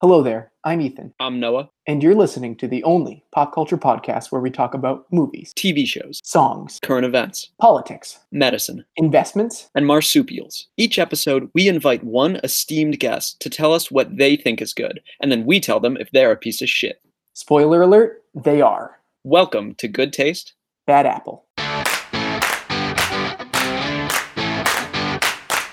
Hello 0.00 0.22
there, 0.22 0.52
I'm 0.62 0.80
Ethan, 0.80 1.12
I'm 1.18 1.40
Noah. 1.40 1.70
and 1.88 2.00
you're 2.04 2.14
listening 2.14 2.54
to 2.58 2.68
the 2.68 2.84
only 2.84 3.24
pop 3.32 3.52
culture 3.52 3.76
podcast 3.76 4.30
where 4.30 4.40
we 4.40 4.48
talk 4.48 4.72
about 4.72 5.06
movies, 5.10 5.52
TV 5.56 5.84
shows, 5.88 6.20
songs, 6.22 6.78
current 6.82 7.04
events, 7.04 7.50
politics, 7.60 8.20
medicine, 8.30 8.84
investments, 8.96 9.68
and 9.74 9.88
marsupials. 9.88 10.68
Each 10.76 11.00
episode, 11.00 11.50
we 11.52 11.66
invite 11.66 12.04
one 12.04 12.36
esteemed 12.44 13.00
guest 13.00 13.40
to 13.40 13.50
tell 13.50 13.72
us 13.74 13.90
what 13.90 14.16
they 14.16 14.36
think 14.36 14.62
is 14.62 14.72
good, 14.72 15.00
and 15.20 15.32
then 15.32 15.44
we 15.44 15.58
tell 15.58 15.80
them 15.80 15.96
if 15.96 16.08
they're 16.12 16.30
a 16.30 16.36
piece 16.36 16.62
of 16.62 16.68
shit. 16.68 17.02
spoiler 17.32 17.82
alert, 17.82 18.22
they 18.36 18.60
are 18.60 19.00
Welcome 19.24 19.74
to 19.78 19.88
Good 19.88 20.12
Taste. 20.12 20.54
Bad 20.86 21.06
Apple. 21.06 21.44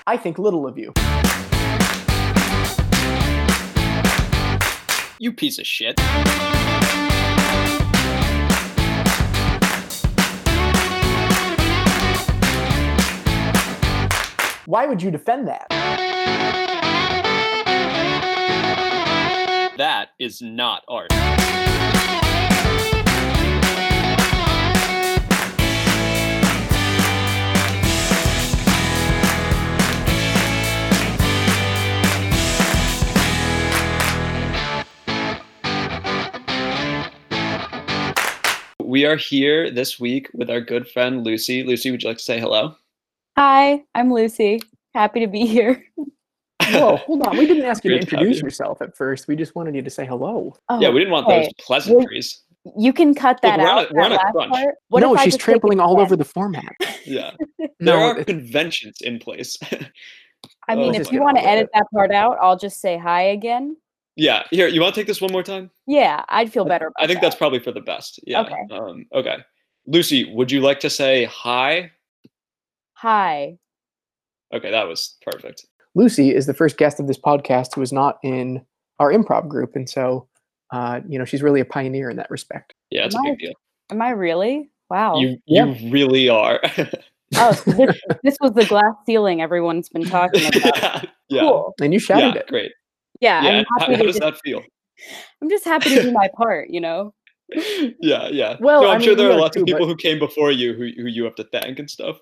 I 0.08 0.16
think 0.20 0.38
little 0.40 0.66
of 0.66 0.76
you. 0.76 0.92
You 5.18 5.32
piece 5.32 5.58
of 5.58 5.66
shit. 5.66 5.98
Why 14.66 14.84
would 14.86 15.00
you 15.02 15.10
defend 15.10 15.48
that? 15.48 15.68
That 19.78 20.08
is 20.18 20.42
not 20.42 20.82
art. 20.86 21.10
We 38.86 39.04
are 39.04 39.16
here 39.16 39.68
this 39.68 39.98
week 39.98 40.30
with 40.32 40.48
our 40.48 40.60
good 40.60 40.88
friend 40.88 41.24
Lucy. 41.24 41.64
Lucy, 41.64 41.90
would 41.90 42.04
you 42.04 42.08
like 42.08 42.18
to 42.18 42.22
say 42.22 42.38
hello? 42.38 42.76
Hi, 43.36 43.82
I'm 43.96 44.12
Lucy. 44.12 44.62
Happy 44.94 45.18
to 45.18 45.26
be 45.26 45.44
here. 45.44 45.84
Whoa, 46.70 46.94
hold 46.98 47.26
on. 47.26 47.36
We 47.36 47.48
didn't 47.48 47.64
ask 47.64 47.82
you 47.82 47.90
to 47.90 47.96
Great 47.96 48.08
to 48.10 48.16
have 48.16 48.22
introduce 48.22 48.42
yourself 48.42 48.80
at 48.80 48.96
first. 48.96 49.26
We 49.26 49.34
just 49.34 49.56
wanted 49.56 49.74
you 49.74 49.82
to 49.82 49.90
say 49.90 50.06
hello. 50.06 50.56
Oh, 50.68 50.80
yeah, 50.80 50.90
we 50.90 51.00
didn't 51.00 51.10
want 51.10 51.26
those 51.26 51.46
okay. 51.46 51.52
pleasantries. 51.58 52.42
You 52.78 52.92
can 52.92 53.12
cut 53.12 53.40
Look, 53.42 53.56
that 53.56 53.58
we're 53.58 53.68
on 53.68 53.78
out. 53.78 53.90
a- 53.90 53.94
we're 53.94 54.02
on 54.02 54.12
a 54.12 54.32
crunch. 54.32 54.74
What 54.86 55.00
no, 55.00 55.16
she's 55.16 55.24
just 55.24 55.38
take 55.38 55.40
it 55.40 55.44
trampling 55.44 55.80
all 55.80 56.00
over 56.00 56.14
the 56.14 56.24
format. 56.24 56.76
Yeah. 57.04 57.32
There 57.58 57.68
No, 57.80 57.98
are 57.98 58.24
conventions 58.24 58.98
in 59.00 59.18
place. 59.18 59.56
I 59.62 59.78
oh, 60.68 60.76
mean, 60.76 60.94
Oh 60.94 61.00
if 61.00 61.10
you 61.10 61.22
want 61.22 61.38
to 61.38 61.42
God. 61.42 61.48
edit 61.48 61.70
that 61.74 61.86
part 61.92 62.12
out, 62.12 62.38
I'll 62.40 62.56
just 62.56 62.80
say 62.80 62.98
hi 62.98 63.22
again. 63.22 63.76
Yeah. 64.16 64.42
Here, 64.50 64.66
you 64.68 64.80
want 64.80 64.94
to 64.94 65.00
take 65.00 65.06
this 65.06 65.20
one 65.20 65.32
more 65.32 65.42
time? 65.42 65.70
Yeah, 65.86 66.24
I'd 66.28 66.52
feel 66.52 66.64
better. 66.64 66.86
About 66.88 67.02
I 67.02 67.06
think 67.06 67.20
that's 67.20 67.36
probably 67.36 67.58
for 67.60 67.72
the 67.72 67.80
best. 67.80 68.18
Yeah. 68.26 68.42
Okay. 68.42 68.74
Um, 68.74 69.06
okay. 69.14 69.36
Lucy, 69.86 70.32
would 70.34 70.50
you 70.50 70.60
like 70.60 70.80
to 70.80 70.90
say 70.90 71.24
hi? 71.24 71.90
hi. 72.94 73.58
Okay, 74.54 74.70
that 74.70 74.86
was 74.88 75.16
perfect. 75.22 75.66
Lucy 75.94 76.34
is 76.34 76.46
the 76.46 76.54
first 76.54 76.76
guest 76.76 77.00
of 77.00 77.06
this 77.06 77.18
podcast 77.18 77.74
who 77.74 77.82
is 77.82 77.92
not 77.92 78.18
in 78.22 78.64
our 78.98 79.12
improv 79.12 79.48
group, 79.48 79.74
and 79.76 79.88
so 79.88 80.26
uh, 80.72 81.00
you 81.08 81.18
know 81.18 81.24
she's 81.24 81.42
really 81.42 81.60
a 81.60 81.64
pioneer 81.64 82.10
in 82.10 82.16
that 82.16 82.30
respect. 82.30 82.74
Yeah, 82.90 83.06
it's 83.06 83.14
a 83.14 83.18
Am 83.18 83.24
I- 83.26 83.30
big 83.30 83.38
deal. 83.38 83.52
Am 83.90 84.02
I 84.02 84.10
really? 84.10 84.70
Wow. 84.90 85.18
You 85.18 85.38
Yeah. 85.46 85.66
you 85.66 85.90
really 85.90 86.28
are. 86.28 86.60
oh, 87.36 87.52
so 87.52 87.70
this, 87.72 88.00
this 88.24 88.36
was 88.40 88.52
the 88.52 88.64
glass 88.64 88.94
ceiling 89.04 89.40
everyone's 89.42 89.88
been 89.88 90.04
talking 90.04 90.44
about. 90.46 91.06
yeah. 91.28 91.40
Cool. 91.40 91.74
And 91.80 91.92
you 91.92 91.98
shouted 92.00 92.34
Yeah, 92.34 92.40
it. 92.40 92.46
great. 92.48 92.72
Yeah, 93.20 93.42
Yeah. 93.42 93.50
I'm 93.58 93.64
How, 93.64 93.78
happy 93.80 93.92
how 93.94 93.98
to 94.00 94.06
does 94.06 94.16
just, 94.18 94.20
that 94.20 94.40
feel? 94.40 94.62
I'm 95.42 95.50
just 95.50 95.64
happy 95.64 95.90
to 95.94 96.02
do 96.02 96.12
my 96.12 96.28
part. 96.36 96.70
You 96.70 96.80
know. 96.80 97.14
yeah, 98.00 98.28
yeah. 98.28 98.56
Well, 98.60 98.82
no, 98.82 98.88
I 98.88 98.94
I'm 98.94 99.00
sure 99.02 99.14
there 99.14 99.28
are 99.28 99.32
are 99.34 99.40
lots 99.40 99.54
too, 99.54 99.62
of 99.62 99.66
people 99.66 99.80
but- 99.80 99.86
who 99.88 99.96
came 99.96 100.18
before 100.18 100.50
you 100.50 100.72
who, 100.74 100.88
who 101.00 101.06
you 101.08 101.24
have 101.24 101.34
to 101.36 101.44
thank 101.44 101.78
and 101.78 101.90
stuff. 101.90 102.18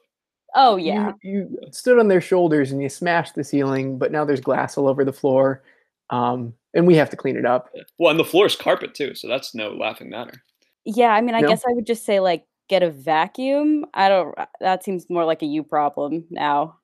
Oh 0.54 0.76
yeah. 0.76 1.12
You, 1.22 1.48
you 1.50 1.58
stood 1.72 1.98
on 1.98 2.08
their 2.08 2.20
shoulders 2.20 2.70
and 2.70 2.80
you 2.80 2.88
smashed 2.88 3.34
the 3.34 3.42
ceiling, 3.42 3.98
but 3.98 4.12
now 4.12 4.24
there's 4.24 4.40
glass 4.40 4.78
all 4.78 4.86
over 4.86 5.04
the 5.04 5.12
floor, 5.12 5.62
um, 6.10 6.54
and 6.74 6.86
we 6.86 6.94
have 6.94 7.10
to 7.10 7.16
clean 7.16 7.36
it 7.36 7.44
up. 7.46 7.70
Well, 7.98 8.10
and 8.10 8.20
the 8.20 8.24
floor 8.24 8.46
is 8.46 8.54
carpet 8.54 8.94
too, 8.94 9.14
so 9.16 9.26
that's 9.26 9.54
no 9.54 9.70
laughing 9.70 10.10
matter. 10.10 10.44
Yeah, 10.84 11.08
I 11.08 11.22
mean, 11.22 11.34
I 11.34 11.40
No? 11.40 11.48
guess 11.48 11.62
I 11.66 11.72
would 11.72 11.86
just 11.86 12.04
say 12.04 12.20
like 12.20 12.44
get 12.68 12.82
a 12.84 12.90
vacuum. 12.90 13.86
I 13.94 14.08
don't. 14.08 14.34
That 14.60 14.84
seems 14.84 15.08
more 15.10 15.24
like 15.24 15.42
a 15.42 15.46
you 15.46 15.62
problem 15.64 16.24
now. 16.30 16.76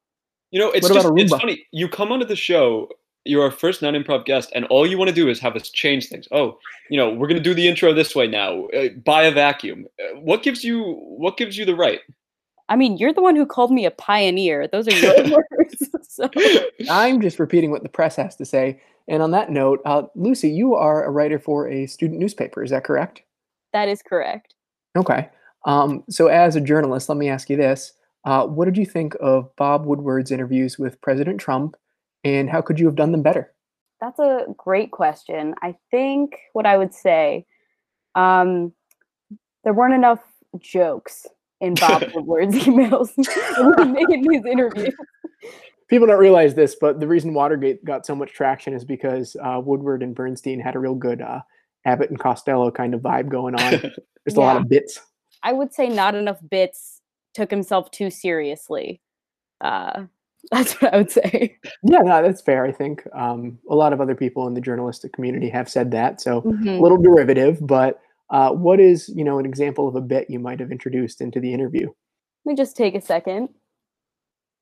You 0.50 0.58
know, 0.58 0.70
it's 0.72 0.88
What 0.88 0.94
just 0.94 1.12
it's 1.16 1.30
funny. 1.30 1.64
You 1.70 1.88
come 1.88 2.10
onto 2.10 2.26
the 2.26 2.34
show, 2.34 2.88
you're 3.24 3.42
our 3.42 3.50
first 3.50 3.82
non-improv 3.82 4.24
guest, 4.24 4.50
and 4.54 4.64
all 4.66 4.86
you 4.86 4.98
want 4.98 5.08
to 5.08 5.14
do 5.14 5.28
is 5.28 5.38
have 5.40 5.56
us 5.56 5.68
change 5.70 6.08
things. 6.08 6.26
Oh, 6.32 6.58
you 6.88 6.96
know, 6.96 7.12
we're 7.12 7.28
gonna 7.28 7.40
do 7.40 7.54
the 7.54 7.68
intro 7.68 7.92
this 7.92 8.14
way 8.14 8.26
now. 8.26 8.66
Uh, 8.68 8.88
buy 9.04 9.24
a 9.24 9.32
vacuum. 9.32 9.86
Uh, 9.98 10.18
what 10.20 10.42
gives 10.42 10.64
you 10.64 10.82
what 11.00 11.36
gives 11.36 11.56
you 11.56 11.64
the 11.64 11.74
right? 11.74 12.00
I 12.68 12.76
mean, 12.76 12.96
you're 12.96 13.12
the 13.12 13.22
one 13.22 13.36
who 13.36 13.44
called 13.44 13.72
me 13.72 13.84
a 13.84 13.90
pioneer. 13.90 14.68
Those 14.68 14.88
are 14.88 14.92
your 14.92 15.14
words. 15.30 15.88
So 16.12 16.28
I'm 16.90 17.20
just 17.20 17.38
repeating 17.38 17.70
what 17.70 17.84
the 17.84 17.88
press 17.88 18.16
has 18.16 18.34
to 18.36 18.44
say. 18.44 18.80
And 19.06 19.22
on 19.22 19.30
that 19.30 19.48
note, 19.48 19.80
uh, 19.84 20.02
Lucy, 20.16 20.50
you 20.50 20.74
are 20.74 21.04
a 21.04 21.10
writer 21.10 21.38
for 21.38 21.68
a 21.68 21.86
student 21.86 22.18
newspaper. 22.18 22.62
Is 22.64 22.70
that 22.70 22.84
correct? 22.84 23.22
that 23.72 23.88
is 23.88 24.02
correct. 24.02 24.54
Okay. 24.96 25.28
Um, 25.64 26.02
so, 26.10 26.26
as 26.26 26.56
a 26.56 26.60
journalist, 26.60 27.08
let 27.08 27.16
me 27.16 27.28
ask 27.28 27.48
you 27.48 27.56
this: 27.56 27.92
uh, 28.24 28.46
What 28.46 28.64
did 28.64 28.76
you 28.76 28.86
think 28.86 29.14
of 29.20 29.54
Bob 29.56 29.86
Woodward's 29.86 30.30
interviews 30.30 30.78
with 30.78 31.00
President 31.00 31.40
Trump, 31.40 31.76
and 32.24 32.48
how 32.50 32.60
could 32.60 32.78
you 32.78 32.86
have 32.86 32.96
done 32.96 33.12
them 33.12 33.22
better? 33.22 33.52
That's 34.00 34.18
a 34.18 34.46
great 34.56 34.90
question. 34.90 35.54
I 35.62 35.76
think 35.90 36.38
what 36.52 36.66
I 36.66 36.78
would 36.78 36.94
say, 36.94 37.46
um, 38.14 38.72
there 39.64 39.74
weren't 39.74 39.94
enough 39.94 40.20
jokes 40.58 41.26
in 41.60 41.74
Bob 41.74 42.04
Woodward's 42.14 42.56
emails 42.56 43.10
when 43.76 43.96
he 43.96 44.06
made 44.06 44.28
these 44.28 44.44
interviews. 44.50 44.94
People 45.88 46.06
don't 46.06 46.20
realize 46.20 46.54
this, 46.54 46.76
but 46.80 47.00
the 47.00 47.06
reason 47.06 47.34
Watergate 47.34 47.84
got 47.84 48.06
so 48.06 48.14
much 48.14 48.32
traction 48.32 48.72
is 48.74 48.84
because 48.84 49.36
uh, 49.42 49.60
Woodward 49.62 50.02
and 50.02 50.14
Bernstein 50.14 50.60
had 50.60 50.76
a 50.76 50.78
real 50.78 50.94
good 50.94 51.20
uh, 51.20 51.40
Abbott 51.84 52.10
and 52.10 52.18
Costello 52.18 52.70
kind 52.70 52.94
of 52.94 53.00
vibe 53.00 53.28
going 53.28 53.54
on. 53.54 53.72
There's 54.24 54.36
a 54.36 54.40
lot 54.40 54.56
of 54.56 54.68
bits. 54.68 55.00
I 55.42 55.52
would 55.52 55.74
say 55.74 55.88
not 55.88 56.14
enough 56.14 56.38
bits 56.48 57.00
took 57.34 57.50
himself 57.50 57.90
too 57.90 58.10
seriously. 58.10 59.00
Uh, 59.60 60.04
that's 60.50 60.80
what 60.80 60.94
I 60.94 60.96
would 60.98 61.10
say. 61.10 61.58
Yeah, 61.82 61.98
no, 61.98 62.22
that's 62.22 62.40
fair. 62.42 62.64
I 62.64 62.72
think 62.72 63.02
um, 63.14 63.58
a 63.68 63.74
lot 63.74 63.92
of 63.92 64.00
other 64.00 64.14
people 64.14 64.46
in 64.46 64.54
the 64.54 64.60
journalistic 64.60 65.12
community 65.12 65.48
have 65.50 65.68
said 65.68 65.90
that. 65.92 66.20
So 66.20 66.42
Mhm. 66.42 66.78
a 66.78 66.82
little 66.82 66.98
derivative, 67.00 67.58
but 67.60 68.00
uh, 68.30 68.52
what 68.52 68.80
is 68.80 69.08
you 69.14 69.24
know 69.24 69.38
an 69.38 69.46
example 69.46 69.88
of 69.88 69.96
a 69.96 70.00
bit 70.00 70.30
you 70.30 70.38
might 70.38 70.60
have 70.60 70.70
introduced 70.72 71.20
into 71.20 71.40
the 71.40 71.52
interview? 71.52 71.88
Let 72.44 72.52
me 72.52 72.56
just 72.56 72.76
take 72.76 72.94
a 72.94 73.00
second. 73.00 73.48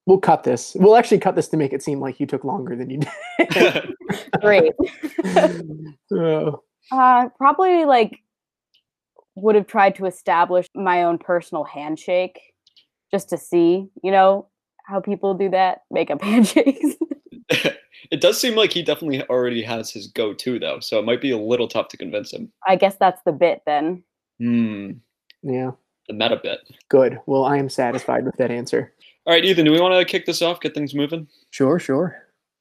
We'll 0.07 0.19
cut 0.19 0.43
this. 0.43 0.75
We'll 0.75 0.97
actually 0.97 1.19
cut 1.19 1.37
this 1.37 1.49
to 1.49 1.59
make 1.59 1.75
it 1.75 1.83
seem 1.83 2.01
like 2.01 2.19
you 2.19 2.27
took 2.27 2.43
longer 2.43 2.75
than 2.75 2.89
you 2.89 3.01
did. 3.39 3.95
Great. 4.41 4.73
Uh, 6.91 7.29
probably 7.37 7.85
like 7.85 8.19
would 9.35 9.55
have 9.55 9.67
tried 9.67 9.95
to 9.97 10.07
establish 10.07 10.67
my 10.75 11.03
own 11.05 11.19
personal 11.19 11.65
handshake 11.65 12.41
just 13.13 13.29
to 13.29 13.37
see, 13.37 13.87
you 14.03 14.11
know, 14.11 14.49
how 14.89 15.01
people 15.01 15.35
do 15.35 15.51
that, 15.51 15.83
make 15.91 16.11
up 16.11 16.23
handshakes. 16.23 16.97
it 18.11 18.21
does 18.21 18.41
seem 18.41 18.55
like 18.57 18.73
he 18.73 18.83
definitely 18.83 19.23
already 19.25 19.63
has 19.63 19.91
his 19.91 20.07
go-to 20.09 20.59
though, 20.59 20.81
so 20.81 20.99
it 20.99 21.05
might 21.05 21.21
be 21.21 21.31
a 21.31 21.39
little 21.39 21.69
tough 21.69 21.89
to 21.89 21.97
convince 21.97 22.33
him. 22.33 22.51
I 22.67 22.77
guess 22.77 22.97
that's 22.99 23.21
the 23.23 23.33
bit 23.33 23.63
then. 23.67 24.03
Hmm. 24.41 24.93
yeah, 25.43 25.73
The 26.09 26.15
meta 26.15 26.41
bit. 26.43 26.61
good. 26.89 27.19
Well, 27.27 27.45
I 27.45 27.59
am 27.59 27.69
satisfied 27.69 28.25
with 28.25 28.37
that 28.37 28.51
answer. 28.51 28.93
All 29.27 29.35
right, 29.35 29.45
Ethan, 29.45 29.67
do 29.67 29.73
we 29.73 29.81
want 29.81 29.95
to 29.99 30.05
kick 30.11 30.25
this 30.25 30.41
off? 30.41 30.61
Get 30.61 30.75
things 30.75 30.95
moving. 30.95 31.29
Sure, 31.51 31.79
sure. 31.79 32.17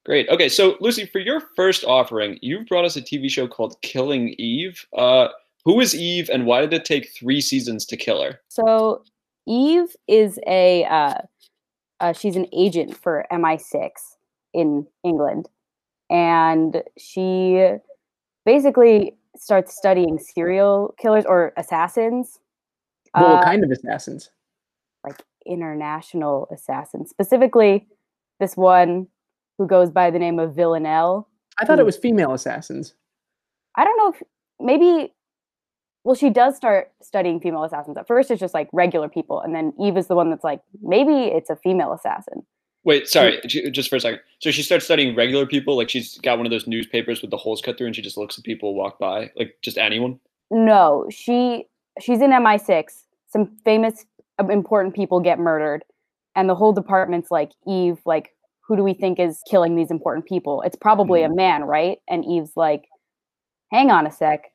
Great. 0.05 0.27
Okay, 0.29 0.49
so 0.49 0.75
Lucy, 0.81 1.05
for 1.05 1.19
your 1.19 1.41
first 1.55 1.83
offering, 1.85 2.39
you've 2.41 2.65
brought 2.67 2.83
us 2.85 2.95
a 2.97 3.01
TV 3.01 3.29
show 3.29 3.47
called 3.47 3.81
Killing 3.83 4.35
Eve. 4.37 4.85
Uh, 4.97 5.29
who 5.65 5.79
is 5.81 5.95
Eve, 5.95 6.29
and 6.31 6.45
why 6.45 6.61
did 6.61 6.73
it 6.73 6.83
take 6.85 7.09
three 7.09 7.41
seasons 7.41 7.85
to 7.85 7.97
kill 7.97 8.21
her? 8.23 8.39
So 8.49 9.03
Eve 9.45 9.95
is 10.07 10.39
a 10.47 10.83
uh, 10.85 11.15
uh, 11.99 12.13
she's 12.13 12.35
an 12.35 12.47
agent 12.53 12.95
for 12.95 13.25
MI6 13.31 13.89
in 14.53 14.87
England, 15.03 15.49
and 16.09 16.83
she 16.97 17.69
basically 18.45 19.17
starts 19.35 19.75
studying 19.75 20.17
serial 20.17 20.95
killers 20.99 21.25
or 21.25 21.53
assassins. 21.57 22.39
Well, 23.15 23.25
uh, 23.25 23.35
what 23.35 23.45
kind 23.45 23.63
of 23.63 23.71
assassins? 23.71 24.29
like 25.07 25.23
international 25.45 26.47
assassins, 26.51 27.09
specifically 27.09 27.87
this 28.39 28.55
one 28.55 29.07
who 29.57 29.67
goes 29.67 29.89
by 29.89 30.11
the 30.11 30.19
name 30.19 30.39
of 30.39 30.55
Villanelle. 30.55 31.27
I 31.59 31.65
thought 31.65 31.79
it 31.79 31.83
hmm. 31.83 31.87
was 31.87 31.97
female 31.97 32.33
assassins. 32.33 32.93
I 33.75 33.83
don't 33.83 33.97
know 33.97 34.11
if 34.11 34.23
maybe 34.59 35.13
well 36.07 36.15
she 36.15 36.29
does 36.29 36.55
start 36.55 36.89
studying 37.01 37.37
female 37.41 37.65
assassins. 37.65 37.97
At 37.97 38.07
first 38.07 38.31
it's 38.31 38.39
just 38.39 38.53
like 38.53 38.69
regular 38.71 39.09
people 39.09 39.41
and 39.41 39.53
then 39.53 39.73
Eve 39.77 39.97
is 39.97 40.07
the 40.07 40.15
one 40.15 40.29
that's 40.29 40.43
like 40.43 40.61
maybe 40.81 41.25
it's 41.25 41.49
a 41.49 41.57
female 41.57 41.91
assassin. 41.91 42.45
Wait, 42.85 43.09
sorry, 43.09 43.41
j- 43.45 43.69
just 43.69 43.89
for 43.89 43.97
a 43.97 43.99
second. 43.99 44.21
So 44.39 44.49
she 44.49 44.63
starts 44.63 44.85
studying 44.85 45.13
regular 45.17 45.45
people, 45.45 45.75
like 45.75 45.89
she's 45.89 46.17
got 46.19 46.37
one 46.37 46.47
of 46.47 46.51
those 46.51 46.65
newspapers 46.65 47.21
with 47.21 47.29
the 47.29 47.35
holes 47.35 47.61
cut 47.61 47.77
through, 47.77 47.87
and 47.87 47.95
she 47.95 48.01
just 48.01 48.15
looks 48.15 48.37
at 48.37 48.45
people 48.45 48.73
walk 48.73 48.97
by, 48.99 49.29
like 49.35 49.57
just 49.61 49.77
anyone. 49.77 50.17
No, 50.49 51.05
she 51.09 51.65
she's 51.99 52.21
in 52.21 52.31
MI6. 52.31 52.85
Some 53.27 53.57
famous 53.65 54.05
uh, 54.39 54.47
important 54.47 54.95
people 54.95 55.19
get 55.19 55.39
murdered 55.39 55.83
and 56.37 56.47
the 56.47 56.55
whole 56.55 56.71
department's 56.71 57.29
like, 57.29 57.51
"Eve, 57.67 57.99
like 58.05 58.29
who 58.61 58.77
do 58.77 58.83
we 58.83 58.93
think 58.93 59.19
is 59.19 59.41
killing 59.49 59.75
these 59.75 59.91
important 59.91 60.25
people? 60.25 60.61
It's 60.61 60.77
probably 60.77 61.23
a 61.23 61.29
man, 61.29 61.65
right?" 61.65 61.97
And 62.07 62.23
Eve's 62.23 62.55
like, 62.55 62.87
"Hang 63.73 63.91
on 63.91 64.07
a 64.07 64.11
sec. 64.11 64.45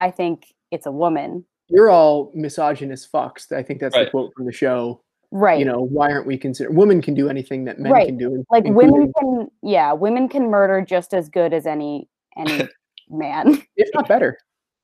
I 0.00 0.10
think 0.10 0.46
it's 0.70 0.86
a 0.86 0.92
woman." 0.92 1.44
You're 1.68 1.88
all 1.90 2.32
misogynist 2.34 3.12
fucks. 3.12 3.52
I 3.52 3.62
think 3.62 3.80
that's 3.80 3.94
the 3.96 4.10
quote 4.10 4.32
from 4.36 4.46
the 4.46 4.52
show. 4.52 5.02
Right. 5.30 5.60
You 5.60 5.64
know, 5.64 5.80
why 5.80 6.10
aren't 6.10 6.26
we 6.26 6.36
considered 6.36 6.74
women 6.74 7.00
can 7.00 7.14
do 7.14 7.28
anything 7.28 7.64
that 7.66 7.78
men 7.78 7.92
Right. 7.92 8.06
can 8.06 8.16
do? 8.18 8.44
like 8.50 8.64
including- 8.64 8.92
women 8.92 9.12
can 9.18 9.48
yeah, 9.62 9.92
women 9.92 10.28
can 10.28 10.50
murder 10.50 10.82
just 10.82 11.14
as 11.14 11.28
good 11.28 11.52
as 11.52 11.66
any 11.66 12.08
any 12.36 12.66
man. 13.08 13.62
if 13.76 13.88
not 13.94 14.08
better. 14.08 14.38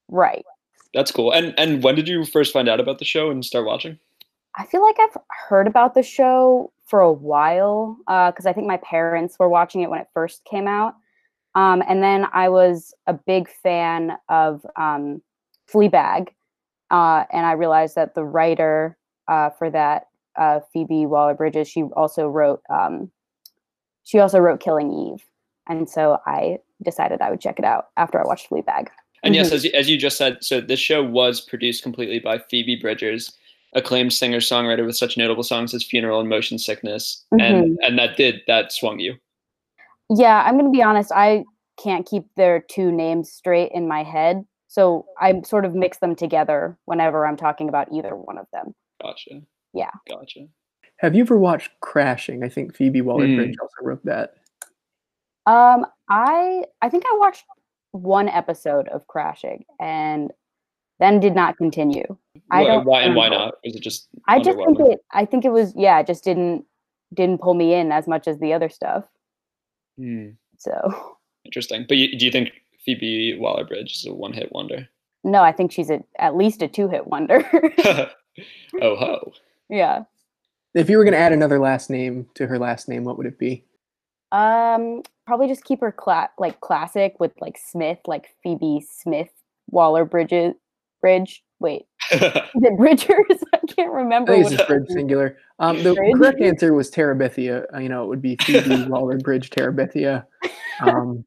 right. 0.09 0.45
That's 0.95 1.11
cool. 1.11 1.33
And 1.33 1.53
and 1.59 1.83
when 1.83 1.95
did 1.97 2.07
you 2.09 2.25
first 2.25 2.53
find 2.53 2.69
out 2.69 2.79
about 2.81 2.99
the 3.01 3.05
show 3.05 3.31
and 3.31 3.45
start 3.45 3.67
watching? 3.67 3.99
I 4.55 4.65
feel 4.65 4.83
like 4.83 4.97
I've 5.01 5.17
heard 5.49 5.67
about 5.67 5.95
the 5.95 6.03
show 6.05 6.73
for 6.87 7.01
a 7.01 7.13
while 7.13 7.99
because 8.07 8.47
I 8.47 8.53
think 8.53 8.67
my 8.69 8.79
parents 8.79 9.37
were 9.39 9.49
watching 9.49 9.83
it 9.83 9.91
when 9.91 10.01
it 10.01 10.07
first 10.15 10.45
came 10.45 10.69
out. 10.69 10.95
Um, 11.57 11.83
and 11.89 12.03
then 12.03 12.27
I 12.33 12.49
was 12.49 12.95
a 13.09 13.13
big 13.13 13.49
fan 13.51 14.13
of 14.29 14.65
um, 14.77 15.21
Fleabag. 15.73 16.29
Uh, 16.91 17.25
and 17.33 17.47
I 17.47 17.53
realized 17.53 17.97
that 17.97 18.15
the 18.15 18.25
writer 18.25 18.97
uh, 19.29 19.51
for 19.51 19.71
that, 19.71 20.09
uh, 20.37 20.61
Phoebe 20.73 21.07
Waller 21.07 21.35
Bridges, 21.35 21.69
she 21.69 21.83
also 21.83 22.29
wrote 22.29 22.63
um, 22.71 23.11
she 24.05 24.21
also 24.21 24.39
wrote 24.39 24.61
Killing 24.61 24.93
Eve. 24.93 25.25
And 25.69 25.91
so 25.91 26.19
I 26.27 26.59
decided 26.85 27.21
I 27.21 27.31
would 27.31 27.41
check 27.41 27.59
it 27.59 27.65
out 27.65 27.89
after 27.97 28.21
I 28.21 28.25
watched 28.25 28.49
Fleabag. 28.49 28.87
And 29.25 29.35
yes, 29.35 29.51
Mhm. 29.51 29.53
as 29.55 29.65
you, 29.65 29.71
as 29.75 29.91
you 29.91 29.99
just 29.99 30.17
said, 30.17 30.45
so 30.45 30.61
this 30.61 30.79
show 30.79 31.03
was 31.03 31.41
produced 31.41 31.83
completely 31.83 32.21
by 32.21 32.39
Phoebe 32.39 32.77
Bridgers, 32.77 33.37
acclaimed 33.73 34.13
singer 34.13 34.39
songwriter 34.39 34.87
with 34.87 34.97
such 34.97 35.17
notable 35.17 35.43
songs 35.43 35.75
as 35.75 35.83
"Funeral" 35.83 36.21
and 36.21 36.29
"Motion 36.29 36.59
Sickness," 36.59 37.25
and 37.33 37.77
and 37.83 37.99
that 37.99 38.17
did 38.17 38.43
that 38.47 38.73
swung 38.73 39.01
you. 39.01 39.17
Yeah, 40.11 40.45
I'm 40.47 40.55
going 40.57 40.67
to 40.67 40.77
be 40.77 40.83
honest. 40.83 41.11
I 41.13 41.45
can't 41.83 42.07
keep 42.07 42.25
their 42.37 42.61
two 42.61 42.93
names 42.93 43.33
straight 43.33 43.73
in 43.73 43.89
my 43.89 44.05
head. 44.05 44.45
So 44.69 45.07
I 45.21 45.41
sort 45.43 45.65
of 45.65 45.75
mix 45.75 45.99
them 45.99 46.17
together 46.17 46.77
whenever 46.87 47.27
I'm 47.27 47.37
talking 47.37 47.69
about 47.69 47.89
either 47.93 48.17
one 48.17 48.39
of 48.39 48.47
them. 48.53 48.75
Gotcha. 49.03 49.41
Yeah. 49.73 49.91
Gotcha. 50.09 50.47
Have 50.99 51.15
you 51.15 51.23
ever 51.23 51.37
watched 51.39 51.71
Crashing? 51.81 52.43
I 52.43 52.49
think 52.49 52.75
Phoebe 52.75 53.01
Waller-Bridge 53.03 53.55
Hmm. 53.57 53.61
also 53.63 53.75
wrote 53.83 54.05
that. 54.07 54.35
Um, 55.47 55.87
I 56.09 56.65
I 56.83 56.89
think 56.89 57.05
I 57.07 57.17
watched 57.19 57.45
one 57.93 58.29
episode 58.29 58.89
of 58.89 59.07
Crashing 59.07 59.65
and 59.81 60.33
then 60.99 61.21
did 61.21 61.35
not 61.35 61.57
continue. 61.59 62.05
I 62.51 62.63
Why, 62.63 62.67
don't 62.67 62.85
why 62.87 63.03
and 63.03 63.15
why 63.15 63.29
not? 63.29 63.55
Is 63.63 63.77
it 63.77 63.83
just? 63.83 64.09
I 64.27 64.41
just 64.41 64.57
think 64.59 64.81
it. 64.81 65.01
I 65.13 65.25
think 65.27 65.45
it 65.45 65.51
was 65.53 65.73
yeah. 65.77 65.99
It 66.01 66.07
just 66.07 66.25
didn't 66.25 66.65
didn't 67.15 67.41
pull 67.41 67.55
me 67.55 67.75
in 67.75 67.93
as 67.93 68.09
much 68.09 68.27
as 68.27 68.39
the 68.41 68.53
other 68.55 68.69
stuff. 68.69 69.05
Hmm, 69.99 70.31
So 70.59 71.17
interesting. 71.45 71.85
But 71.89 71.99
you, 71.99 72.19
do 72.19 72.25
you 72.25 72.33
think 72.33 72.51
Phoebe 72.87 73.37
Waller-Bridge 73.39 73.93
is 73.97 74.07
a 74.07 74.15
one-hit 74.15 74.51
wonder? 74.53 74.89
no, 75.25 75.43
I 75.43 75.51
think 75.53 75.73
she's 75.73 75.91
a, 75.91 76.03
at 76.21 76.37
least 76.37 76.63
a 76.63 76.69
two 76.69 76.89
hit 76.89 77.07
wonder. 77.09 77.45
oh 78.81 78.97
ho! 78.97 79.33
yeah. 79.69 80.05
If 80.75 80.89
you 80.89 80.99
were 80.99 81.05
going 81.05 81.15
to 81.15 81.19
add 81.19 81.33
another 81.33 81.59
last 81.59 81.91
name 81.91 82.27
to 82.35 82.47
her 82.47 82.59
last 82.59 82.89
name, 82.89 83.03
what 83.05 83.17
would 83.19 83.27
it 83.27 83.39
be? 83.39 83.65
Um, 84.31 85.03
probably 85.27 85.49
just 85.49 85.65
keep 85.65 85.81
her 85.81 85.91
cla- 85.91 86.31
like 86.39 86.61
classic 86.61 87.19
with 87.19 87.33
like 87.41 87.59
Smith, 87.59 87.99
like 88.07 88.29
Phoebe 88.43 88.85
Smith, 88.89 89.31
Waller 89.71 90.05
Bridges, 90.05 90.55
Bridge. 91.01 91.43
Wait, 91.59 91.87
is 92.13 92.21
it 92.23 92.77
Bridgers? 92.77 93.43
I 93.55 93.59
can't 93.75 93.91
remember. 93.93 94.33
I 94.33 94.37
think 94.37 94.47
it's 94.49 94.57
just 94.57 94.69
Bridge 94.69 94.89
singular. 94.91 95.39
Um, 95.59 95.83
the 95.83 95.95
Bridge? 95.95 96.15
correct 96.17 96.41
answer 96.43 96.73
was 96.75 96.91
Terabithia. 96.91 97.65
Uh, 97.75 97.79
You 97.79 97.89
know, 97.89 98.05
it 98.05 98.09
would 98.09 98.23
be 98.23 98.37
Phoebe 98.43 98.85
Waller-Bridge 98.85 99.51
Terabithia. 99.51 100.25
Um, 100.83 101.25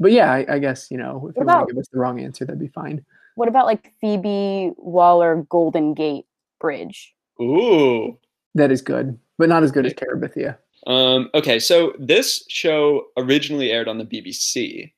but 0.00 0.10
yeah, 0.10 0.32
I, 0.32 0.54
I 0.54 0.58
guess 0.58 0.90
you 0.90 0.96
know 0.96 1.28
if 1.30 1.36
you 1.36 1.44
want 1.44 1.68
to 1.68 1.74
give 1.74 1.78
us 1.80 1.88
the 1.92 2.00
wrong 2.00 2.18
answer, 2.18 2.44
that'd 2.44 2.58
be 2.58 2.68
fine. 2.68 3.04
What 3.36 3.48
about 3.48 3.66
like 3.66 3.92
Phoebe 4.00 4.72
Waller 4.76 5.46
Golden 5.48 5.94
Gate 5.94 6.26
Bridge? 6.58 7.14
Ooh. 7.40 8.18
That 8.54 8.72
is 8.72 8.82
good, 8.82 9.18
but 9.38 9.48
not 9.48 9.62
as 9.62 9.70
good 9.70 9.86
as 9.86 9.94
Terabithia. 9.94 10.56
Um, 10.86 11.30
okay, 11.34 11.58
so 11.58 11.92
this 11.98 12.44
show 12.48 13.04
originally 13.16 13.70
aired 13.70 13.86
on 13.86 13.98
the 13.98 14.04
BBC. 14.04 14.92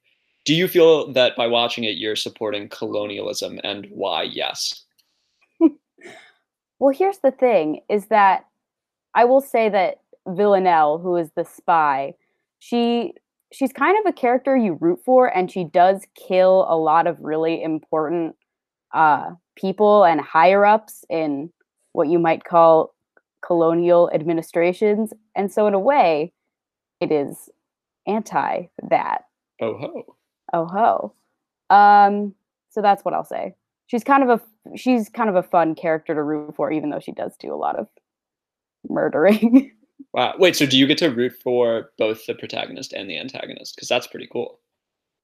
Do 0.44 0.54
you 0.54 0.66
feel 0.66 1.12
that 1.12 1.36
by 1.36 1.46
watching 1.46 1.84
it, 1.84 1.98
you're 1.98 2.16
supporting 2.16 2.68
colonialism, 2.68 3.60
and 3.62 3.86
why? 3.90 4.22
Yes. 4.22 4.84
Well, 6.78 6.92
here's 6.92 7.18
the 7.18 7.30
thing: 7.30 7.82
is 7.88 8.06
that 8.06 8.46
I 9.14 9.24
will 9.24 9.40
say 9.40 9.68
that 9.68 10.00
Villanelle, 10.26 10.98
who 10.98 11.14
is 11.14 11.30
the 11.36 11.44
spy, 11.44 12.14
she 12.58 13.14
she's 13.52 13.72
kind 13.72 13.96
of 13.98 14.10
a 14.10 14.12
character 14.12 14.56
you 14.56 14.78
root 14.80 15.00
for, 15.04 15.26
and 15.26 15.50
she 15.50 15.64
does 15.64 16.06
kill 16.14 16.66
a 16.68 16.76
lot 16.76 17.06
of 17.06 17.18
really 17.20 17.62
important 17.62 18.34
uh, 18.94 19.30
people 19.56 20.04
and 20.04 20.20
higher 20.20 20.64
ups 20.64 21.04
in 21.08 21.50
what 21.92 22.08
you 22.08 22.18
might 22.18 22.44
call 22.44 22.94
colonial 23.44 24.10
administrations. 24.14 25.12
And 25.36 25.52
so, 25.52 25.66
in 25.66 25.74
a 25.74 25.80
way, 25.80 26.32
it 27.00 27.12
is 27.12 27.50
anti 28.06 28.68
that. 28.88 29.24
Oh 29.60 29.76
ho. 29.78 30.16
Oh 30.52 30.66
ho. 30.66 31.14
Um, 31.74 32.34
so 32.70 32.82
that's 32.82 33.04
what 33.04 33.14
I'll 33.14 33.24
say. 33.24 33.54
She's 33.86 34.04
kind 34.04 34.22
of 34.22 34.40
a 34.40 34.76
she's 34.76 35.08
kind 35.08 35.28
of 35.28 35.36
a 35.36 35.42
fun 35.42 35.74
character 35.74 36.14
to 36.14 36.22
root 36.22 36.54
for, 36.56 36.70
even 36.72 36.90
though 36.90 37.00
she 37.00 37.12
does 37.12 37.36
do 37.38 37.52
a 37.52 37.56
lot 37.56 37.78
of 37.78 37.88
murdering. 38.88 39.72
Wow. 40.12 40.34
Wait, 40.38 40.56
so 40.56 40.66
do 40.66 40.78
you 40.78 40.86
get 40.86 40.98
to 40.98 41.08
root 41.08 41.32
for 41.42 41.90
both 41.98 42.26
the 42.26 42.34
protagonist 42.34 42.92
and 42.92 43.08
the 43.08 43.18
antagonist? 43.18 43.76
Because 43.76 43.88
that's 43.88 44.06
pretty 44.06 44.28
cool. 44.32 44.58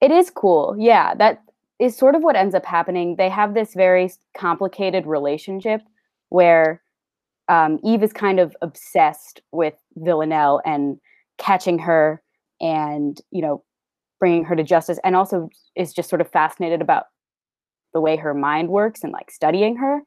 it 0.01 0.11
is 0.11 0.31
cool. 0.31 0.77
Yeah, 0.79 1.15
that 1.15 1.43
is 1.79 1.97
sort 1.97 2.15
of 2.15 2.23
what 2.23 2.37
ends 2.37 2.55
up 2.55 2.65
happening. 2.65 3.17
They 3.17 3.29
have 3.29 3.55
this 3.55 3.75
very 3.75 4.11
complicated 4.37 5.07
relationship 5.07 5.81
where 6.31 6.83
um, 7.49 7.79
Eve 7.85 8.03
is 8.03 8.13
kind 8.13 8.41
of 8.41 8.57
obsessed 8.63 9.41
with 9.53 9.75
Villanelle 9.97 10.61
and 10.65 10.99
catching 11.39 11.79
her 11.79 12.23
and, 12.61 13.21
you 13.31 13.41
know, 13.41 13.65
bringing 14.21 14.45
her 14.45 14.57
to 14.57 14.65
justice, 14.65 14.99
and 15.05 15.15
also 15.15 15.49
is 15.77 15.93
just 15.95 16.09
sort 16.09 16.21
of 16.21 16.29
fascinated 16.31 16.83
about 16.83 17.05
the 17.95 18.01
way 18.01 18.17
her 18.17 18.35
mind 18.35 18.69
works 18.69 19.05
and 19.05 19.13
like 19.13 19.31
studying 19.31 19.77
her. 19.77 20.01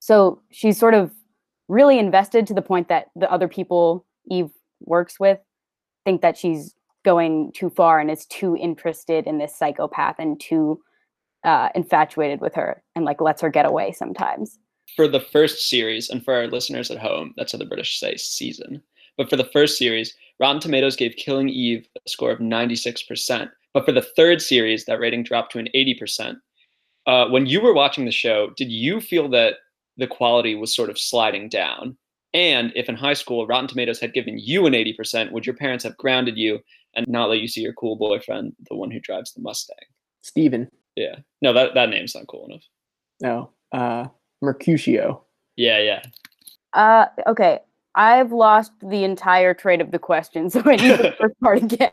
So 0.00 0.42
she's 0.50 0.78
sort 0.78 0.92
of 0.94 1.10
really 1.68 1.98
invested 1.98 2.46
to 2.46 2.54
the 2.54 2.60
point 2.62 2.88
that 2.88 3.06
the 3.16 3.30
other 3.32 3.48
people 3.48 4.04
Eve 4.30 4.50
works 4.80 5.18
with 5.18 5.38
think 6.04 6.20
that 6.22 6.36
she's 6.36 6.74
going 7.04 7.52
too 7.52 7.70
far 7.70 7.98
and 7.98 8.10
is 8.10 8.26
too 8.26 8.56
interested 8.56 9.26
in 9.26 9.38
this 9.38 9.56
psychopath 9.56 10.16
and 10.18 10.40
too 10.40 10.80
uh, 11.44 11.68
infatuated 11.74 12.40
with 12.40 12.54
her 12.54 12.82
and 12.94 13.04
like 13.04 13.20
lets 13.20 13.42
her 13.42 13.50
get 13.50 13.66
away 13.66 13.92
sometimes. 13.92 14.58
For 14.96 15.08
the 15.08 15.20
first 15.20 15.68
series, 15.68 16.08
and 16.08 16.24
for 16.24 16.34
our 16.34 16.46
listeners 16.46 16.90
at 16.90 16.98
home, 16.98 17.34
that's 17.36 17.52
how 17.52 17.58
the 17.58 17.64
British 17.64 17.98
say 17.98 18.16
season. 18.16 18.82
But 19.16 19.30
for 19.30 19.36
the 19.36 19.44
first 19.52 19.78
series, 19.78 20.14
Rotten 20.40 20.60
Tomatoes 20.60 20.96
gave 20.96 21.16
Killing 21.16 21.48
Eve 21.48 21.86
a 21.96 22.08
score 22.08 22.30
of 22.30 22.38
96%. 22.38 23.50
But 23.72 23.84
for 23.84 23.92
the 23.92 24.02
third 24.02 24.40
series, 24.40 24.84
that 24.84 25.00
rating 25.00 25.22
dropped 25.22 25.52
to 25.52 25.58
an 25.58 25.68
80%. 25.74 26.36
Uh, 27.06 27.28
when 27.28 27.46
you 27.46 27.60
were 27.60 27.74
watching 27.74 28.04
the 28.04 28.12
show, 28.12 28.50
did 28.56 28.70
you 28.70 29.00
feel 29.00 29.28
that 29.30 29.54
the 29.96 30.06
quality 30.06 30.54
was 30.54 30.74
sort 30.74 30.90
of 30.90 30.98
sliding 30.98 31.48
down? 31.48 31.96
And 32.34 32.72
if 32.74 32.88
in 32.88 32.96
high 32.96 33.14
school 33.14 33.46
Rotten 33.46 33.68
Tomatoes 33.68 34.00
had 34.00 34.12
given 34.12 34.38
you 34.38 34.66
an 34.66 34.72
80%, 34.72 35.30
would 35.30 35.46
your 35.46 35.54
parents 35.54 35.84
have 35.84 35.96
grounded 35.96 36.36
you 36.36 36.58
and 36.94 37.06
not 37.08 37.30
let 37.30 37.38
you 37.38 37.48
see 37.48 37.60
your 37.60 37.72
cool 37.72 37.96
boyfriend, 37.96 38.54
the 38.68 38.76
one 38.76 38.90
who 38.90 39.00
drives 39.00 39.32
the 39.32 39.40
Mustang? 39.40 39.76
Steven. 40.22 40.68
Yeah. 40.96 41.16
No, 41.40 41.52
that, 41.52 41.74
that 41.74 41.90
name's 41.90 42.14
not 42.14 42.26
cool 42.26 42.46
enough. 42.46 42.64
No. 43.22 43.50
Uh, 43.72 44.08
Mercutio. 44.42 45.24
Yeah, 45.56 45.78
yeah. 45.78 46.02
Uh, 46.72 47.06
okay, 47.28 47.60
I've 47.94 48.32
lost 48.32 48.72
the 48.82 49.04
entire 49.04 49.54
train 49.54 49.80
of 49.80 49.92
the 49.92 49.98
question, 49.98 50.50
so 50.50 50.62
I 50.64 50.76
need 50.76 50.98
the 50.98 51.14
first 51.20 51.40
part 51.40 51.62
again. 51.62 51.92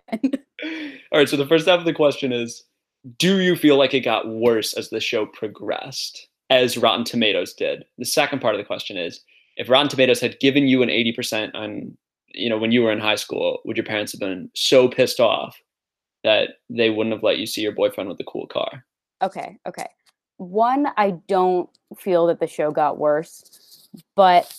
All 1.11 1.19
right, 1.19 1.29
so 1.29 1.37
the 1.37 1.47
first 1.47 1.67
half 1.67 1.79
of 1.79 1.85
the 1.85 1.93
question 1.93 2.31
is 2.31 2.63
Do 3.17 3.39
you 3.39 3.55
feel 3.55 3.77
like 3.77 3.93
it 3.93 4.01
got 4.01 4.27
worse 4.27 4.73
as 4.73 4.89
the 4.89 4.99
show 4.99 5.25
progressed, 5.27 6.27
as 6.49 6.77
Rotten 6.77 7.05
Tomatoes 7.05 7.53
did? 7.53 7.85
The 7.97 8.05
second 8.05 8.41
part 8.41 8.55
of 8.55 8.59
the 8.59 8.65
question 8.65 8.97
is 8.97 9.21
If 9.57 9.69
Rotten 9.69 9.89
Tomatoes 9.89 10.19
had 10.19 10.39
given 10.39 10.67
you 10.67 10.81
an 10.81 10.89
80% 10.89 11.51
on, 11.53 11.97
you 12.29 12.49
know, 12.49 12.57
when 12.57 12.71
you 12.71 12.83
were 12.83 12.91
in 12.91 12.99
high 12.99 13.15
school, 13.15 13.59
would 13.65 13.77
your 13.77 13.85
parents 13.85 14.13
have 14.13 14.19
been 14.19 14.49
so 14.55 14.87
pissed 14.87 15.19
off 15.19 15.57
that 16.23 16.49
they 16.69 16.89
wouldn't 16.89 17.13
have 17.13 17.23
let 17.23 17.39
you 17.39 17.45
see 17.45 17.61
your 17.61 17.71
boyfriend 17.71 18.09
with 18.09 18.19
a 18.19 18.23
cool 18.23 18.47
car? 18.47 18.85
okay, 19.21 19.57
okay. 19.67 19.87
One, 20.37 20.87
I 20.97 21.11
don't 21.27 21.69
feel 21.97 22.27
that 22.27 22.39
the 22.39 22.47
show 22.47 22.71
got 22.71 22.97
worse, 22.97 23.87
but 24.15 24.53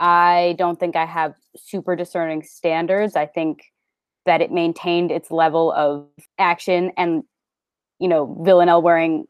I 0.00 0.54
don't 0.58 0.80
think 0.80 0.96
I 0.96 1.04
have 1.04 1.34
super 1.56 1.94
discerning 1.96 2.42
standards. 2.42 3.16
I 3.16 3.26
think 3.26 3.72
that 4.24 4.40
it 4.40 4.50
maintained 4.50 5.10
its 5.10 5.30
level 5.30 5.72
of 5.72 6.06
action 6.38 6.90
and, 6.96 7.22
you 7.98 8.08
know, 8.08 8.36
Villanelle 8.42 8.82
wearing 8.82 9.26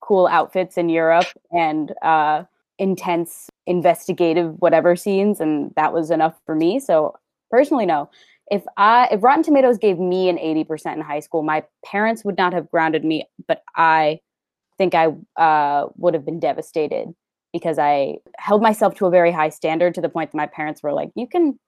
cool 0.00 0.26
outfits 0.28 0.78
in 0.78 0.88
Europe 0.88 1.26
and 1.50 1.92
uh, 2.02 2.44
intense 2.78 3.48
investigative 3.68 4.54
whatever 4.58 4.96
scenes, 4.96 5.40
and 5.40 5.72
that 5.76 5.92
was 5.92 6.10
enough 6.10 6.34
for 6.46 6.54
me. 6.54 6.80
So 6.80 7.14
personally, 7.50 7.86
no. 7.86 8.10
If 8.50 8.64
I 8.78 9.08
if 9.12 9.22
Rotten 9.22 9.42
Tomatoes 9.44 9.76
gave 9.76 9.98
me 9.98 10.30
an 10.30 10.38
eighty 10.38 10.64
percent 10.64 10.96
in 10.96 11.04
high 11.04 11.20
school, 11.20 11.42
my 11.42 11.62
parents 11.84 12.24
would 12.24 12.38
not 12.38 12.54
have 12.54 12.70
grounded 12.70 13.04
me, 13.04 13.28
but 13.46 13.62
I 13.76 14.20
think 14.78 14.94
I 14.94 15.08
uh, 15.36 15.88
would 15.96 16.14
have 16.14 16.24
been 16.24 16.40
devastated 16.40 17.12
because 17.52 17.78
I 17.78 18.18
held 18.38 18.62
myself 18.62 18.94
to 18.96 19.06
a 19.06 19.10
very 19.10 19.32
high 19.32 19.50
standard 19.50 19.94
to 19.94 20.00
the 20.00 20.08
point 20.08 20.32
that 20.32 20.36
my 20.36 20.46
parents 20.46 20.82
were 20.82 20.94
like, 20.94 21.10
"You 21.14 21.26
can, 21.26 21.58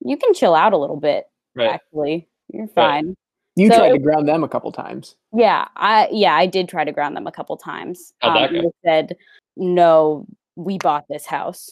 you 0.00 0.16
can 0.16 0.34
chill 0.34 0.54
out 0.54 0.72
a 0.72 0.78
little 0.78 1.00
bit. 1.00 1.24
Right. 1.56 1.70
Actually, 1.70 2.28
you're 2.52 2.68
fine." 2.68 3.16
You 3.56 3.68
So 3.70 3.78
tried 3.78 3.90
to 3.90 3.98
ground 3.98 4.28
them 4.28 4.44
a 4.44 4.48
couple 4.48 4.70
times. 4.70 5.16
Yeah, 5.34 5.66
I 5.74 6.08
yeah, 6.12 6.36
I 6.36 6.46
did 6.46 6.68
try 6.68 6.84
to 6.84 6.92
ground 6.92 7.16
them 7.16 7.26
a 7.26 7.32
couple 7.32 7.56
times. 7.56 8.12
How'd 8.20 8.36
that 8.36 8.50
Um, 8.50 8.54
go? 8.54 8.62
They 8.62 8.88
said, 8.88 9.16
"No, 9.56 10.26
we 10.58 10.78
bought 10.78 11.06
this 11.08 11.24
house," 11.24 11.70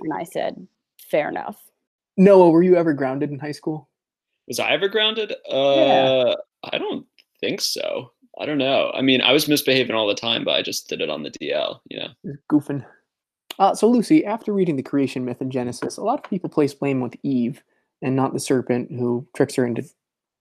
and 0.00 0.12
I 0.12 0.24
said, 0.24 0.66
"Fair 1.10 1.28
enough." 1.28 1.56
Noah, 2.16 2.50
were 2.50 2.62
you 2.62 2.76
ever 2.76 2.92
grounded 2.92 3.30
in 3.30 3.38
high 3.38 3.52
school? 3.52 3.88
Was 4.48 4.58
I 4.58 4.70
ever 4.70 4.88
grounded? 4.88 5.32
Uh, 5.50 6.34
I 6.64 6.78
don't 6.78 7.06
think 7.40 7.60
so. 7.60 8.12
I 8.40 8.46
don't 8.46 8.58
know. 8.58 8.90
I 8.94 9.02
mean, 9.02 9.20
I 9.20 9.32
was 9.32 9.48
misbehaving 9.48 9.94
all 9.94 10.06
the 10.06 10.14
time, 10.14 10.44
but 10.44 10.54
I 10.54 10.62
just 10.62 10.88
did 10.88 11.00
it 11.00 11.10
on 11.10 11.22
the 11.22 11.30
DL. 11.30 11.80
You 11.88 12.00
know. 12.00 12.08
Just 12.24 12.48
goofing. 12.50 12.84
Uh, 13.58 13.74
so, 13.74 13.88
Lucy, 13.88 14.24
after 14.24 14.52
reading 14.52 14.76
the 14.76 14.82
creation 14.82 15.24
myth 15.24 15.42
in 15.42 15.50
Genesis, 15.50 15.96
a 15.96 16.02
lot 16.02 16.18
of 16.18 16.30
people 16.30 16.48
place 16.48 16.74
blame 16.74 17.00
with 17.00 17.14
Eve 17.22 17.62
and 18.00 18.16
not 18.16 18.32
the 18.32 18.40
serpent 18.40 18.90
who 18.90 19.26
tricks 19.36 19.54
her 19.54 19.66
into 19.66 19.84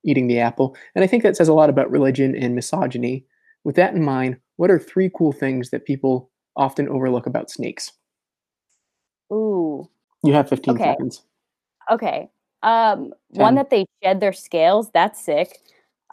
eating 0.03 0.27
the 0.27 0.39
apple. 0.39 0.75
And 0.95 1.03
I 1.03 1.07
think 1.07 1.23
that 1.23 1.35
says 1.35 1.47
a 1.47 1.53
lot 1.53 1.69
about 1.69 1.91
religion 1.91 2.35
and 2.35 2.55
misogyny. 2.55 3.25
With 3.63 3.75
that 3.75 3.93
in 3.93 4.03
mind, 4.03 4.37
what 4.55 4.71
are 4.71 4.79
three 4.79 5.11
cool 5.13 5.31
things 5.31 5.69
that 5.69 5.85
people 5.85 6.30
often 6.55 6.87
overlook 6.89 7.25
about 7.27 7.49
snakes? 7.49 7.91
Ooh, 9.31 9.87
You 10.23 10.33
have 10.33 10.49
15 10.49 10.75
Okay. 10.75 10.83
seconds. 10.83 11.23
okay. 11.89 12.29
Um, 12.63 13.13
one 13.29 13.53
Ten. 13.53 13.55
that 13.55 13.69
they 13.71 13.85
shed 14.03 14.19
their 14.19 14.33
scales. 14.33 14.91
That's 14.91 15.19
sick. 15.23 15.57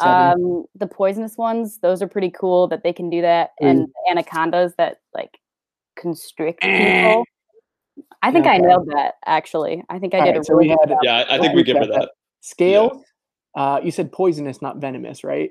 Seven. 0.01 0.43
Um, 0.45 0.65
the 0.77 0.87
poisonous 0.87 1.37
ones, 1.37 1.79
those 1.79 2.01
are 2.01 2.09
pretty 2.09 2.31
cool 2.31 2.69
that 2.69 2.83
they 2.85 2.93
can 2.93 3.11
do 3.11 3.21
that, 3.21 3.51
Three. 3.61 3.69
and 3.71 3.89
anacondas 4.11 4.75
that 4.79 5.01
like 5.15 5.39
constrict 5.99 6.63
people. 6.63 7.25
I 8.23 8.31
think 8.33 8.47
I 8.47 8.59
nailed 8.59 8.87
that. 8.95 9.15
Actually, 9.27 9.83
I 9.91 9.99
think 9.99 10.15
I 10.15 10.21
All 10.21 10.25
did 10.25 10.31
right, 10.31 10.41
a 10.41 10.45
so 10.45 10.55
really 10.55 10.69
we 10.69 10.77
good 10.77 10.79
had- 10.81 10.89
job. 10.91 10.99
Yeah, 11.03 11.17
I, 11.29 11.35
I 11.35 11.39
think 11.39 11.53
we 11.53 11.57
we 11.57 11.65
give 11.65 11.77
her 11.79 11.87
that. 11.87 12.01
that. 12.01 12.11
Scales. 12.41 13.03
Uh, 13.57 13.81
you 13.83 13.91
said 13.91 14.11
poisonous, 14.13 14.63
not 14.63 14.77
venomous, 14.79 15.25
right? 15.25 15.51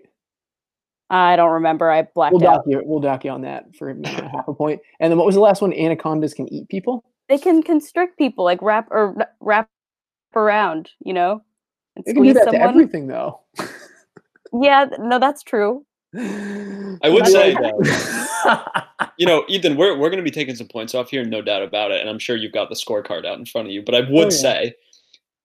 I 1.09 1.35
don't 1.35 1.51
remember. 1.51 1.89
I 1.89 2.01
blacked 2.03 2.33
We'll 2.33 2.47
out. 2.47 2.55
dock 2.57 2.63
you. 2.67 2.81
We'll 2.85 2.99
dock 2.99 3.23
you 3.25 3.31
on 3.31 3.41
that 3.41 3.75
for 3.75 3.95
half 4.05 4.47
a 4.47 4.53
point. 4.53 4.81
And 4.99 5.11
then 5.11 5.17
what 5.17 5.25
was 5.25 5.35
the 5.35 5.41
last 5.41 5.61
one? 5.61 5.73
Anacondas 5.73 6.33
can 6.33 6.51
eat 6.53 6.67
people. 6.69 7.03
they 7.29 7.37
can 7.37 7.61
constrict 7.63 8.17
people 8.17 8.43
like 8.45 8.61
wrap 8.61 8.87
or 8.91 9.15
wrap 9.41 9.69
around 10.35 10.89
you 11.03 11.13
know 11.13 11.41
and 11.95 12.05
They 12.05 12.13
can 12.13 12.23
do 12.23 12.29
squeeze 12.29 12.35
that 12.35 12.51
to 12.51 12.57
someone 12.57 12.69
everything, 12.69 13.07
though. 13.07 13.39
yeah 14.53 14.85
no 14.99 15.17
that's 15.19 15.41
true 15.43 15.83
I 16.15 17.09
would 17.09 17.25
say 17.27 17.53
like- 17.55 18.59
You 19.17 19.25
know, 19.25 19.43
Ethan, 19.47 19.77
we're 19.77 19.97
we're 19.97 20.09
going 20.09 20.23
to 20.23 20.23
be 20.23 20.31
taking 20.31 20.55
some 20.55 20.67
points 20.67 20.93
off 20.95 21.09
here, 21.09 21.25
no 21.25 21.41
doubt 21.41 21.63
about 21.63 21.89
it. 21.91 22.01
And 22.01 22.09
I'm 22.09 22.19
sure 22.19 22.35
you've 22.35 22.51
got 22.53 22.69
the 22.69 22.75
scorecard 22.75 23.25
out 23.25 23.37
in 23.39 23.45
front 23.45 23.67
of 23.67 23.73
you. 23.73 23.81
But 23.81 23.95
I 23.95 23.99
oh, 23.99 24.11
would 24.11 24.27
Oh, 24.27 24.29
yeah. 24.29 24.29
say, 24.29 24.73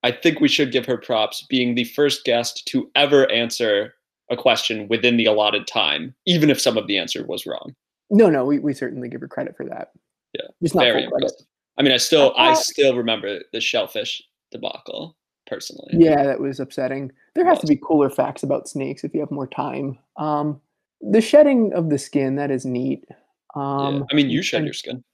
I 0.02 0.10
think 0.12 0.40
we 0.40 0.48
should 0.48 0.72
give 0.72 0.84
her 0.86 0.98
props 0.98 1.44
being 1.48 1.74
the 1.74 1.84
first 1.84 2.24
guest 2.24 2.66
to 2.68 2.90
ever 2.94 3.30
answer 3.30 3.94
a 4.32 4.36
question 4.36 4.88
within 4.88 5.16
the 5.16 5.26
allotted 5.26 5.66
time, 5.66 6.14
even 6.26 6.50
if 6.50 6.60
some 6.60 6.76
of 6.76 6.86
the 6.86 6.98
answer 6.98 7.24
was 7.26 7.46
wrong. 7.46 7.74
no, 8.10 8.28
no, 8.28 8.44
we, 8.44 8.58
we 8.58 8.74
certainly 8.74 9.08
give 9.08 9.20
her 9.20 9.28
credit 9.28 9.56
for 9.56 9.64
that. 9.66 9.92
Yeah, 10.34 10.46
Just 10.62 10.74
not 10.74 10.82
Very 10.84 11.04
impressive. 11.04 11.46
I 11.78 11.82
mean, 11.82 11.92
I 11.92 11.98
still 11.98 12.34
I 12.36 12.54
still 12.54 12.96
remember 12.96 13.40
the 13.52 13.60
shellfish 13.60 14.22
debacle 14.50 15.16
personally. 15.46 15.92
Yeah, 15.92 16.22
that 16.24 16.40
was 16.40 16.60
upsetting. 16.60 17.12
There 17.34 17.46
has 17.46 17.58
to 17.60 17.66
be 17.66 17.76
cooler 17.76 18.10
facts 18.10 18.42
about 18.42 18.68
snakes 18.68 19.04
if 19.04 19.14
you 19.14 19.20
have 19.20 19.30
more 19.30 19.46
time. 19.46 19.98
Um, 20.16 20.60
the 21.00 21.20
shedding 21.20 21.72
of 21.74 21.90
the 21.90 21.98
skin, 21.98 22.36
that 22.36 22.50
is 22.50 22.64
neat. 22.64 23.04
Yeah. 23.08 23.16
Um, 23.62 24.06
I 24.10 24.14
mean, 24.14 24.30
you 24.30 24.42
shed 24.42 24.58
and- 24.58 24.66
your 24.66 24.74
skin. 24.74 25.04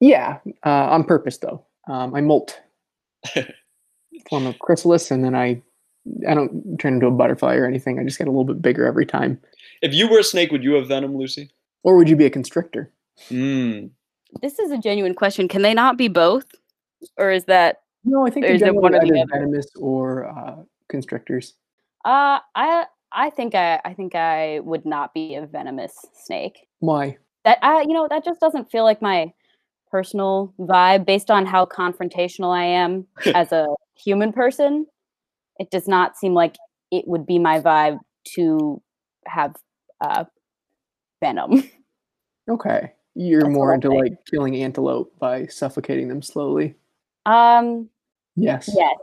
Yeah, 0.00 0.38
uh, 0.66 0.88
on 0.90 1.04
purpose 1.04 1.38
though. 1.38 1.64
Um, 1.88 2.14
I 2.14 2.20
molt, 2.20 2.60
form 4.28 4.46
of 4.46 4.58
chrysalis, 4.58 5.10
and 5.10 5.24
then 5.24 5.34
I, 5.34 5.62
I 6.28 6.34
don't 6.34 6.76
turn 6.78 6.94
into 6.94 7.06
a 7.06 7.10
butterfly 7.10 7.54
or 7.56 7.66
anything. 7.66 7.98
I 7.98 8.04
just 8.04 8.18
get 8.18 8.26
a 8.28 8.30
little 8.30 8.44
bit 8.44 8.60
bigger 8.60 8.86
every 8.86 9.06
time. 9.06 9.40
If 9.82 9.94
you 9.94 10.08
were 10.08 10.18
a 10.18 10.24
snake, 10.24 10.52
would 10.52 10.62
you 10.64 10.74
have 10.74 10.88
venom, 10.88 11.16
Lucy? 11.16 11.50
Or 11.82 11.96
would 11.96 12.08
you 12.08 12.16
be 12.16 12.26
a 12.26 12.30
constrictor? 12.30 12.90
Mm. 13.30 13.90
this 14.42 14.58
is 14.58 14.72
a 14.72 14.78
genuine 14.78 15.14
question 15.14 15.46
can 15.46 15.62
they 15.62 15.72
not 15.72 15.96
be 15.96 16.08
both 16.08 16.46
or 17.16 17.30
is 17.30 17.44
that 17.44 17.82
No, 18.04 18.26
I 18.26 18.30
think 18.30 18.44
they're 18.44 18.56
is 18.56 18.62
it 18.62 18.74
one 18.74 18.92
or 18.92 18.98
the 19.06 19.20
other? 19.20 19.26
venomous 19.30 19.66
or 19.76 20.26
uh, 20.26 20.56
constrictors. 20.88 21.54
uh 22.04 22.40
i 22.56 22.86
i 23.12 23.30
think 23.30 23.54
i 23.54 23.80
i 23.84 23.94
think 23.94 24.16
i 24.16 24.58
would 24.64 24.84
not 24.84 25.14
be 25.14 25.36
a 25.36 25.46
venomous 25.46 25.94
snake 26.24 26.66
Why? 26.80 27.18
that 27.44 27.58
i 27.62 27.82
you 27.82 27.92
know 27.94 28.08
that 28.10 28.24
just 28.24 28.40
doesn't 28.40 28.68
feel 28.68 28.82
like 28.82 29.00
my 29.00 29.32
personal 29.92 30.52
vibe 30.58 31.06
based 31.06 31.30
on 31.30 31.46
how 31.46 31.64
confrontational 31.66 32.52
i 32.52 32.64
am 32.64 33.06
as 33.36 33.52
a 33.52 33.64
human 33.94 34.32
person 34.32 34.86
it 35.58 35.70
does 35.70 35.86
not 35.88 36.16
seem 36.16 36.34
like 36.34 36.56
it 36.90 37.06
would 37.06 37.26
be 37.26 37.38
my 37.38 37.60
vibe 37.60 37.98
to 38.34 38.80
have 39.26 39.54
uh 40.00 40.24
venom 41.22 41.62
Okay, 42.50 42.92
you're 43.14 43.40
That's 43.42 43.52
more 43.54 43.72
into 43.72 43.88
think. 43.88 44.02
like 44.02 44.18
killing 44.30 44.56
antelope 44.56 45.12
by 45.18 45.46
suffocating 45.46 46.08
them 46.08 46.20
slowly. 46.22 46.74
um 47.26 47.88
Yes. 48.36 48.68
yes 48.74 48.96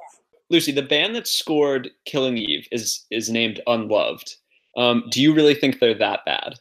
Lucy, 0.50 0.74
the 0.74 0.82
band 0.82 1.16
that 1.16 1.28
scored 1.28 1.90
"Killing 2.06 2.38
Eve" 2.38 2.68
is 2.74 3.06
is 3.10 3.30
named 3.30 3.62
Unloved. 3.68 4.36
Um, 4.76 5.06
do 5.10 5.22
you 5.22 5.34
really 5.34 5.54
think 5.56 5.80
they're 5.80 5.94
that 5.98 6.26
bad? 6.26 6.56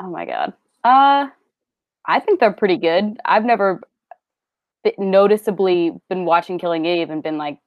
Oh 0.00 0.08
my 0.08 0.24
god. 0.24 0.52
Uh 0.84 1.26
I 2.06 2.20
think 2.20 2.38
they're 2.40 2.52
pretty 2.52 2.76
good. 2.76 3.18
I've 3.24 3.44
never 3.44 3.80
noticeably 4.98 5.92
been 6.08 6.24
watching 6.24 6.58
Killing 6.58 6.84
Eve 6.86 7.10
and 7.10 7.22
been 7.22 7.36
like 7.38 7.58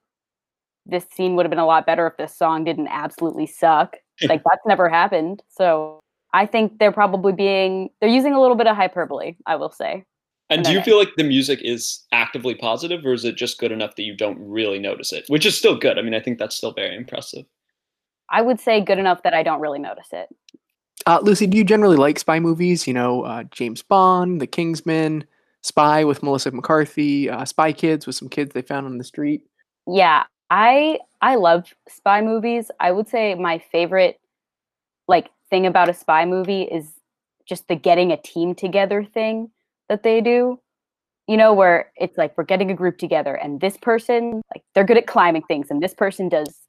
this 0.86 1.06
scene 1.12 1.36
would 1.36 1.44
have 1.44 1.50
been 1.50 1.58
a 1.58 1.66
lot 1.66 1.86
better 1.86 2.06
if 2.06 2.16
this 2.16 2.36
song 2.36 2.64
didn't 2.64 2.88
absolutely 2.88 3.46
suck. 3.46 3.96
like 4.28 4.42
that's 4.44 4.64
never 4.66 4.88
happened. 4.88 5.42
So 5.48 6.00
I 6.32 6.46
think 6.46 6.78
they're 6.78 6.92
probably 6.92 7.32
being 7.32 7.90
they're 8.00 8.10
using 8.10 8.32
a 8.32 8.40
little 8.40 8.56
bit 8.56 8.66
of 8.66 8.76
hyperbole, 8.76 9.36
I 9.46 9.56
will 9.56 9.70
say. 9.70 10.04
And 10.48 10.58
And 10.58 10.64
do 10.64 10.72
you 10.72 10.82
feel 10.82 10.96
like 10.96 11.10
the 11.16 11.24
music 11.24 11.60
is 11.62 12.04
actively 12.12 12.54
positive, 12.54 13.04
or 13.04 13.12
is 13.12 13.24
it 13.24 13.36
just 13.36 13.58
good 13.58 13.72
enough 13.72 13.96
that 13.96 14.02
you 14.02 14.16
don't 14.16 14.38
really 14.38 14.78
notice 14.78 15.12
it? 15.12 15.24
Which 15.28 15.44
is 15.44 15.56
still 15.56 15.76
good. 15.76 15.98
I 15.98 16.02
mean, 16.02 16.14
I 16.14 16.20
think 16.20 16.38
that's 16.38 16.54
still 16.54 16.72
very 16.72 16.94
impressive. 16.94 17.44
I 18.30 18.42
would 18.42 18.60
say 18.60 18.80
good 18.80 18.98
enough 18.98 19.22
that 19.22 19.34
I 19.34 19.42
don't 19.42 19.60
really 19.60 19.78
notice 19.78 20.08
it. 20.12 20.28
Uh, 21.06 21.20
Lucy, 21.22 21.46
do 21.46 21.56
you 21.56 21.64
generally 21.64 21.96
like 21.96 22.18
spy 22.18 22.38
movies? 22.40 22.86
You 22.86 22.94
know, 22.94 23.22
uh, 23.22 23.44
James 23.44 23.82
Bond, 23.82 24.40
The 24.40 24.46
Kingsman, 24.46 25.24
Spy 25.62 26.04
with 26.04 26.22
Melissa 26.22 26.50
McCarthy, 26.52 27.28
uh, 27.28 27.44
Spy 27.44 27.72
Kids 27.72 28.06
with 28.06 28.16
some 28.16 28.28
kids 28.28 28.52
they 28.54 28.62
found 28.62 28.86
on 28.86 28.98
the 28.98 29.04
street. 29.04 29.42
Yeah, 29.86 30.24
I 30.50 31.00
I 31.20 31.36
love 31.36 31.72
spy 31.88 32.20
movies. 32.20 32.70
I 32.80 32.92
would 32.92 33.08
say 33.08 33.34
my 33.34 33.58
favorite 33.58 34.20
like 35.08 35.30
thing 35.50 35.66
about 35.66 35.88
a 35.88 35.94
spy 35.94 36.24
movie 36.24 36.62
is 36.62 36.90
just 37.46 37.68
the 37.68 37.76
getting 37.76 38.12
a 38.12 38.16
team 38.16 38.54
together 38.54 39.04
thing 39.04 39.50
that 39.88 40.02
they 40.02 40.20
do. 40.20 40.60
You 41.26 41.36
know, 41.36 41.52
where 41.52 41.90
it's 41.96 42.16
like 42.16 42.36
we're 42.38 42.44
getting 42.44 42.70
a 42.70 42.74
group 42.74 42.98
together 42.98 43.34
and 43.34 43.60
this 43.60 43.76
person 43.76 44.42
like 44.54 44.62
they're 44.74 44.84
good 44.84 44.98
at 44.98 45.06
climbing 45.06 45.42
things 45.42 45.68
and 45.70 45.82
this 45.82 45.94
person 45.94 46.28
does 46.28 46.66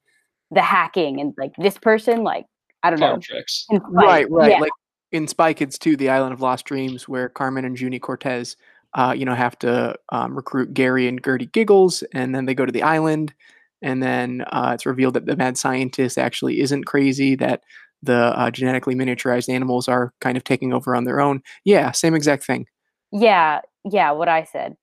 the 0.49 0.61
hacking 0.61 1.19
and 1.19 1.33
like 1.37 1.53
this 1.57 1.77
person 1.77 2.23
like 2.23 2.45
I 2.83 2.89
don't 2.89 2.99
know. 2.99 3.17
Tricks. 3.17 3.65
Right, 3.69 4.29
right. 4.29 4.51
Yeah. 4.51 4.59
Like 4.59 4.71
in 5.11 5.27
Spy 5.27 5.53
Kids 5.53 5.77
2, 5.77 5.97
The 5.97 6.09
Island 6.09 6.33
of 6.33 6.41
Lost 6.41 6.65
Dreams, 6.65 7.07
where 7.07 7.29
Carmen 7.29 7.65
and 7.65 7.79
Junie 7.79 7.99
Cortez, 7.99 8.55
uh, 8.93 9.13
you 9.17 9.25
know, 9.25 9.35
have 9.35 9.57
to 9.59 9.95
um, 10.09 10.35
recruit 10.35 10.73
Gary 10.73 11.07
and 11.07 11.23
Gertie 11.23 11.47
Giggles, 11.47 12.03
and 12.13 12.33
then 12.33 12.45
they 12.45 12.53
go 12.53 12.65
to 12.65 12.71
the 12.71 12.83
island, 12.83 13.33
and 13.81 14.01
then 14.01 14.43
uh, 14.51 14.71
it's 14.73 14.85
revealed 14.85 15.13
that 15.15 15.25
the 15.25 15.35
mad 15.35 15.57
scientist 15.57 16.17
actually 16.17 16.59
isn't 16.59 16.85
crazy, 16.85 17.35
that 17.35 17.63
the 18.03 18.37
uh, 18.37 18.51
genetically 18.51 18.95
miniaturized 18.95 19.49
animals 19.49 19.87
are 19.87 20.13
kind 20.21 20.37
of 20.37 20.43
taking 20.43 20.73
over 20.73 20.95
on 20.95 21.03
their 21.03 21.19
own. 21.19 21.41
Yeah, 21.65 21.91
same 21.91 22.15
exact 22.15 22.43
thing. 22.43 22.67
Yeah, 23.11 23.61
yeah, 23.85 24.11
what 24.11 24.29
I 24.29 24.43
said. 24.43 24.75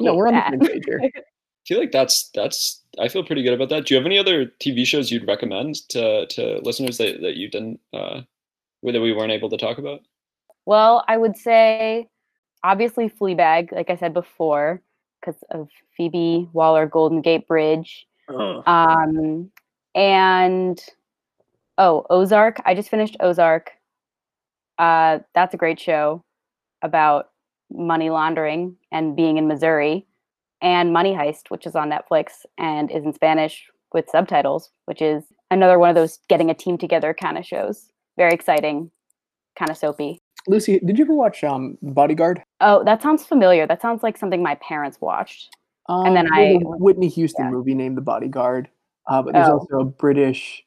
No, 0.00 0.14
we're 0.14 0.28
on 0.28 0.34
the 0.34 0.40
that. 0.40 0.50
same 0.50 0.60
page 0.60 0.82
here. 0.86 1.00
I 1.14 1.22
feel 1.66 1.78
like 1.78 1.92
that's 1.92 2.30
that's. 2.34 2.80
I 2.98 3.08
feel 3.08 3.24
pretty 3.24 3.42
good 3.42 3.54
about 3.54 3.68
that. 3.70 3.86
Do 3.86 3.94
you 3.94 3.98
have 3.98 4.06
any 4.06 4.18
other 4.18 4.46
TV 4.60 4.84
shows 4.84 5.10
you'd 5.10 5.26
recommend 5.26 5.88
to 5.90 6.26
to 6.26 6.60
listeners 6.62 6.98
that 6.98 7.20
that 7.22 7.36
you 7.36 7.48
didn't 7.48 7.80
uh, 7.94 8.22
that 8.82 9.00
we 9.00 9.12
weren't 9.12 9.32
able 9.32 9.48
to 9.50 9.56
talk 9.56 9.78
about? 9.78 10.00
Well, 10.66 11.04
I 11.08 11.16
would 11.16 11.36
say 11.36 12.08
obviously 12.64 13.08
Fleabag, 13.08 13.72
like 13.72 13.90
I 13.90 13.96
said 13.96 14.14
before. 14.14 14.82
because 15.20 15.42
of 15.50 15.68
Phoebe 15.96 16.48
Waller 16.52 16.86
Golden 16.86 17.20
Gate 17.22 17.46
Bridge. 17.46 18.06
Oh. 18.28 18.62
Um, 18.66 19.50
and 19.94 20.82
oh, 21.78 22.06
Ozark. 22.10 22.60
I 22.64 22.74
just 22.74 22.88
finished 22.88 23.16
Ozark. 23.20 23.72
Uh, 24.78 25.18
that's 25.34 25.54
a 25.54 25.58
great 25.58 25.78
show 25.78 26.24
about 26.82 27.30
money 27.70 28.10
laundering 28.10 28.76
and 28.90 29.16
being 29.16 29.38
in 29.38 29.48
Missouri, 29.48 30.06
and 30.60 30.92
Money 30.92 31.12
Heist, 31.12 31.50
which 31.50 31.66
is 31.66 31.74
on 31.74 31.90
Netflix 31.90 32.44
and 32.56 32.90
is 32.90 33.04
in 33.04 33.12
Spanish 33.12 33.68
with 33.92 34.08
subtitles, 34.08 34.70
which 34.86 35.02
is 35.02 35.24
another 35.50 35.78
one 35.78 35.90
of 35.90 35.96
those 35.96 36.18
getting 36.28 36.50
a 36.50 36.54
team 36.54 36.78
together 36.78 37.12
kind 37.12 37.36
of 37.36 37.44
shows. 37.44 37.90
Very 38.16 38.32
exciting, 38.32 38.90
kind 39.58 39.70
of 39.70 39.76
soapy. 39.76 40.20
Lucy, 40.48 40.80
did 40.80 40.98
you 40.98 41.04
ever 41.04 41.14
watch 41.14 41.44
um, 41.44 41.78
Bodyguard? 41.82 42.42
Oh, 42.60 42.82
that 42.84 43.02
sounds 43.02 43.24
familiar. 43.24 43.66
That 43.66 43.82
sounds 43.82 44.02
like 44.02 44.16
something 44.16 44.42
my 44.42 44.56
parents 44.56 44.98
watched. 45.00 45.56
And 46.00 46.16
then 46.16 46.26
Um, 46.26 46.32
there's 46.38 46.62
a 46.62 46.66
I- 46.68 46.76
Whitney 46.78 47.08
Houston 47.08 47.44
yeah. 47.46 47.50
movie 47.50 47.74
named 47.74 47.96
The 47.96 48.00
Bodyguard, 48.02 48.68
uh, 49.08 49.22
but 49.22 49.32
there's 49.34 49.48
Oh. 49.48 49.58
also 49.58 49.80
a 49.80 49.84
British 49.84 50.64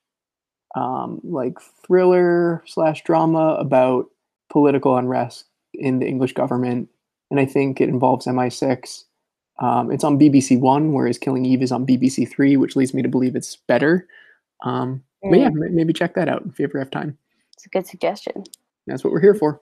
um, 0.75 1.21
like 1.23 1.57
thriller 1.61 2.61
slash 2.67 3.01
drama 3.05 3.55
about 3.59 4.09
political 4.49 4.97
unrest 4.97 5.45
in 5.73 5.99
the 5.99 6.05
English 6.07 6.33
government, 6.33 6.89
and 7.31 7.39
I 7.39 7.45
think 7.45 7.79
it 7.79 7.87
involves 7.87 8.27
MI6. 8.27 9.05
Um, 9.59 9.89
it's 9.89 10.03
on 10.03 10.19
BBC 10.19 10.57
One, 10.59 10.91
whereas 10.91 11.17
Killing 11.17 11.45
Eve 11.45 11.61
is 11.61 11.71
on 11.71 11.85
BBC 11.85 12.25
Three, 12.25 12.57
which 12.57 12.75
leads 12.75 12.93
me 12.93 13.01
to 13.01 13.07
believe 13.07 13.37
it's 13.37 13.55
better. 13.55 14.05
Um, 14.63 15.01
But 15.23 15.39
yeah, 15.39 15.49
maybe 15.49 15.93
check 15.93 16.13
that 16.15 16.27
out 16.27 16.43
if 16.45 16.59
you 16.59 16.65
ever 16.65 16.77
have 16.77 16.91
time. 16.91 17.17
It's 17.53 17.65
a 17.65 17.69
good 17.69 17.87
suggestion. 17.87 18.43
That's 18.85 19.01
what 19.03 19.13
we're 19.13 19.21
here 19.21 19.33
for. 19.33 19.61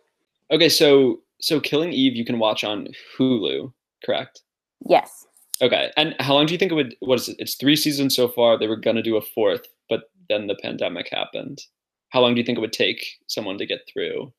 Okay, 0.52 0.68
so 0.68 1.22
so 1.40 1.60
Killing 1.60 1.94
Eve 1.94 2.16
you 2.16 2.26
can 2.26 2.40
watch 2.40 2.64
on 2.64 2.88
Hulu, 3.18 3.72
correct? 4.04 4.42
Yes. 4.88 5.28
Okay, 5.64 5.92
and 5.96 6.14
how 6.20 6.34
long 6.34 6.46
do 6.46 6.54
you 6.54 6.58
think 6.58 6.74
it 6.74 6.76
would? 6.76 6.96
What 7.00 7.20
is 7.20 7.30
it? 7.30 7.38
It's 7.40 7.56
three 7.56 7.78
seasons 7.78 8.14
so 8.16 8.28
far. 8.28 8.60
They 8.60 8.68
were 8.68 8.76
gonna 8.76 9.02
do 9.02 9.16
a 9.16 9.22
fourth, 9.22 9.66
but 9.90 10.12
then 10.28 10.48
the 10.48 10.58
pandemic 10.62 11.08
happened. 11.10 11.62
How 12.10 12.20
long 12.20 12.36
do 12.36 12.42
you 12.42 12.46
think 12.46 12.58
it 12.58 12.62
would 12.62 12.74
take 12.74 13.18
someone 13.28 13.58
to 13.58 13.66
get 13.66 13.88
through 13.92 14.34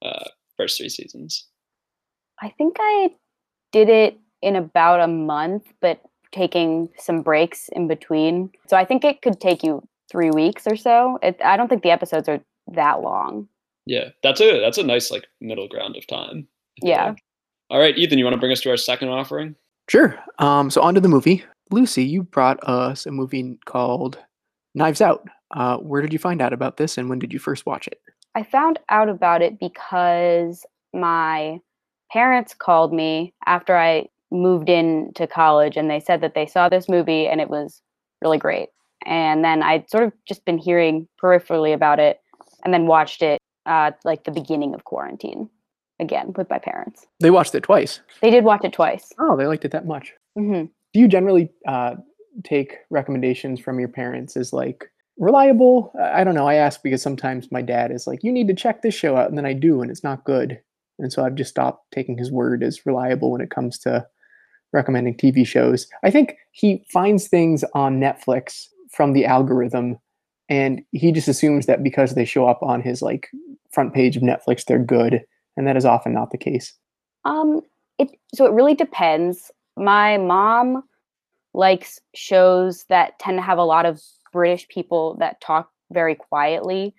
uh, 0.00 0.24
first 0.56 0.78
three 0.78 0.88
seasons? 0.88 1.48
I 2.40 2.50
think 2.56 2.76
I 2.78 3.10
did 3.72 3.88
it 3.88 4.18
in 4.42 4.54
about 4.54 5.00
a 5.00 5.08
month, 5.08 5.64
but 5.80 6.00
taking 6.30 6.88
some 6.98 7.20
breaks 7.20 7.68
in 7.72 7.88
between. 7.88 8.50
So 8.68 8.76
I 8.76 8.84
think 8.84 9.04
it 9.04 9.22
could 9.22 9.40
take 9.40 9.64
you 9.64 9.86
three 10.10 10.30
weeks 10.30 10.66
or 10.68 10.76
so. 10.76 11.18
It, 11.20 11.36
I 11.44 11.56
don't 11.56 11.68
think 11.68 11.82
the 11.82 11.90
episodes 11.90 12.28
are 12.28 12.40
that 12.72 13.02
long. 13.02 13.48
Yeah, 13.86 14.10
that's 14.22 14.40
a 14.40 14.60
that's 14.60 14.78
a 14.78 14.84
nice 14.84 15.10
like 15.10 15.26
middle 15.40 15.66
ground 15.66 15.96
of 15.96 16.06
time. 16.06 16.46
Yeah. 16.80 17.14
All 17.70 17.80
right, 17.80 17.96
Ethan, 17.96 18.18
you 18.18 18.24
want 18.24 18.34
to 18.34 18.40
bring 18.40 18.52
us 18.52 18.60
to 18.60 18.70
our 18.70 18.76
second 18.76 19.08
offering? 19.08 19.56
Sure. 19.90 20.16
Um, 20.38 20.70
so 20.70 20.82
on 20.82 20.94
to 20.94 21.00
the 21.00 21.08
movie. 21.08 21.42
Lucy, 21.72 22.04
you 22.04 22.22
brought 22.22 22.62
us 22.62 23.06
a 23.06 23.10
movie 23.10 23.58
called 23.64 24.18
Knives 24.72 25.00
Out. 25.00 25.26
Uh, 25.50 25.78
where 25.78 26.00
did 26.00 26.12
you 26.12 26.18
find 26.20 26.40
out 26.40 26.52
about 26.52 26.76
this, 26.76 26.96
and 26.96 27.10
when 27.10 27.18
did 27.18 27.32
you 27.32 27.40
first 27.40 27.66
watch 27.66 27.88
it? 27.88 27.98
I 28.36 28.44
found 28.44 28.78
out 28.88 29.08
about 29.08 29.42
it 29.42 29.58
because 29.58 30.64
my 30.94 31.58
parents 32.12 32.54
called 32.54 32.92
me 32.92 33.34
after 33.46 33.76
I 33.76 34.06
moved 34.30 34.68
in 34.68 35.10
to 35.16 35.26
college 35.26 35.76
and 35.76 35.90
they 35.90 35.98
said 35.98 36.20
that 36.20 36.36
they 36.36 36.46
saw 36.46 36.68
this 36.68 36.88
movie 36.88 37.26
and 37.26 37.40
it 37.40 37.50
was 37.50 37.82
really 38.22 38.38
great. 38.38 38.68
And 39.06 39.44
then 39.44 39.60
I'd 39.60 39.90
sort 39.90 40.04
of 40.04 40.12
just 40.24 40.44
been 40.44 40.58
hearing 40.58 41.08
peripherally 41.20 41.74
about 41.74 41.98
it 41.98 42.20
and 42.64 42.72
then 42.72 42.86
watched 42.86 43.22
it 43.22 43.40
uh, 43.66 43.90
like 44.04 44.22
the 44.22 44.30
beginning 44.30 44.72
of 44.72 44.84
quarantine 44.84 45.50
again 46.00 46.32
with 46.36 46.48
my 46.50 46.58
parents. 46.58 47.06
They 47.20 47.30
watched 47.30 47.54
it 47.54 47.62
twice. 47.62 48.00
They 48.22 48.30
did 48.30 48.44
watch 48.44 48.64
it 48.64 48.72
twice. 48.72 49.12
Oh, 49.18 49.36
they 49.36 49.46
liked 49.46 49.64
it 49.64 49.72
that 49.72 49.86
much. 49.86 50.12
hmm 50.36 50.64
Do 50.92 51.00
you 51.00 51.08
generally 51.08 51.50
uh, 51.66 51.96
take 52.44 52.78
recommendations 52.90 53.60
from 53.60 53.78
your 53.78 53.88
parents 53.88 54.36
as 54.36 54.52
like 54.52 54.90
reliable? 55.18 55.92
I 56.00 56.24
don't 56.24 56.34
know. 56.34 56.48
I 56.48 56.54
ask 56.54 56.82
because 56.82 57.02
sometimes 57.02 57.52
my 57.52 57.62
dad 57.62 57.90
is 57.92 58.06
like, 58.06 58.24
"You 58.24 58.32
need 58.32 58.48
to 58.48 58.54
check 58.54 58.82
this 58.82 58.94
show 58.94 59.16
out," 59.16 59.28
and 59.28 59.38
then 59.38 59.46
I 59.46 59.52
do, 59.52 59.82
and 59.82 59.90
it's 59.90 60.04
not 60.04 60.24
good. 60.24 60.60
And 60.98 61.12
so 61.12 61.24
I've 61.24 61.34
just 61.34 61.50
stopped 61.50 61.90
taking 61.92 62.18
his 62.18 62.30
word 62.30 62.62
as 62.62 62.84
reliable 62.84 63.30
when 63.30 63.40
it 63.40 63.50
comes 63.50 63.78
to 63.80 64.06
recommending 64.72 65.16
TV 65.16 65.46
shows. 65.46 65.86
I 66.02 66.10
think 66.10 66.36
he 66.52 66.84
finds 66.92 67.26
things 67.26 67.64
on 67.74 68.00
Netflix 68.00 68.66
from 68.90 69.12
the 69.12 69.24
algorithm, 69.24 69.98
and 70.48 70.82
he 70.92 71.10
just 71.12 71.28
assumes 71.28 71.66
that 71.66 71.82
because 71.82 72.14
they 72.14 72.24
show 72.24 72.46
up 72.46 72.62
on 72.62 72.82
his 72.82 73.02
like 73.02 73.28
front 73.72 73.94
page 73.94 74.16
of 74.16 74.22
Netflix, 74.22 74.64
they're 74.64 74.78
good, 74.78 75.22
and 75.60 75.66
that 75.66 75.76
is 75.76 75.84
often 75.84 76.14
not 76.14 76.30
the 76.30 76.38
case. 76.38 76.72
Um, 77.26 77.60
it 77.98 78.08
so 78.34 78.46
it 78.46 78.52
really 78.52 78.74
depends. 78.74 79.50
My 79.76 80.16
mom 80.16 80.82
likes 81.52 82.00
shows 82.14 82.84
that 82.84 83.18
tend 83.18 83.36
to 83.36 83.42
have 83.42 83.58
a 83.58 83.62
lot 83.62 83.84
of 83.84 84.00
British 84.32 84.66
people 84.68 85.16
that 85.18 85.38
talk 85.42 85.70
very 85.92 86.14
quietly, 86.14 86.94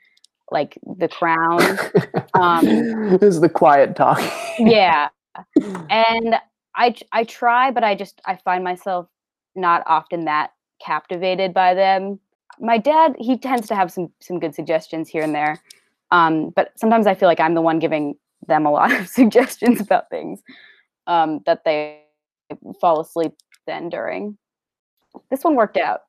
like 0.52 0.78
The 0.96 1.08
Crown. 1.08 1.60
Um, 2.36 2.66
this 3.18 3.36
is 3.36 3.42
the 3.42 3.50
quiet 3.50 3.96
talk. 3.96 4.22
yeah, 4.60 5.10
and 5.90 6.36
I 6.76 6.94
I 7.12 7.24
try, 7.24 7.72
but 7.72 7.84
I 7.84 7.96
just 7.96 8.22
I 8.26 8.36
find 8.36 8.64
myself 8.64 9.08
not 9.56 9.82
often 9.88 10.26
that 10.26 10.52
captivated 10.86 11.52
by 11.52 11.74
them. 11.74 12.20
My 12.60 12.78
dad 12.78 13.16
he 13.18 13.40
tends 13.40 13.68
to 13.70 13.76
have 13.76 13.92
some 13.92 14.12
some 14.20 14.40
good 14.40 14.54
suggestions 14.54 15.10
here 15.10 15.24
and 15.24 15.34
there, 15.34 15.60
um, 16.12 16.52
but 16.52 16.74
sometimes 16.78 17.08
I 17.08 17.16
feel 17.16 17.28
like 17.28 17.40
I'm 17.40 17.56
the 17.56 17.62
one 17.64 17.80
giving 17.80 18.18
them 18.52 18.66
a 18.66 18.72
lot 18.72 18.94
of 18.94 19.08
suggestions 19.20 19.82
about 19.82 20.10
things 20.10 20.42
um, 21.08 21.42
that 21.46 21.64
they 21.66 22.02
fall 22.80 23.00
asleep 23.00 23.34
then 23.66 23.90
during. 23.90 24.38
This 25.30 25.44
one 25.44 25.56
worked 25.56 25.78
out, 25.78 26.02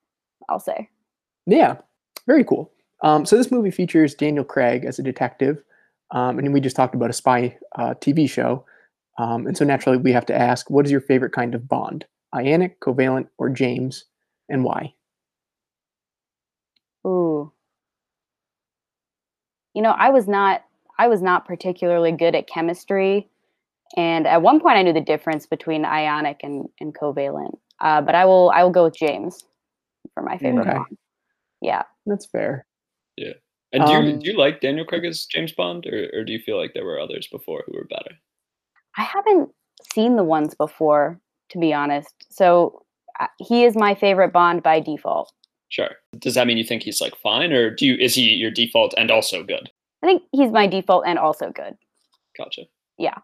I'll 0.48 0.60
say. 0.60 0.88
Yeah, 1.46 1.76
very 2.26 2.44
cool. 2.44 2.70
Um, 3.02 3.24
so 3.24 3.36
this 3.36 3.50
movie 3.50 3.70
features 3.70 4.14
Daniel 4.14 4.44
Craig 4.44 4.84
as 4.84 4.98
a 4.98 5.02
detective, 5.02 5.62
um, 6.10 6.38
and 6.38 6.52
we 6.52 6.60
just 6.60 6.76
talked 6.76 6.94
about 6.94 7.10
a 7.10 7.14
spy 7.14 7.56
uh, 7.76 7.94
TV 7.94 8.28
show. 8.28 8.64
Um, 9.18 9.46
and 9.46 9.56
so 9.56 9.64
naturally, 9.64 9.98
we 9.98 10.12
have 10.12 10.26
to 10.26 10.36
ask, 10.36 10.70
what 10.70 10.84
is 10.86 10.92
your 10.92 11.00
favorite 11.00 11.32
kind 11.32 11.54
of 11.54 11.68
bond? 11.68 12.04
Ionic, 12.34 12.80
covalent, 12.80 13.28
or 13.38 13.48
James, 13.48 14.04
and 14.48 14.64
why? 14.64 14.94
Ooh. 17.06 17.52
You 19.74 19.82
know, 19.82 19.90
I 19.90 20.10
was 20.10 20.28
not 20.28 20.64
I 21.02 21.08
was 21.08 21.20
not 21.20 21.44
particularly 21.44 22.12
good 22.12 22.36
at 22.36 22.46
chemistry. 22.46 23.28
And 23.96 24.24
at 24.24 24.40
one 24.40 24.60
point 24.60 24.76
I 24.76 24.82
knew 24.82 24.92
the 24.92 25.00
difference 25.00 25.46
between 25.46 25.84
ionic 25.84 26.38
and, 26.44 26.68
and 26.78 26.94
covalent. 26.94 27.58
Uh, 27.80 28.00
but 28.00 28.14
I 28.14 28.24
will 28.24 28.50
I 28.50 28.62
will 28.62 28.70
go 28.70 28.84
with 28.84 28.94
James 28.94 29.44
for 30.14 30.22
my 30.22 30.38
favorite 30.38 30.68
Okay. 30.68 30.78
bond. 30.78 30.96
Yeah. 31.60 31.82
That's 32.06 32.26
fair. 32.26 32.66
Yeah. 33.16 33.32
And 33.72 33.84
do 33.84 33.90
you 33.90 33.98
Um, 33.98 34.18
do 34.20 34.30
you 34.30 34.38
like 34.38 34.60
Daniel 34.60 34.84
Craig 34.84 35.04
as 35.04 35.26
James 35.26 35.50
Bond, 35.50 35.86
or, 35.86 36.08
or 36.12 36.22
do 36.22 36.32
you 36.32 36.38
feel 36.38 36.56
like 36.56 36.72
there 36.72 36.84
were 36.84 37.00
others 37.00 37.26
before 37.26 37.64
who 37.66 37.72
were 37.72 37.88
better? 37.90 38.14
I 38.96 39.02
haven't 39.02 39.50
seen 39.92 40.14
the 40.14 40.22
ones 40.22 40.54
before, 40.54 41.18
to 41.48 41.58
be 41.58 41.72
honest. 41.72 42.14
So 42.30 42.84
uh, 43.18 43.26
he 43.38 43.64
is 43.64 43.74
my 43.74 43.96
favorite 43.96 44.32
Bond 44.32 44.62
by 44.62 44.78
default. 44.78 45.32
Sure. 45.68 45.90
Does 46.18 46.34
that 46.34 46.46
mean 46.46 46.58
you 46.58 46.64
think 46.64 46.84
he's 46.84 47.00
like 47.00 47.16
fine, 47.16 47.52
or 47.52 47.70
do 47.70 47.86
you 47.86 47.96
is 47.96 48.14
he 48.14 48.22
your 48.34 48.52
default 48.52 48.94
and 48.96 49.10
also 49.10 49.42
good? 49.42 49.68
I 50.02 50.06
think 50.06 50.22
he's 50.32 50.50
my 50.50 50.66
default 50.66 51.04
and 51.06 51.18
also 51.18 51.50
good. 51.52 51.76
Gotcha. 52.36 52.62
Yeah. 52.98 53.14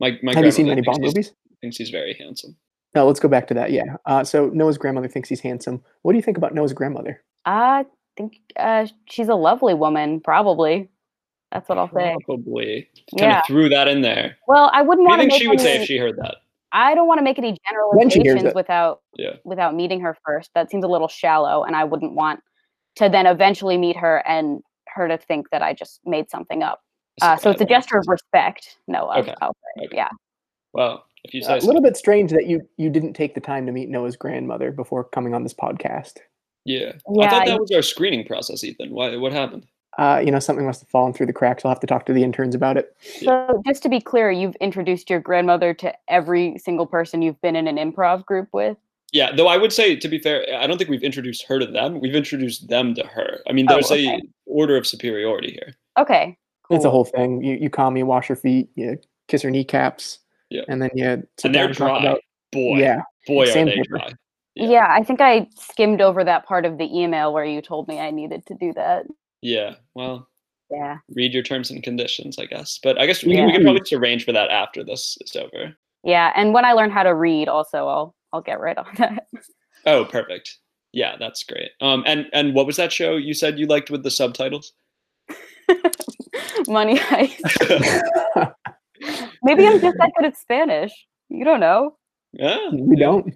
My 0.00 0.18
my 0.22 0.34
have 0.34 0.44
you 0.44 0.50
seen 0.50 0.66
grandmother 0.66 0.82
many 0.82 0.82
thinks 0.82 0.86
Bond 0.86 1.04
he's- 1.04 1.14
movies? 1.14 1.32
Thinks 1.60 1.76
he's 1.78 1.90
very 1.90 2.14
handsome. 2.14 2.56
No, 2.94 3.06
let's 3.06 3.18
go 3.20 3.28
back 3.28 3.46
to 3.48 3.54
that. 3.54 3.72
Yeah. 3.72 3.96
Uh, 4.06 4.22
so 4.22 4.48
Noah's 4.50 4.78
grandmother 4.78 5.08
thinks 5.08 5.28
he's 5.28 5.40
handsome. 5.40 5.82
What 6.02 6.12
do 6.12 6.16
you 6.18 6.22
think 6.22 6.36
about 6.36 6.54
Noah's 6.54 6.72
grandmother? 6.72 7.22
I 7.44 7.86
think 8.16 8.38
uh, 8.56 8.86
she's 9.06 9.28
a 9.28 9.34
lovely 9.34 9.74
woman, 9.74 10.20
probably. 10.20 10.90
That's 11.50 11.68
what 11.68 11.78
I'll 11.78 11.90
say. 11.92 12.14
Probably 12.26 12.88
kind 13.18 13.32
Yeah. 13.32 13.38
of 13.40 13.46
threw 13.46 13.68
that 13.70 13.88
in 13.88 14.02
there. 14.02 14.36
Well, 14.46 14.70
I 14.72 14.82
wouldn't 14.82 15.08
What 15.08 15.16
do 15.16 15.22
want 15.22 15.22
you 15.22 15.30
think 15.30 15.42
she 15.42 15.48
would 15.48 15.60
say 15.60 15.80
if 15.80 15.86
she 15.88 15.96
heard 15.98 16.16
that? 16.18 16.36
I 16.72 16.94
don't 16.94 17.06
want 17.08 17.18
to 17.18 17.24
make 17.24 17.38
any 17.38 17.56
When 17.92 18.10
she 18.10 18.20
hears 18.20 18.34
generalizations 18.34 18.54
without 18.54 19.00
Yeah. 19.16 19.36
without 19.44 19.74
meeting 19.74 20.00
her 20.00 20.16
first. 20.26 20.50
That 20.54 20.70
seems 20.70 20.84
a 20.84 20.88
little 20.88 21.08
shallow, 21.08 21.64
and 21.64 21.74
I 21.74 21.84
wouldn't 21.84 22.14
want 22.14 22.40
to 22.96 23.08
then 23.08 23.26
eventually 23.26 23.76
meet 23.78 23.96
her 23.96 24.22
and 24.26 24.62
her 24.94 25.08
to 25.08 25.18
think 25.18 25.50
that 25.50 25.62
I 25.62 25.72
just 25.74 26.00
made 26.04 26.30
something 26.30 26.62
up. 26.62 26.80
Uh, 27.22 27.36
so 27.36 27.50
it's 27.50 27.60
a 27.60 27.64
gesture 27.66 27.98
of 27.98 28.04
respect. 28.08 28.78
Noah. 28.88 29.20
Okay. 29.20 29.34
I'll 29.40 29.54
Okay. 29.78 29.88
yeah. 29.96 30.08
Well, 30.72 31.04
if 31.24 31.32
you 31.34 31.42
Uh, 31.42 31.46
say 31.46 31.58
a 31.58 31.60
little 31.66 31.82
bit 31.82 31.96
strange 31.96 32.30
that 32.32 32.46
you 32.46 32.68
you 32.76 32.90
didn't 32.90 33.12
take 33.14 33.34
the 33.34 33.40
time 33.40 33.66
to 33.66 33.72
meet 33.72 33.88
Noah's 33.88 34.16
grandmother 34.16 34.72
before 34.72 35.04
coming 35.04 35.34
on 35.34 35.42
this 35.42 35.54
podcast. 35.54 36.18
Yeah. 36.64 36.92
I 36.94 37.12
Yeah, 37.14 37.30
thought 37.30 37.42
I- 37.42 37.46
that 37.50 37.60
was 37.60 37.70
our 37.72 37.82
screening 37.82 38.24
process, 38.26 38.64
Ethan. 38.64 38.90
Why? 38.92 39.16
What 39.16 39.32
happened? 39.32 39.66
Uh, 39.96 40.20
you 40.24 40.32
know, 40.32 40.40
something 40.40 40.66
must 40.66 40.80
have 40.80 40.88
fallen 40.88 41.12
through 41.12 41.26
the 41.26 41.32
cracks. 41.32 41.64
I'll 41.64 41.70
have 41.70 41.78
to 41.78 41.86
talk 41.86 42.04
to 42.06 42.12
the 42.12 42.24
interns 42.24 42.56
about 42.56 42.76
it. 42.76 42.96
So 43.00 43.62
just 43.64 43.84
to 43.84 43.88
be 43.88 44.00
clear, 44.00 44.28
you've 44.32 44.56
introduced 44.56 45.08
your 45.08 45.20
grandmother 45.20 45.72
to 45.74 45.94
every 46.08 46.58
single 46.58 46.86
person 46.86 47.22
you've 47.22 47.40
been 47.42 47.54
in 47.54 47.68
an 47.68 47.76
improv 47.76 48.24
group 48.26 48.48
with. 48.52 48.76
Yeah, 49.14 49.30
though 49.32 49.46
I 49.46 49.56
would 49.56 49.72
say, 49.72 49.94
to 49.94 50.08
be 50.08 50.18
fair, 50.18 50.44
I 50.58 50.66
don't 50.66 50.76
think 50.76 50.90
we've 50.90 51.04
introduced 51.04 51.44
her 51.46 51.60
to 51.60 51.66
them. 51.66 52.00
We've 52.00 52.16
introduced 52.16 52.68
them 52.68 52.94
to 52.96 53.06
her. 53.06 53.38
I 53.48 53.52
mean, 53.52 53.66
Oh, 53.70 53.74
there's 53.74 53.90
okay. 53.90 54.08
a 54.16 54.20
order 54.44 54.76
of 54.76 54.88
superiority 54.88 55.52
here. 55.52 55.74
Okay. 55.96 56.36
It's 56.70 56.84
a 56.84 56.90
whole 56.90 57.04
thing. 57.04 57.40
You 57.42 57.54
you 57.54 57.70
calm, 57.70 57.96
you 57.96 58.06
wash 58.06 58.26
her 58.26 58.34
feet, 58.34 58.68
you 58.74 58.98
kiss 59.28 59.42
her 59.42 59.50
kneecaps, 59.50 60.18
Yeah. 60.50 60.62
and 60.66 60.82
then 60.82 60.90
you 60.94 61.04
sit 61.38 61.44
And 61.44 61.54
down 61.54 61.66
they're 61.66 61.72
dry. 61.74 61.98
about 62.00 62.20
Boy. 62.50 62.78
yeah. 62.78 63.02
Boy, 63.28 63.42
are 63.44 63.46
they 63.46 63.52
Sandpaper. 63.52 63.84
dry. 63.88 64.12
Yeah. 64.56 64.68
Yeah. 64.68 64.86
I 64.90 65.04
think 65.04 65.20
I 65.20 65.46
skimmed 65.54 66.00
over 66.00 66.24
that 66.24 66.44
part 66.44 66.64
of 66.64 66.78
the 66.78 66.86
email 66.98 67.32
where 67.32 67.44
you 67.44 67.62
told 67.62 67.86
me 67.86 68.00
I 68.00 68.10
needed 68.10 68.44
to 68.46 68.54
do 68.54 68.72
that. 68.72 69.06
Yeah. 69.42 69.74
Well, 69.94 70.26
Yeah. 70.72 70.98
read 71.10 71.32
your 71.32 71.42
terms 71.44 71.70
and 71.70 71.82
conditions, 71.84 72.36
I 72.38 72.46
guess. 72.46 72.80
But 72.82 73.00
I 73.00 73.06
guess 73.06 73.22
we, 73.22 73.34
can 73.36 73.44
we 73.46 73.50
Yeah. 73.52 73.56
can 73.58 73.62
probably 73.64 73.80
just 73.80 73.92
arrange 73.92 74.24
for 74.24 74.32
that 74.32 74.50
after 74.50 74.82
this 74.82 75.16
is 75.20 75.36
over. 75.36 75.76
Yeah. 76.02 76.32
And 76.34 76.52
when 76.52 76.64
I 76.64 76.72
learn 76.72 76.90
how 76.90 77.04
to 77.04 77.14
read, 77.14 77.46
also, 77.48 77.86
I'll 77.86 78.14
I'll 78.34 78.40
get 78.40 78.58
right 78.58 78.76
on 78.76 78.86
that. 78.96 79.28
Oh, 79.86 80.04
perfect. 80.04 80.58
Yeah, 80.92 81.14
that's 81.18 81.44
great. 81.44 81.70
Um, 81.80 82.02
and 82.04 82.26
and 82.32 82.52
what 82.54 82.66
was 82.66 82.76
that 82.76 82.92
show 82.92 83.16
you 83.16 83.32
said 83.32 83.58
you 83.58 83.66
liked 83.66 83.90
with 83.90 84.02
the 84.02 84.10
subtitles? 84.10 84.72
Money 86.68 86.98
heist. 86.98 88.52
Maybe 89.42 89.66
I'm 89.66 89.80
just 89.80 89.96
that 89.98 90.12
good 90.16 90.26
at 90.26 90.36
Spanish. 90.36 90.92
You 91.28 91.44
don't 91.44 91.60
know. 91.60 91.96
Yeah, 92.32 92.58
we 92.72 92.96
don't. 92.96 93.32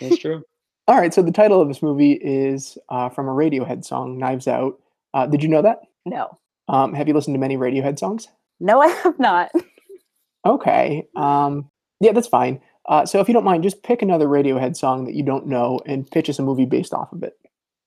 that's 0.00 0.18
true. 0.18 0.42
All 0.88 0.96
right, 0.96 1.14
so 1.14 1.22
the 1.22 1.30
title 1.30 1.60
of 1.60 1.68
this 1.68 1.82
movie 1.82 2.14
is 2.14 2.76
uh, 2.88 3.08
from 3.08 3.28
a 3.28 3.32
Radiohead 3.32 3.84
song, 3.84 4.18
Knives 4.18 4.48
Out. 4.48 4.80
Uh, 5.14 5.26
did 5.26 5.42
you 5.42 5.48
know 5.48 5.62
that? 5.62 5.82
No. 6.04 6.36
Um, 6.68 6.94
have 6.94 7.06
you 7.06 7.14
listened 7.14 7.34
to 7.34 7.38
many 7.38 7.56
Radiohead 7.56 7.98
songs? 7.98 8.26
No, 8.58 8.80
I 8.80 8.88
have 8.88 9.18
not. 9.18 9.52
Okay. 10.44 11.06
Um, 11.14 11.70
yeah, 12.00 12.12
that's 12.12 12.26
fine. 12.26 12.60
Uh, 12.90 13.06
so 13.06 13.20
if 13.20 13.28
you 13.28 13.32
don't 13.32 13.44
mind, 13.44 13.62
just 13.62 13.82
pick 13.84 14.02
another 14.02 14.26
Radiohead 14.26 14.76
song 14.76 15.04
that 15.04 15.14
you 15.14 15.22
don't 15.22 15.46
know 15.46 15.80
and 15.86 16.10
pitch 16.10 16.28
us 16.28 16.40
a 16.40 16.42
movie 16.42 16.64
based 16.64 16.92
off 16.92 17.12
of 17.12 17.22
it. 17.22 17.38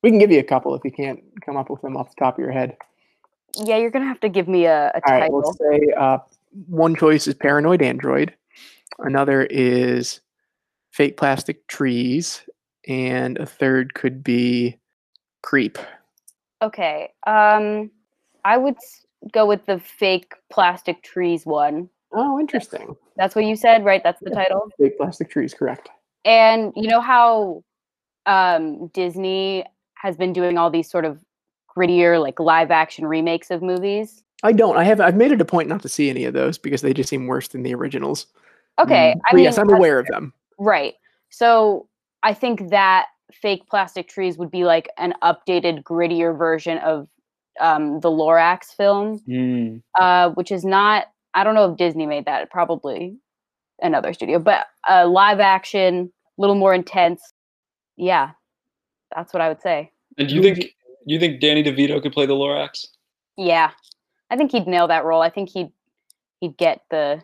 We 0.02 0.10
can 0.10 0.18
give 0.18 0.32
you 0.32 0.40
a 0.40 0.44
couple 0.44 0.74
if 0.74 0.82
you 0.82 0.90
can't 0.90 1.22
come 1.44 1.56
up 1.56 1.68
with 1.68 1.82
them 1.82 1.96
off 1.96 2.08
the 2.08 2.16
top 2.18 2.34
of 2.34 2.38
your 2.40 2.50
head. 2.50 2.76
Yeah, 3.62 3.76
you're 3.76 3.90
gonna 3.90 4.06
have 4.06 4.20
to 4.20 4.28
give 4.28 4.48
me 4.48 4.64
a, 4.64 4.88
a 4.88 5.00
All 5.06 5.14
right, 5.14 5.20
title. 5.20 5.38
let's 5.38 5.58
say 5.58 5.92
uh, 5.96 6.18
one 6.66 6.96
choice 6.96 7.26
is 7.26 7.34
Paranoid 7.34 7.82
Android, 7.82 8.34
another 8.98 9.44
is 9.44 10.20
Fake 10.90 11.16
Plastic 11.18 11.66
Trees, 11.68 12.42
and 12.88 13.38
a 13.38 13.46
third 13.46 13.94
could 13.94 14.24
be 14.24 14.78
Creep. 15.42 15.76
Okay. 16.62 17.12
Um, 17.26 17.90
I 18.46 18.56
would 18.56 18.76
go 19.32 19.44
with 19.44 19.66
the 19.66 19.78
fake 19.78 20.32
plastic 20.50 21.02
trees 21.02 21.44
one. 21.44 21.90
Oh, 22.14 22.38
interesting. 22.38 22.96
That's 23.16 23.34
what 23.34 23.44
you 23.44 23.56
said, 23.56 23.84
right? 23.84 24.02
That's 24.02 24.20
the 24.22 24.30
title. 24.30 24.68
Fake 24.78 24.96
Plastic 24.96 25.30
Trees, 25.30 25.52
correct. 25.52 25.88
And 26.24 26.72
you 26.76 26.88
know 26.88 27.00
how 27.00 27.64
um, 28.26 28.86
Disney 28.88 29.64
has 29.96 30.16
been 30.16 30.32
doing 30.32 30.56
all 30.56 30.70
these 30.70 30.88
sort 30.90 31.04
of 31.04 31.20
grittier, 31.76 32.20
like 32.20 32.38
live 32.38 32.70
action 32.70 33.06
remakes 33.06 33.50
of 33.50 33.62
movies. 33.62 34.22
I 34.42 34.52
don't. 34.52 34.76
I 34.76 34.84
have. 34.84 35.00
I've 35.00 35.16
made 35.16 35.32
it 35.32 35.40
a 35.40 35.44
point 35.44 35.68
not 35.68 35.82
to 35.82 35.88
see 35.88 36.08
any 36.10 36.24
of 36.24 36.34
those 36.34 36.56
because 36.58 36.82
they 36.82 36.92
just 36.92 37.08
seem 37.08 37.26
worse 37.26 37.48
than 37.48 37.62
the 37.62 37.74
originals. 37.74 38.26
Okay, 38.78 39.14
Mm, 39.16 39.20
I 39.30 39.34
mean, 39.34 39.44
yes, 39.44 39.58
I'm 39.58 39.70
aware 39.70 39.98
of 39.98 40.06
them. 40.06 40.32
Right. 40.58 40.94
So 41.30 41.88
I 42.22 42.34
think 42.34 42.70
that 42.70 43.06
fake 43.32 43.66
plastic 43.68 44.08
trees 44.08 44.36
would 44.38 44.50
be 44.50 44.64
like 44.64 44.88
an 44.98 45.14
updated, 45.22 45.82
grittier 45.82 46.36
version 46.36 46.78
of 46.78 47.08
um, 47.60 48.00
the 48.00 48.10
Lorax 48.10 48.74
film, 48.76 49.18
Hmm. 49.26 49.76
uh, 50.00 50.30
which 50.30 50.52
is 50.52 50.64
not. 50.64 51.06
I 51.34 51.44
don't 51.44 51.54
know 51.54 51.70
if 51.70 51.76
Disney 51.76 52.06
made 52.06 52.26
that. 52.26 52.50
Probably 52.50 53.16
another 53.82 54.12
studio, 54.12 54.38
but 54.38 54.66
uh, 54.88 55.06
live 55.06 55.40
action, 55.40 56.12
a 56.38 56.40
little 56.40 56.56
more 56.56 56.74
intense. 56.74 57.32
Yeah, 57.96 58.30
that's 59.14 59.32
what 59.32 59.40
I 59.40 59.48
would 59.48 59.60
say. 59.60 59.90
And 60.18 60.28
do 60.28 60.34
you 60.34 60.42
Who 60.42 60.48
would 60.48 60.58
think 60.58 60.74
you 61.06 61.18
think 61.18 61.40
Danny 61.40 61.62
DeVito 61.62 62.00
could 62.02 62.12
play 62.12 62.26
the 62.26 62.34
Lorax? 62.34 62.86
Yeah, 63.36 63.70
I 64.30 64.36
think 64.36 64.52
he'd 64.52 64.66
nail 64.66 64.88
that 64.88 65.04
role. 65.04 65.22
I 65.22 65.30
think 65.30 65.50
he'd 65.50 65.72
he'd 66.40 66.56
get 66.56 66.82
the 66.90 67.22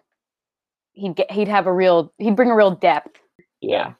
he'd 0.92 1.16
get 1.16 1.30
he'd 1.30 1.48
have 1.48 1.66
a 1.66 1.72
real 1.72 2.12
he'd 2.18 2.36
bring 2.36 2.50
a 2.50 2.56
real 2.56 2.72
depth. 2.72 3.20
Yeah. 3.60 3.94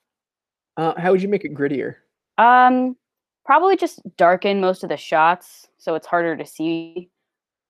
Uh, 0.77 0.95
how 0.99 1.11
would 1.13 1.23
you 1.23 1.29
make 1.29 1.45
it 1.45 1.55
grittier? 1.55 1.97
Um, 2.39 2.97
probably 3.45 3.77
just 3.77 4.01
darken 4.17 4.61
most 4.61 4.83
of 4.83 4.89
the 4.89 4.97
shots 4.97 5.67
so 5.81 5.95
it's 5.95 6.07
harder 6.07 6.37
to 6.37 6.47
see 6.47 7.11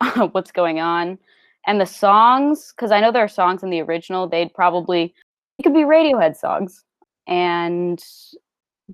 what's 0.33 0.53
going 0.53 0.81
on. 0.81 1.19
And 1.67 1.81
the 1.81 1.87
songs, 1.87 2.73
because 2.75 2.91
I 2.91 3.01
know 3.01 3.13
there 3.13 3.25
are 3.25 3.29
songs 3.29 3.63
in 3.63 3.71
the 3.71 3.81
original, 3.81 4.29
they'd 4.29 4.53
probably 4.55 5.15
it 5.59 5.63
could 5.63 5.75
be 5.75 5.81
Radiohead 5.81 6.37
songs, 6.37 6.85
and 7.27 8.03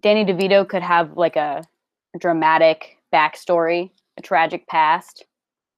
Danny 0.01 0.25
DeVito 0.25 0.69
could 0.69 0.83
have 0.83 1.17
like 1.17 1.37
a 1.37 1.63
dramatic 2.19 2.99
backstory, 3.13 3.91
a 4.19 4.23
tragic 4.23 4.67
past. 4.67 5.25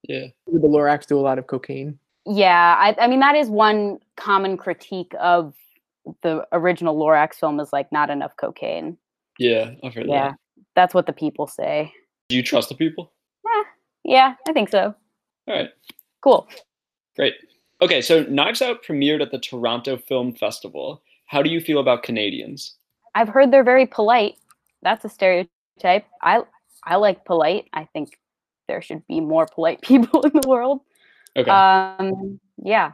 Yeah. 0.02 0.26
Would 0.46 0.62
the 0.62 0.68
Lorax 0.68 1.06
do 1.06 1.18
a 1.18 1.20
lot 1.20 1.38
of 1.38 1.46
cocaine? 1.46 1.98
Yeah, 2.24 2.76
I, 2.78 2.96
I 2.98 3.06
mean 3.06 3.20
that 3.20 3.34
is 3.34 3.48
one 3.48 3.98
common 4.16 4.56
critique 4.56 5.12
of 5.20 5.54
the 6.22 6.46
original 6.52 6.96
Lorax 6.96 7.34
film 7.34 7.60
is 7.60 7.70
like 7.72 7.92
not 7.92 8.08
enough 8.08 8.32
cocaine. 8.38 8.96
Yeah, 9.38 9.72
I've 9.84 9.94
heard 9.94 10.06
Yeah, 10.08 10.30
that. 10.30 10.38
that's 10.74 10.94
what 10.94 11.06
the 11.06 11.12
people 11.12 11.46
say. 11.46 11.92
Do 12.30 12.36
you 12.36 12.42
trust 12.42 12.70
the 12.70 12.74
people? 12.74 13.12
Yeah 13.44 13.62
yeah, 14.08 14.34
I 14.48 14.52
think 14.52 14.70
so. 14.70 14.94
All 15.46 15.54
right. 15.54 15.68
Cool. 16.22 16.48
Great. 17.18 17.34
Okay, 17.82 18.00
so 18.00 18.22
Knives 18.24 18.62
Out 18.62 18.84
premiered 18.84 19.20
at 19.20 19.32
the 19.32 19.40
Toronto 19.40 19.96
Film 19.96 20.32
Festival. 20.32 21.02
How 21.26 21.42
do 21.42 21.50
you 21.50 21.60
feel 21.60 21.80
about 21.80 22.04
Canadians? 22.04 22.76
I've 23.16 23.28
heard 23.28 23.50
they're 23.50 23.64
very 23.64 23.86
polite. 23.86 24.36
That's 24.82 25.04
a 25.04 25.08
stereotype. 25.08 26.06
I 26.22 26.42
I 26.84 26.96
like 26.96 27.24
polite. 27.24 27.66
I 27.72 27.86
think 27.92 28.18
there 28.68 28.80
should 28.80 29.04
be 29.08 29.20
more 29.20 29.46
polite 29.46 29.80
people 29.82 30.22
in 30.22 30.32
the 30.32 30.48
world. 30.48 30.80
Okay. 31.36 31.50
Um, 31.50 32.38
yeah. 32.62 32.92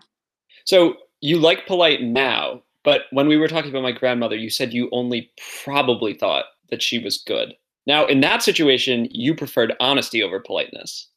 so 0.65 0.97
you 1.21 1.39
like 1.39 1.67
polite 1.67 2.03
now, 2.03 2.63
but 2.83 3.03
when 3.11 3.29
we 3.29 3.37
were 3.37 3.49
talking 3.49 3.71
about 3.71 3.83
my 3.83 3.93
grandmother, 3.93 4.37
you 4.37 4.51
said 4.51 4.73
you 4.73 4.89
only 4.93 5.31
probably 5.65 6.15
thought 6.15 6.47
that 6.71 6.83
she 6.83 6.99
was 6.99 7.19
good. 7.19 7.55
Now, 7.87 8.07
in 8.07 8.21
that 8.21 8.43
situation, 8.43 9.09
you 9.11 9.35
preferred 9.35 9.75
honesty 9.81 10.23
over 10.23 10.41
politeness. 10.41 11.09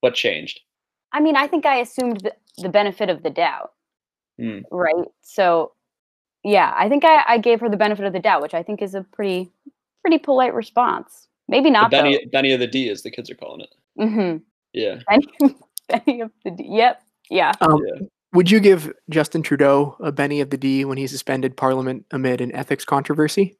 What 0.00 0.14
changed? 0.14 0.60
I 1.12 1.20
mean, 1.20 1.36
I 1.36 1.46
think 1.46 1.66
I 1.66 1.78
assumed 1.78 2.20
the, 2.20 2.34
the 2.58 2.68
benefit 2.68 3.08
of 3.10 3.22
the 3.22 3.30
doubt. 3.30 3.72
Hmm. 4.38 4.60
Right. 4.70 5.06
So, 5.22 5.72
yeah, 6.44 6.72
I 6.76 6.88
think 6.88 7.04
I, 7.04 7.22
I 7.26 7.38
gave 7.38 7.60
her 7.60 7.68
the 7.68 7.76
benefit 7.76 8.04
of 8.04 8.12
the 8.12 8.20
doubt, 8.20 8.42
which 8.42 8.54
I 8.54 8.62
think 8.62 8.82
is 8.82 8.94
a 8.94 9.02
pretty 9.02 9.50
pretty 10.02 10.18
polite 10.18 10.54
response. 10.54 11.28
Maybe 11.48 11.70
not 11.70 11.90
though. 11.90 12.02
Benny, 12.02 12.26
Benny 12.26 12.52
of 12.52 12.60
the 12.60 12.66
D, 12.66 12.88
as 12.90 13.02
the 13.02 13.10
kids 13.10 13.30
are 13.30 13.34
calling 13.34 13.62
it. 13.62 13.74
Mm-hmm. 13.98 14.38
Yeah. 14.72 15.00
Benny, 15.08 15.56
Benny 15.88 16.20
of 16.20 16.30
the 16.44 16.50
D. 16.50 16.64
Yep. 16.68 17.02
Yeah. 17.30 17.52
Um, 17.60 17.82
Yeah. 17.84 18.06
Would 18.32 18.50
you 18.50 18.60
give 18.60 18.92
Justin 19.08 19.42
Trudeau 19.42 19.96
a 19.98 20.12
Benny 20.12 20.40
of 20.40 20.50
the 20.50 20.58
D 20.58 20.84
when 20.84 20.98
he 20.98 21.06
suspended 21.06 21.56
Parliament 21.56 22.04
amid 22.10 22.40
an 22.40 22.54
ethics 22.54 22.84
controversy? 22.84 23.56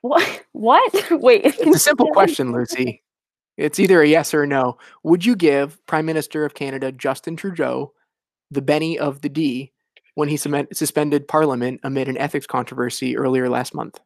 What? 0.00 0.42
What? 0.52 0.92
Wait. 1.12 1.44
It's 1.44 1.76
a 1.76 1.78
simple 1.78 2.08
question, 2.08 2.52
Lucy. 2.52 3.02
It's 3.60 3.78
either 3.78 4.00
a 4.00 4.06
yes 4.08 4.32
or 4.32 4.42
a 4.44 4.46
no. 4.46 4.78
Would 5.02 5.24
you 5.24 5.36
give 5.36 5.84
Prime 5.86 6.06
Minister 6.06 6.44
of 6.46 6.54
Canada 6.54 6.90
Justin 6.90 7.36
Trudeau 7.36 7.92
the 8.50 8.62
Benny 8.62 8.98
of 8.98 9.20
the 9.20 9.28
D 9.28 9.72
when 10.14 10.28
he 10.30 10.36
sumen- 10.36 10.74
suspended 10.74 11.28
Parliament 11.28 11.80
amid 11.82 12.08
an 12.08 12.16
ethics 12.16 12.46
controversy 12.46 13.16
earlier 13.18 13.48
last 13.50 13.74
month? 13.74 14.00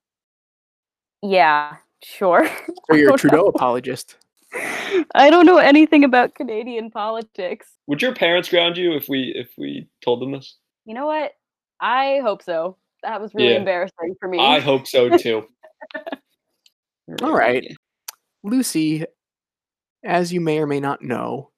Yeah. 1.22 1.76
Sure. 2.02 2.48
Or 2.90 2.98
you're 2.98 3.14
a 3.14 3.18
Trudeau 3.18 3.36
know. 3.36 3.46
apologist? 3.46 4.16
I 5.14 5.30
don't 5.30 5.46
know 5.46 5.56
anything 5.56 6.04
about 6.04 6.34
Canadian 6.34 6.90
politics. 6.90 7.68
Would 7.86 8.02
your 8.02 8.14
parents 8.14 8.48
ground 8.48 8.76
you 8.76 8.92
if 8.94 9.08
we 9.08 9.32
if 9.34 9.48
we 9.56 9.88
told 10.04 10.20
them 10.20 10.32
this? 10.32 10.56
You 10.84 10.94
know 10.94 11.06
what? 11.06 11.32
I 11.80 12.20
hope 12.22 12.42
so. 12.42 12.76
That 13.02 13.20
was 13.22 13.34
really 13.34 13.52
Yeah. 13.52 13.58
embarrassing 13.58 14.16
for 14.20 14.28
me. 14.28 14.38
I 14.38 14.60
hope 14.60 14.86
so 14.86 15.16
too. 15.16 15.46
All 17.22 17.32
right. 17.32 17.66
Lucy, 18.42 19.06
as 20.04 20.32
you 20.32 20.40
may 20.40 20.58
or 20.58 20.66
may 20.66 20.80
not 20.80 21.02
know, 21.02 21.50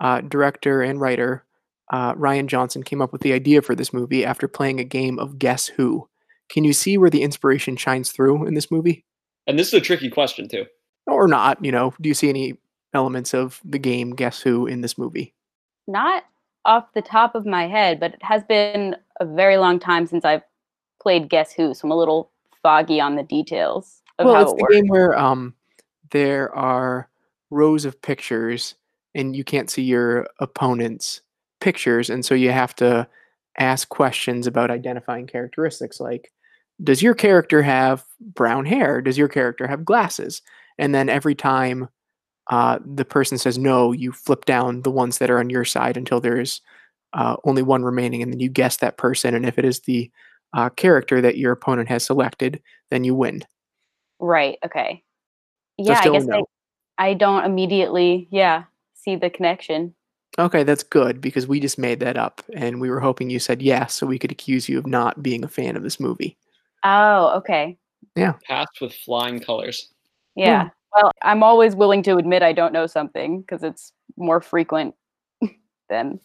uh, 0.00 0.20
director 0.20 0.82
and 0.82 1.00
writer 1.00 1.44
uh, 1.92 2.14
Rian 2.14 2.46
Johnson 2.46 2.82
came 2.82 3.02
up 3.02 3.12
with 3.12 3.20
the 3.20 3.34
idea 3.34 3.60
for 3.62 3.74
this 3.74 3.92
movie 3.92 4.24
after 4.24 4.48
playing 4.48 4.80
a 4.80 4.84
game 4.84 5.18
of 5.18 5.38
Guess 5.38 5.68
Who. 5.68 6.08
Can 6.48 6.64
you 6.64 6.72
see 6.72 6.98
where 6.98 7.10
the 7.10 7.22
inspiration 7.22 7.76
shines 7.76 8.10
through 8.10 8.46
in 8.46 8.54
this 8.54 8.70
movie? 8.70 9.04
And 9.46 9.58
this 9.58 9.68
is 9.68 9.74
a 9.74 9.80
tricky 9.80 10.08
question 10.08 10.48
too. 10.48 10.64
Or 11.06 11.28
not, 11.28 11.62
you 11.64 11.70
know, 11.70 11.94
do 12.00 12.08
you 12.08 12.14
see 12.14 12.30
any 12.30 12.56
elements 12.94 13.34
of 13.34 13.60
the 13.64 13.78
game 13.78 14.14
Guess 14.14 14.40
Who 14.40 14.66
in 14.66 14.80
this 14.80 14.96
movie? 14.96 15.34
Not 15.86 16.24
off 16.64 16.92
the 16.94 17.02
top 17.02 17.34
of 17.34 17.44
my 17.44 17.66
head, 17.66 18.00
but 18.00 18.14
it 18.14 18.22
has 18.22 18.42
been 18.44 18.96
a 19.20 19.26
very 19.26 19.58
long 19.58 19.78
time 19.78 20.06
since 20.06 20.24
I've 20.24 20.42
played 21.00 21.28
Guess 21.28 21.52
Who, 21.52 21.74
so 21.74 21.86
I'm 21.86 21.90
a 21.90 21.96
little 21.96 22.30
foggy 22.62 23.00
on 23.00 23.16
the 23.16 23.22
details 23.22 24.00
of 24.18 24.26
well, 24.26 24.36
how 24.36 24.42
it's 24.42 24.52
it 24.52 24.56
the 24.56 24.62
works. 24.62 24.74
game 24.74 24.86
where 24.86 25.18
um, 25.18 25.54
there 26.10 26.54
are 26.54 27.08
rows 27.52 27.84
of 27.84 28.00
pictures 28.00 28.74
and 29.14 29.36
you 29.36 29.44
can't 29.44 29.70
see 29.70 29.82
your 29.82 30.26
opponent's 30.40 31.20
pictures. 31.60 32.08
And 32.08 32.24
so 32.24 32.34
you 32.34 32.50
have 32.50 32.74
to 32.76 33.06
ask 33.58 33.88
questions 33.90 34.46
about 34.46 34.70
identifying 34.70 35.26
characteristics 35.26 36.00
like, 36.00 36.32
does 36.82 37.02
your 37.02 37.14
character 37.14 37.62
have 37.62 38.04
brown 38.20 38.64
hair? 38.64 39.02
Does 39.02 39.18
your 39.18 39.28
character 39.28 39.66
have 39.66 39.84
glasses? 39.84 40.40
And 40.78 40.94
then 40.94 41.08
every 41.08 41.34
time 41.34 41.88
uh, 42.50 42.78
the 42.84 43.04
person 43.04 43.36
says 43.38 43.58
no, 43.58 43.92
you 43.92 44.12
flip 44.12 44.46
down 44.46 44.82
the 44.82 44.90
ones 44.90 45.18
that 45.18 45.30
are 45.30 45.38
on 45.38 45.50
your 45.50 45.64
side 45.64 45.96
until 45.96 46.20
there's 46.20 46.62
uh, 47.12 47.36
only 47.44 47.62
one 47.62 47.84
remaining. 47.84 48.22
And 48.22 48.32
then 48.32 48.40
you 48.40 48.48
guess 48.48 48.78
that 48.78 48.96
person. 48.96 49.34
And 49.34 49.44
if 49.44 49.58
it 49.58 49.64
is 49.66 49.80
the 49.80 50.10
uh, 50.54 50.70
character 50.70 51.20
that 51.20 51.36
your 51.36 51.52
opponent 51.52 51.88
has 51.90 52.04
selected, 52.04 52.62
then 52.90 53.04
you 53.04 53.14
win. 53.14 53.42
Right. 54.18 54.58
Okay. 54.64 55.04
Yeah, 55.76 56.00
I 56.00 56.08
guess 56.08 56.24
no. 56.24 56.46
I, 56.98 57.08
I 57.08 57.14
don't 57.14 57.44
immediately, 57.44 58.28
yeah, 58.30 58.64
see 58.94 59.16
the 59.16 59.30
connection. 59.30 59.94
Okay, 60.38 60.62
that's 60.62 60.82
good 60.82 61.20
because 61.20 61.46
we 61.46 61.60
just 61.60 61.78
made 61.78 62.00
that 62.00 62.16
up 62.16 62.40
and 62.54 62.80
we 62.80 62.88
were 62.88 63.00
hoping 63.00 63.28
you 63.28 63.38
said 63.38 63.60
yes 63.60 63.92
so 63.92 64.06
we 64.06 64.18
could 64.18 64.32
accuse 64.32 64.68
you 64.68 64.78
of 64.78 64.86
not 64.86 65.22
being 65.22 65.44
a 65.44 65.48
fan 65.48 65.76
of 65.76 65.82
this 65.82 66.00
movie. 66.00 66.38
Oh, 66.84 67.36
okay. 67.36 67.76
Yeah. 68.16 68.34
Passed 68.48 68.80
with 68.80 68.94
flying 68.94 69.40
colors. 69.40 69.90
Yeah. 70.34 70.70
Well, 70.94 71.10
I'm 71.22 71.42
always 71.42 71.76
willing 71.76 72.02
to 72.04 72.16
admit 72.16 72.42
I 72.42 72.52
don't 72.52 72.72
know 72.72 72.86
something 72.86 73.42
because 73.42 73.62
it's 73.62 73.92
more 74.16 74.40
frequent 74.40 74.94
than 75.90 76.18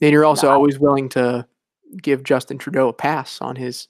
And 0.00 0.12
you're 0.12 0.24
also 0.24 0.46
No. 0.46 0.54
always 0.54 0.78
willing 0.78 1.10
to 1.10 1.46
give 2.02 2.22
Justin 2.22 2.58
Trudeau 2.58 2.88
a 2.88 2.92
pass 2.94 3.40
on 3.42 3.56
his 3.56 3.88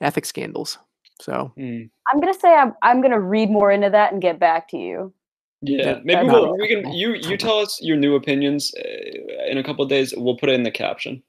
ethics 0.00 0.28
scandals. 0.28 0.78
So 1.20 1.52
Hmm. 1.56 1.82
I'm 2.12 2.20
gonna 2.20 2.34
say 2.34 2.52
I'm 2.54 2.74
I'm 2.82 3.00
gonna 3.00 3.20
read 3.20 3.50
more 3.50 3.70
into 3.70 3.90
that 3.90 4.12
and 4.12 4.20
get 4.20 4.40
back 4.40 4.68
to 4.70 4.76
you. 4.76 5.12
Yeah, 5.62 5.84
That- 5.84 6.04
maybe 6.04 6.26
we'll, 6.26 6.56
we 6.56 6.68
can. 6.68 6.92
You 6.92 7.14
you 7.14 7.36
tell 7.36 7.58
us 7.58 7.78
your 7.82 7.96
new 7.96 8.14
opinions 8.14 8.72
uh, 8.78 9.50
in 9.50 9.58
a 9.58 9.62
couple 9.62 9.82
of 9.82 9.90
days. 9.90 10.14
We'll 10.16 10.36
put 10.36 10.48
it 10.48 10.54
in 10.54 10.62
the 10.62 10.70
caption. 10.70 11.22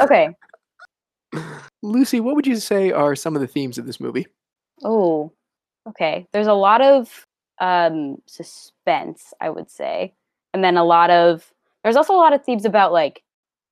Okay. 0.00 0.30
Lucy, 1.82 2.20
what 2.20 2.34
would 2.34 2.46
you 2.46 2.56
say 2.56 2.92
are 2.92 3.16
some 3.16 3.34
of 3.34 3.40
the 3.40 3.48
themes 3.48 3.78
of 3.78 3.86
this 3.86 4.00
movie? 4.00 4.26
Oh, 4.84 5.32
okay. 5.88 6.26
There's 6.32 6.46
a 6.46 6.54
lot 6.54 6.80
of 6.80 7.26
um 7.58 8.20
suspense, 8.26 9.34
I 9.40 9.50
would 9.50 9.70
say. 9.70 10.14
And 10.54 10.62
then 10.64 10.76
a 10.76 10.84
lot 10.84 11.10
of 11.10 11.52
there's 11.82 11.96
also 11.96 12.14
a 12.14 12.16
lot 12.16 12.32
of 12.32 12.44
themes 12.44 12.64
about 12.64 12.92
like 12.92 13.22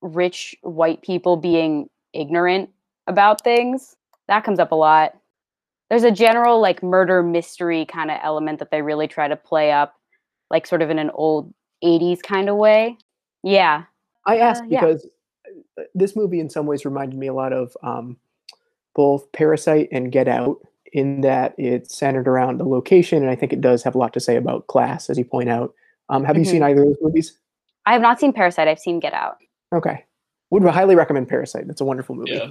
rich 0.02 0.54
white 0.62 1.02
people 1.02 1.36
being 1.36 1.88
ignorant 2.12 2.70
about 3.06 3.42
things. 3.42 3.96
That 4.28 4.44
comes 4.44 4.58
up 4.58 4.72
a 4.72 4.76
lot. 4.76 5.16
There's 5.90 6.05
a 6.05 6.11
general 6.11 6.61
like 6.61 6.83
murder 6.83 7.22
mystery 7.22 7.85
kind 7.85 8.11
of 8.11 8.18
element 8.22 8.61
that 8.61 8.70
they 8.70 8.81
really 8.81 9.09
try 9.09 9.29
to 9.29 9.37
play 9.37 9.72
up 9.72 9.94
like 10.50 10.66
sort 10.66 10.83
of 10.83 10.90
in 10.90 10.98
an 10.98 11.11
old 11.11 11.53
80s 11.85 12.22
kind 12.22 12.48
of 12.48 12.57
way. 12.57 12.96
Yeah. 13.42 13.85
I 14.26 14.38
asked 14.38 14.62
Uh, 14.62 14.68
because 14.68 15.07
uh, 15.79 15.83
this 15.94 16.14
movie, 16.14 16.40
in 16.40 16.50
some 16.50 16.66
ways, 16.66 16.85
reminded 16.85 17.18
me 17.18 17.26
a 17.26 17.35
lot 17.35 17.53
of 17.53 17.76
um, 17.83 18.16
both 18.94 19.31
Parasite 19.33 19.88
and 19.92 20.12
Get 20.12 20.29
Out, 20.29 20.59
in 20.92 21.20
that 21.20 21.55
it's 21.57 21.96
centered 21.96 22.26
around 22.26 22.59
the 22.59 22.64
location, 22.64 23.22
and 23.22 23.31
I 23.31 23.37
think 23.37 23.53
it 23.53 23.61
does 23.61 23.83
have 23.85 23.94
a 23.94 23.98
lot 23.98 24.12
to 24.14 24.20
say 24.20 24.37
about 24.37 24.66
class, 24.66 25.09
as 25.09 25.18
you 25.18 25.24
point 25.24 25.48
out. 25.48 25.74
Um, 26.09 26.24
have 26.24 26.37
you 26.37 26.44
seen 26.44 26.62
either 26.62 26.83
of 26.83 26.88
those 26.88 26.96
movies? 27.00 27.38
I 27.87 27.92
have 27.92 28.03
not 28.03 28.18
seen 28.18 28.33
Parasite. 28.33 28.66
I've 28.66 28.81
seen 28.81 28.98
Get 28.98 29.12
Out. 29.12 29.38
Okay, 29.72 30.05
would 30.50 30.64
highly 30.64 30.96
recommend 30.96 31.29
Parasite. 31.29 31.66
That's 31.68 31.81
a 31.81 31.85
wonderful 31.85 32.16
movie. 32.16 32.33
Yeah. 32.33 32.50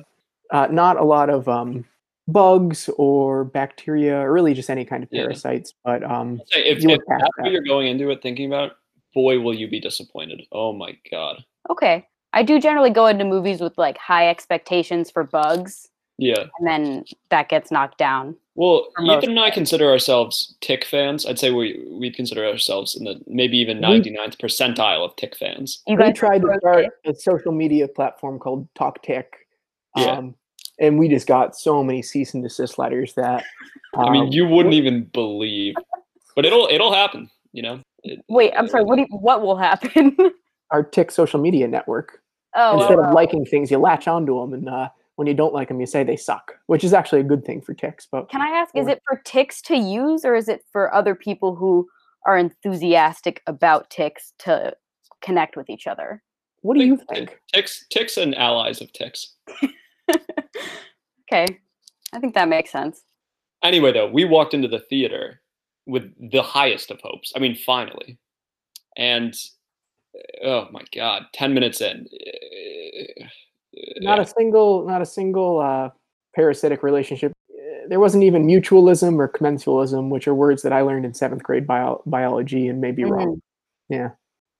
Uh, 0.51 0.67
not 0.71 0.97
a 0.97 1.03
lot 1.03 1.29
of 1.29 1.47
um, 1.49 1.85
bugs 2.31 2.89
or 2.97 3.43
bacteria, 3.45 4.17
or 4.19 4.31
really 4.33 4.53
just 4.53 4.69
any 4.69 4.85
kind 4.85 5.03
of 5.03 5.09
Yeah. 5.11 5.23
parasites, 5.23 5.73
but 5.83 6.03
um, 6.03 6.39
Say, 6.47 6.63
if, 6.65 6.83
you 6.83 6.89
if 6.91 6.99
that's 7.07 7.23
that. 7.23 7.31
what 7.43 7.51
you're 7.51 7.63
going 7.63 7.87
into 7.87 8.09
it 8.09 8.21
thinking 8.21 8.47
about, 8.47 8.73
boy, 9.13 9.39
will 9.39 9.53
you 9.55 9.67
be 9.67 9.79
disappointed. 9.79 10.41
Oh 10.51 10.73
my 10.73 10.97
god. 11.11 11.43
Okay. 11.69 12.07
I 12.33 12.43
do 12.43 12.59
generally 12.59 12.91
go 12.91 13.07
into 13.07 13.25
movies 13.25 13.59
with 13.59 13.77
like 13.77 13.97
high 13.97 14.29
expectations 14.29 15.09
for 15.09 15.23
bugs, 15.23 15.89
Yeah. 16.19 16.45
and 16.59 16.67
then 16.67 17.05
that 17.29 17.49
gets 17.49 17.71
knocked 17.71 17.97
down. 17.97 18.35
Well, 18.55 18.89
Ethan 19.01 19.29
and 19.31 19.39
I 19.39 19.49
consider 19.51 19.89
ourselves 19.89 20.55
Tick 20.61 20.83
fans. 20.85 21.25
I'd 21.25 21.39
say 21.39 21.49
we 21.51 21.83
we 21.89 22.11
consider 22.11 22.45
ourselves 22.45 22.95
in 22.95 23.05
the 23.05 23.21
maybe 23.25 23.57
even 23.57 23.79
99th 23.79 24.37
percentile 24.37 25.03
of 25.05 25.15
Tick 25.15 25.35
fans. 25.35 25.81
You 25.87 25.95
we 25.95 26.11
tried 26.11 26.41
to 26.41 26.55
start 26.59 26.85
a 27.05 27.15
social 27.15 27.51
media 27.53 27.87
platform 27.87 28.37
called 28.37 28.67
Talk 28.75 29.01
Tick. 29.01 29.47
Yeah. 29.95 30.11
Um, 30.11 30.35
and 30.79 30.97
we 30.97 31.07
just 31.07 31.27
got 31.27 31.55
so 31.55 31.83
many 31.83 32.01
cease 32.01 32.33
and 32.33 32.43
desist 32.43 32.77
letters 32.77 33.13
that 33.15 33.43
I 33.95 34.09
mean, 34.09 34.23
um, 34.23 34.27
you 34.31 34.47
wouldn't 34.47 34.75
even 34.75 35.05
believe, 35.05 35.75
but 36.35 36.45
it'll 36.45 36.67
it'll 36.71 36.93
happen. 36.93 37.29
You 37.51 37.63
know. 37.63 37.81
It- 38.03 38.23
Wait, 38.29 38.53
I'm 38.57 38.67
sorry. 38.67 38.83
What 38.83 38.95
do 38.95 39.01
you, 39.01 39.17
what 39.17 39.41
will 39.41 39.57
happen? 39.57 40.15
our 40.71 40.83
Tick 40.83 41.11
social 41.11 41.39
media 41.39 41.67
network. 41.67 42.21
oh, 42.55 42.79
Instead 42.79 42.99
oh, 42.99 43.05
of 43.05 43.13
liking 43.13 43.45
things, 43.45 43.71
you 43.71 43.77
latch 43.77 44.07
onto 44.07 44.39
them, 44.39 44.53
and 44.53 44.69
uh, 44.69 44.89
when 45.15 45.27
you 45.27 45.33
don't 45.33 45.53
like 45.53 45.67
them, 45.67 45.79
you 45.79 45.85
say 45.85 46.03
they 46.03 46.15
suck, 46.15 46.53
which 46.67 46.83
is 46.83 46.93
actually 46.93 47.21
a 47.21 47.25
good 47.25 47.43
thing 47.43 47.61
for 47.61 47.73
ticks. 47.73 48.07
But 48.09 48.29
Can 48.29 48.41
I 48.41 48.49
ask, 48.49 48.75
is 48.75 48.87
it 48.87 49.01
for 49.07 49.21
ticks 49.25 49.61
to 49.63 49.75
use, 49.75 50.23
or 50.23 50.35
is 50.35 50.47
it 50.47 50.63
for 50.71 50.93
other 50.93 51.15
people 51.15 51.55
who 51.55 51.87
are 52.25 52.37
enthusiastic 52.37 53.41
about 53.47 53.89
ticks 53.89 54.33
to 54.39 54.75
connect 55.21 55.57
with 55.57 55.69
each 55.69 55.87
other? 55.87 56.21
what 56.61 56.77
do 56.77 56.83
you 56.83 56.99
think? 57.09 57.39
Ticks, 57.53 57.85
ticks, 57.89 58.17
and 58.17 58.35
allies 58.35 58.81
of 58.81 58.91
ticks. 58.93 59.35
okay, 61.31 61.59
I 62.13 62.19
think 62.19 62.33
that 62.35 62.47
makes 62.47 62.71
sense. 62.71 63.03
Anyway, 63.63 63.91
though, 63.91 64.09
we 64.09 64.25
walked 64.25 64.53
into 64.53 64.67
the 64.67 64.79
theater 64.79 65.41
with 65.85 66.11
the 66.31 66.41
highest 66.41 66.91
of 66.91 66.99
hopes. 67.01 67.33
I 67.35 67.39
mean, 67.39 67.55
finally, 67.55 68.17
and 68.97 69.35
oh 70.43 70.67
my 70.71 70.81
god, 70.95 71.23
ten 71.33 71.53
minutes 71.53 71.81
in, 71.81 72.07
uh, 73.21 73.25
Not 73.97 74.19
a 74.19 74.25
single, 74.25 74.85
not 74.87 75.01
a 75.01 75.05
single 75.05 75.59
uh, 75.59 75.89
parasitic 76.35 76.83
relationship. 76.83 77.33
Uh, 77.51 77.87
There 77.87 77.99
wasn't 77.99 78.23
even 78.23 78.45
mutualism 78.47 79.17
or 79.17 79.27
commensalism, 79.27 80.09
which 80.09 80.27
are 80.27 80.35
words 80.35 80.61
that 80.63 80.73
I 80.73 80.81
learned 80.81 81.05
in 81.05 81.13
seventh 81.13 81.43
grade 81.43 81.67
bio- 81.67 82.01
biology 82.05 82.67
and 82.67 82.81
may 82.81 82.91
be 82.91 83.03
wrong. 83.03 83.41
Yeah. 83.89 84.11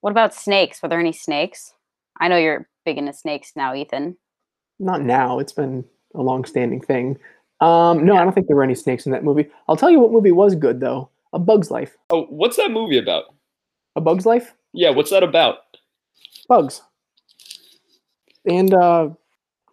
What 0.01 0.11
about 0.11 0.33
snakes? 0.33 0.81
Were 0.81 0.89
there 0.89 0.99
any 0.99 1.11
snakes? 1.11 1.73
I 2.19 2.27
know 2.27 2.37
you're 2.37 2.67
big 2.85 2.97
into 2.97 3.13
snakes 3.13 3.53
now, 3.55 3.73
Ethan. 3.75 4.17
Not 4.79 5.01
now. 5.01 5.39
It's 5.39 5.51
been 5.51 5.85
a 6.15 6.21
long-standing 6.21 6.81
thing. 6.81 7.17
Um, 7.61 8.05
no, 8.05 8.15
I 8.15 8.23
don't 8.23 8.33
think 8.33 8.47
there 8.47 8.55
were 8.55 8.63
any 8.63 8.75
snakes 8.75 9.05
in 9.05 9.11
that 9.11 9.23
movie. 9.23 9.49
I'll 9.67 9.75
tell 9.75 9.89
you 9.89 9.99
what 9.99 10.11
movie 10.11 10.31
was 10.31 10.55
good 10.55 10.79
though. 10.79 11.09
A 11.33 11.39
Bug's 11.39 11.69
Life. 11.69 11.97
oh, 12.09 12.25
what's 12.29 12.57
that 12.57 12.71
movie 12.71 12.97
about? 12.97 13.25
A 13.95 14.01
Bug's 14.01 14.25
Life. 14.25 14.53
Yeah, 14.73 14.91
what's 14.91 15.11
that 15.11 15.23
about? 15.23 15.57
Bugs. 16.47 16.81
And 18.45 18.73
uh, 18.73 19.09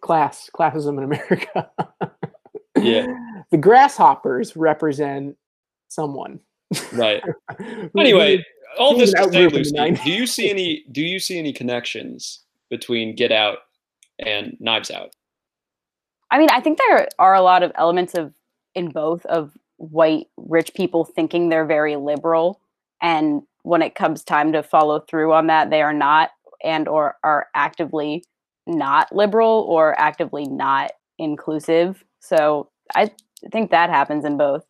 class, 0.01 0.49
classism 0.53 0.97
in 0.97 1.03
America. 1.03 1.69
Yeah. 2.79 3.07
The 3.49 3.57
grasshoppers 3.57 4.55
represent 4.55 5.35
someone. 5.87 6.39
Right. 6.93 7.23
Anyway, 7.97 8.45
all 8.77 8.95
this 8.95 9.13
to 9.13 9.23
say, 9.31 9.47
the 9.47 9.49
Lucy, 9.49 9.91
do 10.03 10.11
you 10.11 10.27
see 10.27 10.49
any? 10.49 10.85
Do 10.91 11.01
you 11.01 11.19
see 11.19 11.39
any 11.39 11.51
connections 11.51 12.41
between 12.69 13.15
Get 13.15 13.31
Out 13.31 13.59
and 14.19 14.57
Knives 14.59 14.91
Out? 14.91 15.15
I 16.29 16.39
mean, 16.39 16.49
I 16.51 16.59
think 16.59 16.77
there 16.77 17.07
are 17.19 17.35
a 17.35 17.41
lot 17.41 17.63
of 17.63 17.71
elements 17.75 18.13
of 18.13 18.33
in 18.75 18.89
both 18.89 19.25
of 19.25 19.51
white 19.77 20.27
rich 20.37 20.73
people 20.73 21.05
thinking 21.05 21.49
they're 21.49 21.65
very 21.65 21.95
liberal 21.95 22.59
and 23.01 23.43
when 23.63 23.81
it 23.81 23.95
comes 23.95 24.23
time 24.23 24.51
to 24.53 24.63
follow 24.63 24.99
through 24.99 25.33
on 25.33 25.47
that 25.47 25.69
they 25.69 25.81
are 25.81 25.93
not 25.93 26.31
and 26.63 26.87
or 26.87 27.15
are 27.23 27.47
actively 27.53 28.23
not 28.65 29.13
liberal 29.15 29.65
or 29.69 29.99
actively 29.99 30.45
not 30.45 30.91
inclusive. 31.19 32.03
So 32.19 32.69
I 32.95 33.11
think 33.51 33.71
that 33.71 33.89
happens 33.89 34.25
in 34.25 34.37
both. 34.37 34.65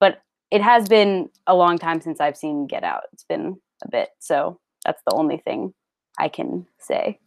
But 0.00 0.22
it 0.50 0.62
has 0.62 0.88
been 0.88 1.28
a 1.46 1.54
long 1.54 1.78
time 1.78 2.00
since 2.00 2.20
I've 2.20 2.36
seen 2.36 2.66
Get 2.66 2.84
Out. 2.84 3.02
It's 3.12 3.24
been 3.24 3.60
a 3.84 3.88
bit. 3.90 4.10
So 4.18 4.58
that's 4.84 5.02
the 5.06 5.14
only 5.14 5.38
thing 5.38 5.74
I 6.18 6.28
can 6.28 6.66
say 6.78 7.18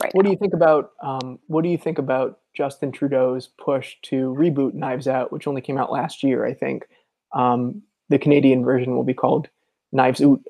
right 0.00 0.14
What 0.14 0.24
now. 0.24 0.28
do 0.28 0.30
you 0.30 0.36
think 0.36 0.54
about 0.54 0.90
um, 1.02 1.38
what 1.48 1.62
do 1.62 1.68
you 1.68 1.78
think 1.78 1.98
about 1.98 2.38
Justin 2.54 2.92
Trudeau's 2.92 3.48
push 3.58 3.96
to 4.02 4.34
reboot 4.38 4.74
Knives 4.74 5.08
Out, 5.08 5.32
which 5.32 5.46
only 5.46 5.60
came 5.60 5.78
out 5.78 5.90
last 5.92 6.22
year, 6.22 6.44
I 6.46 6.54
think. 6.54 6.84
Um, 7.34 7.82
the 8.10 8.18
Canadian 8.18 8.64
version 8.64 8.94
will 8.94 9.04
be 9.04 9.14
called 9.14 9.48
Knives 9.92 10.20
Out. 10.22 10.40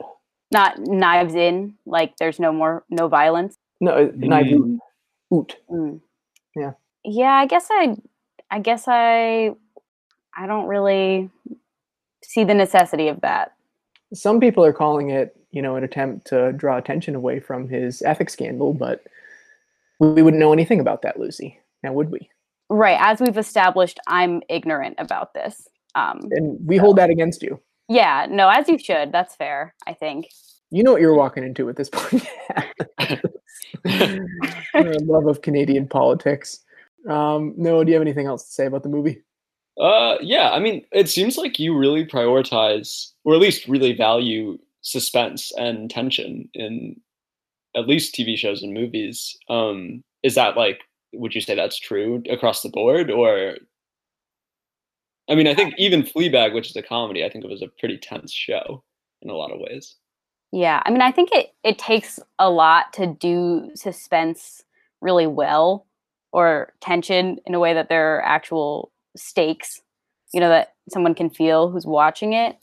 not 0.52 0.78
knives 0.78 1.35
in 1.35 1.74
like 1.87 2.16
there's 2.18 2.38
no 2.40 2.52
more 2.52 2.85
no 2.90 3.09
violence 3.09 3.57
No, 3.81 3.92
uh, 3.92 4.11
Knives 4.14 4.50
Mm. 4.50 4.78
Out. 5.33 5.57
Mm. 5.70 6.00
Yeah. 6.57 6.72
yeah 7.05 7.33
i 7.33 7.46
guess 7.46 7.66
i 7.70 7.96
i 8.50 8.59
guess 8.59 8.85
i 8.87 9.55
i 10.37 10.46
don't 10.46 10.66
really 10.66 11.31
see 12.22 12.44
the 12.44 12.55
necessity 12.55 13.09
of 13.09 13.20
that 13.22 13.52
Some 14.12 14.40
people 14.40 14.62
are 14.64 14.72
calling 14.74 15.09
it, 15.11 15.35
you 15.52 15.62
know, 15.62 15.76
an 15.76 15.85
attempt 15.85 16.26
to 16.28 16.52
draw 16.52 16.76
attention 16.76 17.14
away 17.14 17.40
from 17.40 17.68
his 17.68 18.02
ethics 18.02 18.33
scandal, 18.35 18.74
but 18.74 19.02
we 20.02 20.22
wouldn't 20.22 20.40
know 20.40 20.52
anything 20.52 20.80
about 20.80 21.02
that, 21.02 21.18
Lucy. 21.18 21.58
Now, 21.82 21.92
would 21.92 22.10
we? 22.10 22.28
right 22.68 22.96
as 23.00 23.20
we've 23.20 23.36
established 23.36 23.98
i'm 24.06 24.40
ignorant 24.48 24.94
about 24.96 25.34
this 25.34 25.68
um 25.94 26.20
And 26.30 26.56
we 26.66 26.78
hold 26.78 26.96
that 26.96 27.10
against 27.10 27.42
you. 27.42 27.60
yeah 27.88 28.26
no 28.30 28.48
as 28.48 28.66
you 28.66 28.78
should 28.78 29.12
that's 29.12 29.34
fair 29.36 29.74
i 29.86 29.92
think 29.92 30.28
You 30.70 30.82
know 30.82 30.92
what 30.92 31.02
you're 31.02 31.14
walking 31.24 31.44
into 31.44 31.68
at 31.68 31.76
this 31.76 31.90
point. 31.92 32.24
Your 34.74 34.94
love 35.14 35.26
of 35.26 35.42
Canadian 35.42 35.86
politics. 35.86 36.60
Um, 37.06 37.52
no, 37.58 37.84
do 37.84 37.90
you 37.90 37.94
have 37.96 38.00
anything 38.08 38.26
else 38.26 38.44
to 38.46 38.52
say 38.52 38.64
about 38.66 38.82
the 38.84 38.88
movie? 38.88 39.20
Uh, 39.78 40.16
yeah. 40.22 40.50
I 40.52 40.58
mean, 40.60 40.86
it 40.92 41.08
seems 41.10 41.36
like 41.36 41.58
you 41.58 41.76
really 41.76 42.06
prioritize, 42.06 43.10
or 43.24 43.34
at 43.34 43.40
least 43.40 43.68
really 43.68 43.92
value 43.94 44.56
suspense 44.80 45.52
and 45.58 45.90
tension 45.90 46.48
in 46.54 46.96
at 47.76 47.88
least 47.88 48.14
TV 48.14 48.37
shows 48.37 48.62
and 48.62 48.74
movies. 48.74 49.37
Um, 49.48 50.02
is 50.22 50.35
that 50.35 50.56
like 50.56 50.80
would 51.12 51.35
you 51.35 51.40
say 51.40 51.54
that's 51.54 51.78
true 51.78 52.22
across 52.30 52.62
the 52.62 52.68
board, 52.68 53.11
or? 53.11 53.56
I 55.30 55.35
mean, 55.35 55.46
I 55.46 55.54
think 55.54 55.74
even 55.78 56.02
Fleabag, 56.02 56.52
which 56.52 56.68
is 56.68 56.76
a 56.76 56.82
comedy, 56.82 57.24
I 57.24 57.30
think 57.30 57.44
it 57.44 57.50
was 57.50 57.62
a 57.62 57.68
pretty 57.78 57.96
tense 57.96 58.32
show 58.32 58.82
in 59.22 59.30
a 59.30 59.35
lot 59.35 59.52
of 59.52 59.61
ways. 59.61 59.96
Yeah, 60.50 60.82
I 60.85 60.90
mean, 60.90 61.00
I 61.00 61.12
think 61.12 61.30
it 61.32 61.54
it 61.64 61.78
takes 61.78 62.18
a 62.38 62.50
lot 62.50 62.92
to 62.94 63.06
do 63.06 63.70
suspense 63.74 64.64
really 65.00 65.26
well 65.26 65.87
or 66.32 66.72
tension 66.80 67.38
in 67.46 67.54
a 67.54 67.61
way 67.61 67.74
that 67.74 67.88
there 67.88 68.16
are 68.16 68.24
actual 68.24 68.90
stakes, 69.16 69.80
you 70.32 70.40
know, 70.40 70.48
that 70.48 70.74
someone 70.88 71.14
can 71.14 71.30
feel 71.30 71.70
who's 71.70 71.87
watching 71.87 72.32
it. 72.32 72.56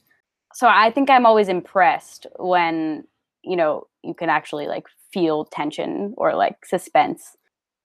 So 0.53 0.67
I 0.67 0.91
think 0.91 1.09
I'm 1.09 1.25
always 1.25 1.47
impressed 1.47 2.25
when, 2.37 3.03
you 3.43 3.55
know, 3.55 3.87
you 4.03 4.13
can 4.13 4.29
actually 4.29 4.67
like 4.67 4.87
feel 5.11 5.45
tension 5.45 6.13
or 6.17 6.35
like 6.35 6.65
suspense 6.65 7.37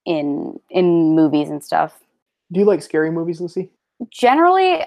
in 0.05 0.59
in 0.69 1.15
movies 1.15 1.49
and 1.49 1.63
stuff. 1.63 1.99
Do 2.51 2.59
you 2.59 2.65
like 2.65 2.81
scary 2.81 3.11
movies, 3.11 3.41
Lucy? 3.41 3.71
Generally, 4.09 4.85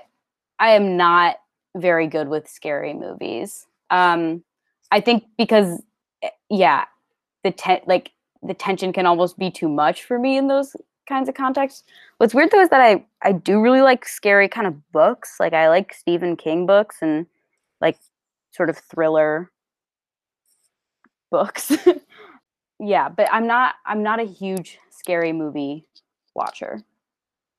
I 0.58 0.70
am 0.70 0.96
not 0.96 1.36
very 1.76 2.06
good 2.06 2.28
with 2.28 2.48
scary 2.48 2.94
movies. 2.94 3.66
Um 3.90 4.42
I 4.90 5.00
think 5.00 5.24
because 5.36 5.82
eh, 6.22 6.30
yeah, 6.50 6.84
the 7.44 7.50
te- 7.50 7.82
like 7.86 8.12
the 8.42 8.54
tension 8.54 8.92
can 8.92 9.06
almost 9.06 9.38
be 9.38 9.50
too 9.50 9.68
much 9.68 10.04
for 10.04 10.18
me 10.18 10.36
in 10.36 10.48
those 10.48 10.76
kinds 11.08 11.28
of 11.28 11.34
contexts. 11.34 11.82
What's 12.18 12.34
weird 12.34 12.50
though 12.50 12.62
is 12.62 12.68
that 12.68 12.80
I 12.80 13.04
I 13.22 13.32
do 13.32 13.60
really 13.60 13.80
like 13.82 14.06
scary 14.06 14.48
kind 14.48 14.66
of 14.66 14.92
books. 14.92 15.36
Like 15.40 15.52
I 15.52 15.68
like 15.68 15.94
Stephen 15.94 16.36
King 16.36 16.66
books 16.66 16.98
and 17.00 17.26
like 17.80 17.98
sort 18.52 18.70
of 18.70 18.78
thriller 18.78 19.50
books. 21.30 21.72
yeah, 22.80 23.08
but 23.08 23.28
I'm 23.32 23.46
not 23.46 23.76
I'm 23.86 24.02
not 24.02 24.20
a 24.20 24.24
huge 24.24 24.78
scary 24.90 25.32
movie 25.32 25.86
watcher. 26.34 26.82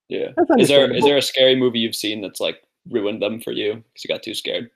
Yeah. 0.08 0.30
Is 0.58 0.68
there 0.68 0.92
is 0.92 1.04
there 1.04 1.18
a 1.18 1.22
scary 1.22 1.56
movie 1.56 1.80
you've 1.80 1.96
seen 1.96 2.22
that's 2.22 2.40
like 2.40 2.64
ruined 2.90 3.22
them 3.22 3.40
for 3.40 3.52
you 3.52 3.76
because 3.76 4.04
you 4.04 4.08
got 4.08 4.24
too 4.24 4.34
scared? 4.34 4.70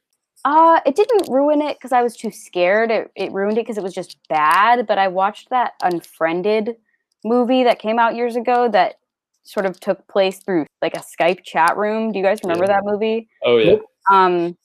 Uh, 0.45 0.79
it 0.85 0.95
didn't 0.95 1.31
ruin 1.31 1.61
it 1.61 1.77
because 1.77 1.93
I 1.93 2.03
was 2.03 2.17
too 2.17 2.29
scared. 2.29 2.91
It, 2.91 3.11
it 3.15 3.31
ruined 3.31 3.57
it 3.57 3.61
because 3.61 3.77
it 3.77 3.83
was 3.83 3.93
just 3.93 4.17
bad. 4.27 4.85
But 4.85 4.97
I 4.97 5.07
watched 5.07 5.49
that 5.49 5.73
Unfriended 5.81 6.75
movie 7.23 7.63
that 7.63 7.79
came 7.79 7.97
out 7.97 8.15
years 8.15 8.35
ago 8.35 8.67
that 8.69 8.95
sort 9.43 9.65
of 9.65 9.79
took 9.79 10.05
place 10.07 10.39
through 10.39 10.65
like 10.81 10.95
a 10.95 10.99
Skype 10.99 11.43
chat 11.43 11.77
room. 11.77 12.11
Do 12.11 12.19
you 12.19 12.25
guys 12.25 12.39
remember 12.43 12.65
yeah. 12.65 12.73
that 12.73 12.83
movie? 12.83 13.29
Oh 13.43 13.57
yeah. 13.57 13.77
Um, 14.11 14.57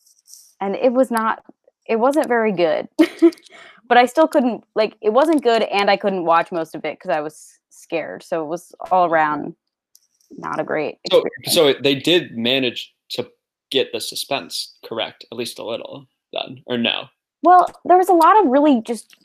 and 0.60 0.74
it 0.74 0.92
was 0.92 1.10
not. 1.10 1.44
It 1.86 1.96
wasn't 1.96 2.28
very 2.28 2.52
good. 2.52 2.88
but 3.88 3.98
I 3.98 4.06
still 4.06 4.28
couldn't 4.28 4.64
like. 4.74 4.96
It 5.00 5.12
wasn't 5.12 5.42
good, 5.42 5.62
and 5.62 5.90
I 5.90 5.96
couldn't 5.96 6.24
watch 6.24 6.52
most 6.52 6.74
of 6.74 6.84
it 6.84 6.98
because 6.98 7.10
I 7.10 7.20
was 7.20 7.58
scared. 7.70 8.22
So 8.22 8.42
it 8.42 8.48
was 8.48 8.74
all 8.90 9.06
mm-hmm. 9.06 9.14
around 9.14 9.56
not 10.36 10.60
a 10.60 10.64
great. 10.64 10.98
Experience. 11.04 11.30
So, 11.46 11.72
so 11.72 11.78
they 11.82 11.94
did 11.94 12.36
manage 12.36 12.94
to 13.10 13.30
get 13.70 13.92
the 13.92 14.00
suspense 14.00 14.76
correct, 14.84 15.24
at 15.30 15.38
least 15.38 15.58
a 15.58 15.64
little, 15.64 16.06
then, 16.32 16.62
or 16.66 16.78
no? 16.78 17.08
Well, 17.42 17.68
there 17.84 17.96
was 17.96 18.08
a 18.08 18.14
lot 18.14 18.38
of 18.40 18.50
really 18.50 18.82
just 18.82 19.16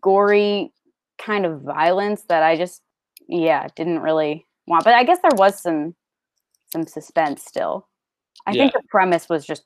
gory 0.00 0.72
kind 1.18 1.46
of 1.46 1.62
violence 1.62 2.22
that 2.28 2.42
I 2.42 2.56
just, 2.56 2.82
yeah, 3.28 3.68
didn't 3.74 4.00
really 4.00 4.46
want. 4.66 4.84
But 4.84 4.94
I 4.94 5.04
guess 5.04 5.18
there 5.22 5.36
was 5.36 5.60
some 5.60 5.94
some 6.72 6.86
suspense 6.86 7.44
still. 7.44 7.86
I 8.46 8.52
yeah. 8.52 8.64
think 8.64 8.72
the 8.72 8.82
premise 8.88 9.28
was 9.28 9.46
just 9.46 9.64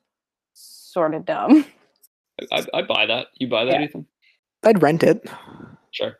sort 0.52 1.14
of 1.14 1.24
dumb. 1.24 1.64
I, 2.52 2.64
I 2.74 2.82
buy 2.82 3.06
that. 3.06 3.28
You 3.38 3.48
buy 3.48 3.64
that, 3.64 3.74
yeah. 3.74 3.84
Ethan? 3.86 4.06
I'd 4.64 4.82
rent 4.82 5.02
it. 5.02 5.28
Sure. 5.90 6.18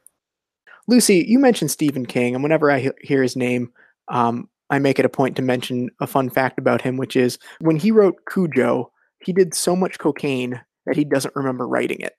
Lucy, 0.87 1.25
you 1.29 1.39
mentioned 1.39 1.71
Stephen 1.71 2.07
King, 2.07 2.35
and 2.35 2.43
whenever 2.43 2.71
I 2.71 2.91
hear 3.03 3.23
his 3.23 3.37
name, 3.37 3.73
um, 4.09 4.49
I 4.71 4.79
make 4.79 4.99
it 4.99 5.05
a 5.05 5.11
point 5.11 5.37
to 5.37 5.43
mention 5.43 5.91
a 6.01 6.07
fun 6.07 6.31
fact 6.31 6.59
about 6.59 6.83
him, 6.83 6.97
which 6.97 7.17
is 7.17 7.39
when 7.61 7.77
he 7.77 7.91
wrote 7.91 8.17
Cujo, 8.31 8.91
he 9.21 9.33
did 9.33 9.55
so 9.55 9.75
much 9.75 9.99
cocaine 9.99 10.61
that 10.87 10.97
he 10.97 11.05
doesn't 11.05 11.37
remember 11.37 11.67
writing 11.67 12.01
it. 12.01 12.17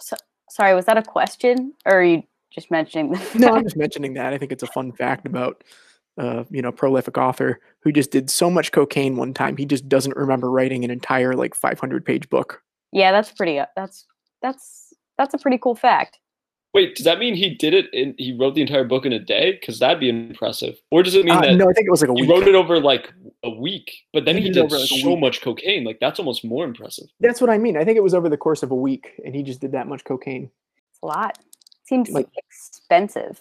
So, 0.00 0.16
sorry, 0.50 0.74
was 0.74 0.86
that 0.86 0.98
a 0.98 1.02
question, 1.02 1.74
or 1.86 2.00
are 2.00 2.04
you 2.04 2.22
just 2.50 2.70
mentioning? 2.70 3.18
no, 3.34 3.54
I'm 3.54 3.64
just 3.64 3.76
mentioning 3.76 4.14
that. 4.14 4.32
I 4.32 4.38
think 4.38 4.52
it's 4.52 4.62
a 4.62 4.68
fun 4.68 4.92
fact 4.92 5.26
about, 5.26 5.64
uh, 6.18 6.44
you 6.50 6.62
know, 6.62 6.72
prolific 6.72 7.16
author 7.16 7.60
who 7.80 7.92
just 7.92 8.10
did 8.10 8.30
so 8.30 8.50
much 8.50 8.72
cocaine 8.72 9.16
one 9.16 9.32
time 9.32 9.56
he 9.56 9.66
just 9.66 9.88
doesn't 9.88 10.16
remember 10.16 10.50
writing 10.50 10.84
an 10.84 10.90
entire 10.90 11.34
like 11.34 11.54
500 11.54 12.04
page 12.04 12.28
book. 12.28 12.62
Yeah, 12.92 13.12
that's 13.12 13.32
pretty. 13.32 13.58
Uh, 13.58 13.66
that's 13.76 14.06
that's 14.42 14.94
that's 15.16 15.34
a 15.34 15.38
pretty 15.38 15.58
cool 15.58 15.74
fact. 15.74 16.18
Wait, 16.74 16.94
does 16.94 17.04
that 17.04 17.18
mean 17.18 17.34
he 17.34 17.54
did 17.54 17.72
it 17.72 17.86
and 17.94 18.14
he 18.18 18.34
wrote 18.34 18.54
the 18.54 18.60
entire 18.60 18.84
book 18.84 19.06
in 19.06 19.12
a 19.12 19.18
day? 19.18 19.52
Because 19.52 19.78
that'd 19.78 19.98
be 19.98 20.08
impressive. 20.08 20.78
Or 20.90 21.02
does 21.02 21.14
it 21.14 21.24
mean 21.24 21.34
uh, 21.34 21.40
that? 21.40 21.54
No, 21.54 21.68
I 21.68 21.72
think 21.72 21.86
it 21.86 21.90
was 21.90 22.02
like 22.02 22.10
a 22.10 22.14
he 22.14 22.22
week. 22.22 22.30
wrote 22.30 22.46
it 22.46 22.54
over 22.54 22.78
like 22.78 23.12
a 23.42 23.50
week, 23.50 24.04
but 24.12 24.26
then 24.26 24.36
he, 24.36 24.42
he 24.42 24.50
did, 24.50 24.68
did 24.68 24.78
like 24.78 24.88
so 24.88 25.16
much 25.16 25.40
cocaine. 25.40 25.84
Like 25.84 25.98
that's 25.98 26.18
almost 26.18 26.44
more 26.44 26.64
impressive. 26.64 27.06
That's 27.20 27.40
what 27.40 27.48
I 27.48 27.56
mean. 27.56 27.76
I 27.76 27.84
think 27.84 27.96
it 27.96 28.02
was 28.02 28.14
over 28.14 28.28
the 28.28 28.36
course 28.36 28.62
of 28.62 28.70
a 28.70 28.76
week, 28.76 29.20
and 29.24 29.34
he 29.34 29.42
just 29.42 29.60
did 29.60 29.72
that 29.72 29.88
much 29.88 30.04
cocaine. 30.04 30.50
It's 30.90 31.00
a 31.02 31.06
lot. 31.06 31.38
Seems 31.84 32.10
like 32.10 32.28
expensive. 32.36 33.40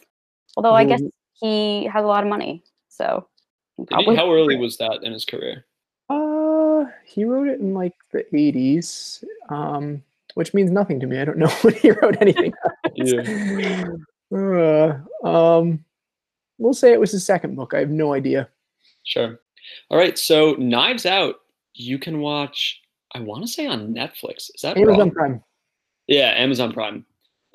Although 0.56 0.74
I 0.74 0.86
guess 0.86 1.02
he 1.34 1.86
has 1.86 2.04
a 2.04 2.08
lot 2.08 2.24
of 2.24 2.30
money, 2.30 2.64
so. 2.88 3.28
He, 3.76 4.16
how 4.16 4.34
early 4.34 4.56
was 4.56 4.78
that 4.78 5.04
in 5.04 5.12
his 5.12 5.26
career? 5.26 5.66
Uh, 6.10 6.86
he 7.06 7.26
wrote 7.26 7.50
it 7.50 7.60
in 7.60 7.74
like 7.74 7.94
the 8.14 8.24
'80s. 8.34 9.24
Um, 9.50 10.02
which 10.38 10.54
means 10.54 10.70
nothing 10.70 11.00
to 11.00 11.08
me. 11.08 11.20
I 11.20 11.26
don't 11.26 11.40
know 11.40 11.50
when 11.62 11.74
he 11.74 11.92
wrote 11.92 12.22
anything. 12.22 12.54
yeah. 12.96 13.86
Uh, 14.30 15.00
um, 15.24 15.86
we'll 16.58 16.74
say 16.74 16.92
it 16.92 17.00
was 17.00 17.14
his 17.14 17.26
second 17.26 17.56
book. 17.56 17.74
I 17.74 17.80
have 17.80 17.90
no 17.90 18.14
idea. 18.14 18.50
Sure. 19.06 19.40
All 19.90 19.98
right. 19.98 20.20
So 20.20 20.56
Knives 20.56 21.06
Out, 21.06 21.36
you 21.74 21.98
can 21.98 22.20
watch. 22.20 22.82
I 23.16 23.22
want 23.22 23.44
to 23.44 23.48
say 23.48 23.68
on 23.68 23.94
Netflix. 23.94 24.50
Is 24.54 24.60
that 24.64 24.76
Amazon 24.76 25.00
wrong? 25.00 25.12
Prime? 25.12 25.44
Yeah, 26.08 26.34
Amazon 26.36 26.74
Prime. 26.74 27.06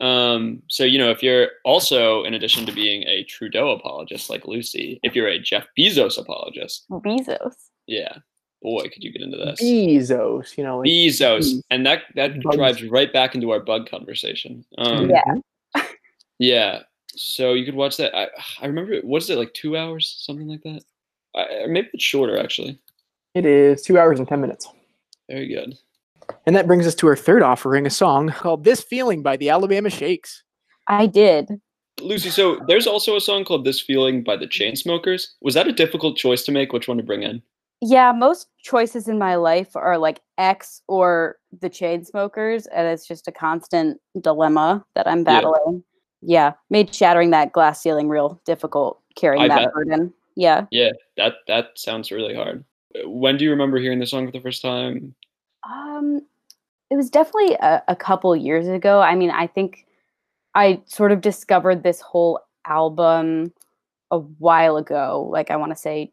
Um, 0.00 0.62
so 0.68 0.84
you 0.84 0.98
know, 0.98 1.10
if 1.10 1.22
you're 1.22 1.48
also, 1.66 2.24
in 2.24 2.32
addition 2.32 2.64
to 2.64 2.72
being 2.72 3.02
a 3.02 3.22
Trudeau 3.24 3.72
apologist 3.72 4.30
like 4.30 4.46
Lucy, 4.46 4.98
if 5.02 5.14
you're 5.14 5.28
a 5.28 5.38
Jeff 5.38 5.66
Bezos 5.78 6.18
apologist, 6.18 6.86
Bezos. 6.88 7.54
Yeah, 7.86 8.16
boy, 8.62 8.88
could 8.88 9.02
you 9.02 9.12
get 9.12 9.22
into 9.22 9.36
this? 9.36 9.60
Bezos, 9.60 10.56
you 10.56 10.64
know, 10.64 10.78
like 10.78 10.88
Bezos, 10.88 11.62
and 11.70 11.84
that 11.86 12.02
that 12.14 12.42
bugs. 12.42 12.56
drives 12.56 12.82
right 12.84 13.12
back 13.12 13.34
into 13.34 13.50
our 13.50 13.60
bug 13.60 13.88
conversation. 13.88 14.64
Um, 14.78 15.10
yeah, 15.10 15.82
yeah. 16.38 16.82
So 17.14 17.52
you 17.52 17.64
could 17.64 17.74
watch 17.74 17.96
that. 17.98 18.16
I 18.16 18.28
I 18.60 18.66
remember 18.66 19.00
what 19.02 19.22
is 19.22 19.30
it 19.30 19.38
like 19.38 19.52
two 19.54 19.76
hours, 19.76 20.16
something 20.20 20.48
like 20.48 20.62
that. 20.62 20.82
I, 21.34 21.66
maybe 21.66 21.88
it's 21.92 22.04
shorter 22.04 22.38
actually. 22.38 22.78
It 23.34 23.46
is 23.46 23.82
two 23.82 23.98
hours 23.98 24.18
and 24.18 24.28
ten 24.28 24.40
minutes. 24.40 24.68
Very 25.28 25.48
good. 25.48 25.76
And 26.46 26.56
that 26.56 26.66
brings 26.66 26.86
us 26.86 26.94
to 26.96 27.08
our 27.08 27.16
third 27.16 27.42
offering, 27.42 27.86
a 27.86 27.90
song 27.90 28.30
called 28.30 28.64
"This 28.64 28.82
Feeling" 28.82 29.22
by 29.22 29.36
the 29.36 29.50
Alabama 29.50 29.90
Shakes. 29.90 30.42
I 30.86 31.06
did. 31.06 31.60
Lucy, 32.00 32.30
so 32.30 32.58
there's 32.66 32.86
also 32.86 33.16
a 33.16 33.20
song 33.20 33.44
called 33.44 33.64
"This 33.64 33.80
Feeling" 33.80 34.22
by 34.22 34.36
the 34.36 34.46
Chainsmokers. 34.46 35.28
Was 35.40 35.54
that 35.54 35.68
a 35.68 35.72
difficult 35.72 36.16
choice 36.16 36.42
to 36.44 36.52
make? 36.52 36.72
Which 36.72 36.88
one 36.88 36.96
to 36.96 37.02
bring 37.02 37.22
in? 37.22 37.42
Yeah, 37.82 38.12
most 38.12 38.46
choices 38.62 39.08
in 39.08 39.18
my 39.18 39.34
life 39.34 39.74
are 39.74 39.98
like 39.98 40.20
X 40.38 40.82
or 40.86 41.36
the 41.60 41.68
Chainsmokers, 41.68 42.66
and 42.72 42.86
it's 42.86 43.08
just 43.08 43.26
a 43.26 43.32
constant 43.32 44.00
dilemma 44.20 44.84
that 44.94 45.08
I'm 45.08 45.24
battling. 45.24 45.82
Yeah, 46.22 46.46
yeah 46.46 46.52
made 46.70 46.94
shattering 46.94 47.30
that 47.30 47.50
glass 47.50 47.82
ceiling 47.82 48.08
real 48.08 48.40
difficult 48.44 49.00
carrying 49.16 49.42
I 49.42 49.48
that 49.48 49.64
bet. 49.64 49.74
burden. 49.74 50.14
Yeah. 50.36 50.66
Yeah, 50.70 50.90
that 51.16 51.34
that 51.48 51.70
sounds 51.74 52.12
really 52.12 52.36
hard. 52.36 52.64
When 53.04 53.36
do 53.36 53.44
you 53.44 53.50
remember 53.50 53.78
hearing 53.78 53.98
the 53.98 54.06
song 54.06 54.26
for 54.26 54.32
the 54.32 54.40
first 54.40 54.62
time? 54.62 55.16
Um, 55.68 56.20
it 56.88 56.94
was 56.96 57.10
definitely 57.10 57.54
a, 57.54 57.82
a 57.88 57.96
couple 57.96 58.36
years 58.36 58.68
ago. 58.68 59.00
I 59.00 59.16
mean, 59.16 59.30
I 59.30 59.48
think 59.48 59.86
I 60.54 60.82
sort 60.86 61.10
of 61.10 61.20
discovered 61.20 61.82
this 61.82 62.00
whole 62.00 62.38
album 62.64 63.52
a 64.12 64.18
while 64.18 64.76
ago. 64.76 65.28
Like 65.32 65.50
I 65.50 65.56
want 65.56 65.72
to 65.72 65.76
say 65.76 66.12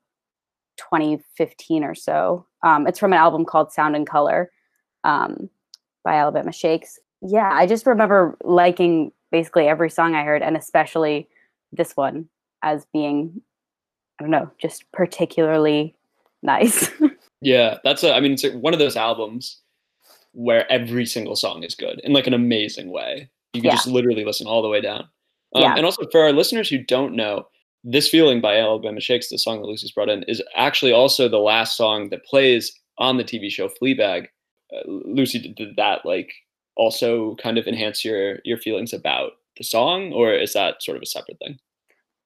2015 0.79 1.83
or 1.83 1.95
so. 1.95 2.45
Um, 2.63 2.87
it's 2.87 2.99
from 2.99 3.13
an 3.13 3.19
album 3.19 3.45
called 3.45 3.71
Sound 3.71 3.95
and 3.95 4.07
Color 4.07 4.51
um, 5.03 5.49
by 6.03 6.15
Alabama 6.15 6.51
Shakes. 6.51 6.99
Yeah, 7.21 7.49
I 7.51 7.67
just 7.67 7.85
remember 7.85 8.37
liking 8.43 9.11
basically 9.31 9.67
every 9.67 9.89
song 9.89 10.15
I 10.15 10.23
heard, 10.23 10.41
and 10.41 10.57
especially 10.57 11.27
this 11.71 11.95
one 11.95 12.29
as 12.63 12.85
being, 12.93 13.41
I 14.19 14.23
don't 14.23 14.31
know, 14.31 14.49
just 14.57 14.89
particularly 14.91 15.95
nice. 16.41 16.89
yeah, 17.41 17.77
that's 17.83 18.03
a, 18.03 18.13
I 18.13 18.19
mean, 18.19 18.33
it's 18.33 18.47
one 18.47 18.73
of 18.73 18.79
those 18.79 18.95
albums 18.95 19.59
where 20.33 20.69
every 20.71 21.05
single 21.05 21.35
song 21.35 21.63
is 21.63 21.75
good 21.75 21.99
in 22.03 22.13
like 22.13 22.27
an 22.27 22.33
amazing 22.33 22.91
way. 22.91 23.29
You 23.53 23.61
can 23.61 23.69
yeah. 23.69 23.75
just 23.75 23.87
literally 23.87 24.25
listen 24.25 24.47
all 24.47 24.61
the 24.61 24.69
way 24.69 24.81
down. 24.81 25.07
Um, 25.55 25.63
yeah. 25.63 25.75
And 25.75 25.85
also 25.85 26.03
for 26.11 26.21
our 26.21 26.31
listeners 26.31 26.69
who 26.69 26.77
don't 26.77 27.15
know, 27.15 27.47
this 27.83 28.09
Feeling 28.09 28.41
by 28.41 28.57
Alabama 28.57 28.99
Shakes, 28.99 29.29
the 29.29 29.37
song 29.37 29.61
that 29.61 29.67
Lucy's 29.67 29.91
brought 29.91 30.09
in, 30.09 30.23
is 30.23 30.43
actually 30.55 30.91
also 30.91 31.29
the 31.29 31.37
last 31.37 31.77
song 31.77 32.09
that 32.09 32.25
plays 32.25 32.73
on 32.97 33.17
the 33.17 33.23
TV 33.23 33.49
show 33.49 33.69
Fleabag. 33.69 34.27
Uh, 34.73 34.81
Lucy, 34.85 35.53
did 35.55 35.75
that 35.77 36.05
like 36.05 36.33
also 36.75 37.35
kind 37.35 37.57
of 37.57 37.67
enhance 37.67 38.03
your 38.03 38.39
your 38.43 38.57
feelings 38.57 38.93
about 38.93 39.31
the 39.57 39.63
song, 39.63 40.11
or 40.13 40.33
is 40.33 40.53
that 40.53 40.81
sort 40.83 40.97
of 40.97 41.03
a 41.03 41.07
separate 41.07 41.37
thing? 41.39 41.57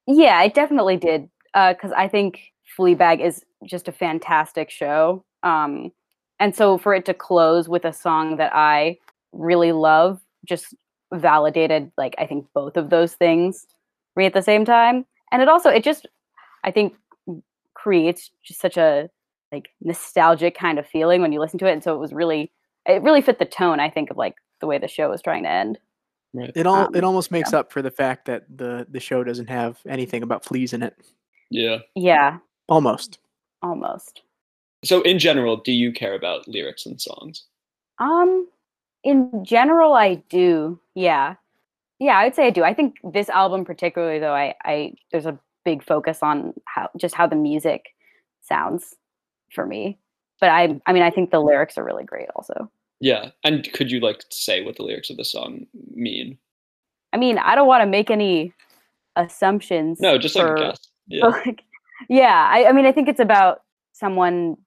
Yeah, 0.07 0.41
it 0.43 0.53
definitely 0.53 0.97
did. 0.97 1.29
Because 1.53 1.91
I 1.95 2.07
think 2.07 2.51
Fleabag 2.77 3.19
is 3.19 3.45
just 3.65 3.87
a 3.87 3.91
fantastic 3.91 4.69
show. 4.69 5.23
Um, 5.43 5.91
and 6.39 6.55
so 6.55 6.77
for 6.77 6.93
it 6.95 7.05
to 7.05 7.13
close 7.13 7.69
with 7.69 7.85
a 7.85 7.93
song 7.93 8.37
that 8.37 8.53
I 8.55 8.97
really 9.31 9.71
love 9.71 10.19
just 10.45 10.73
validated, 11.13 11.91
like, 11.97 12.15
I 12.17 12.25
think 12.25 12.47
both 12.53 12.75
of 12.75 12.89
those 12.89 13.13
things 13.13 13.67
me 14.15 14.25
at 14.25 14.33
the 14.33 14.41
same 14.41 14.65
time. 14.65 15.05
And 15.33 15.41
it 15.41 15.49
also, 15.49 15.69
it 15.69 15.83
just, 15.83 16.07
I 16.63 16.71
think, 16.71 16.93
creates 17.73 18.29
just 18.43 18.61
such 18.61 18.77
a 18.77 19.09
like 19.51 19.69
nostalgic 19.81 20.55
kind 20.57 20.79
of 20.79 20.87
feeling 20.87 21.21
when 21.21 21.31
you 21.33 21.39
listen 21.39 21.59
to 21.59 21.67
it. 21.67 21.73
And 21.73 21.83
so 21.83 21.93
it 21.93 21.99
was 21.99 22.13
really, 22.13 22.51
it 22.85 23.01
really 23.01 23.21
fit 23.21 23.39
the 23.39 23.45
tone, 23.45 23.79
I 23.81 23.89
think, 23.89 24.09
of 24.09 24.17
like 24.17 24.35
the 24.61 24.67
way 24.67 24.77
the 24.77 24.87
show 24.87 25.09
was 25.09 25.21
trying 25.21 25.43
to 25.43 25.49
end. 25.49 25.79
Right. 26.33 26.51
It 26.55 26.65
all 26.65 26.87
Um, 26.87 26.95
it 26.95 27.03
almost 27.03 27.29
makes 27.31 27.51
up 27.53 27.71
for 27.71 27.81
the 27.83 27.91
fact 27.91 28.25
that 28.25 28.43
the 28.49 28.87
the 28.89 28.99
show 28.99 29.23
doesn't 29.23 29.49
have 29.49 29.79
anything 29.87 30.23
about 30.23 30.43
fleas 30.45 30.73
in 30.73 30.81
it. 30.81 30.95
Yeah. 31.51 31.79
Yeah, 31.95 32.39
Almost. 32.67 33.19
almost. 33.61 34.21
So 34.83 35.01
in 35.01 35.19
general, 35.19 35.57
do 35.57 35.71
you 35.71 35.91
care 35.91 36.15
about 36.15 36.47
lyrics 36.47 36.85
and 36.87 36.99
songs? 36.99 37.43
Um, 37.99 38.47
in 39.03 39.45
general, 39.45 39.93
I 39.93 40.15
do. 40.29 40.79
Yeah, 40.95 41.35
yeah, 42.03 42.17
I 42.17 42.25
would 42.25 42.35
say 42.35 42.47
I 42.47 42.49
do. 42.49 42.63
I 42.63 42.73
think 42.73 42.97
this 43.13 43.29
album, 43.29 43.63
particularly 43.63 44.19
though, 44.19 44.33
I, 44.33 44.55
I 44.65 44.93
there's 45.11 45.25
a 45.25 45.39
big 45.63 45.81
focus 45.81 46.19
on 46.21 46.53
how 46.65 46.89
just 46.97 47.15
how 47.15 47.27
the 47.27 47.37
music 47.37 47.85
sounds 48.41 48.95
for 49.53 49.65
me. 49.65 49.97
But 50.41 50.49
I, 50.49 50.81
I 50.85 50.91
mean, 50.91 51.03
I 51.03 51.09
think 51.09 51.31
the 51.31 51.39
lyrics 51.39 51.77
are 51.77 51.83
really 51.85 52.03
great. 52.03 52.27
Also, 52.35 52.69
Yeah. 52.99 53.29
And 53.45 53.71
could 53.71 53.89
you 53.89 54.01
like 54.01 54.21
say 54.29 54.61
what 54.65 54.75
the 54.75 54.83
lyrics 54.83 55.09
of 55.09 55.15
the 55.15 55.23
song 55.23 55.65
mean? 55.93 56.37
I 57.13 57.17
mean, 57.17 57.37
I 57.37 57.55
don't 57.55 57.67
want 57.67 57.83
to 57.83 57.87
make 57.89 58.11
any 58.11 58.51
assumptions. 59.15 60.01
No, 60.01 60.17
just 60.17 60.35
like 60.35 60.45
for- 60.45 60.55
a 60.55 60.59
guess. 60.59 60.79
Yeah. 61.07 61.25
like, 61.45 61.63
yeah, 62.09 62.49
I, 62.51 62.65
I 62.65 62.71
mean, 62.73 62.85
I 62.85 62.91
think 62.91 63.07
it's 63.07 63.21
about 63.21 63.61
someone 63.93 64.57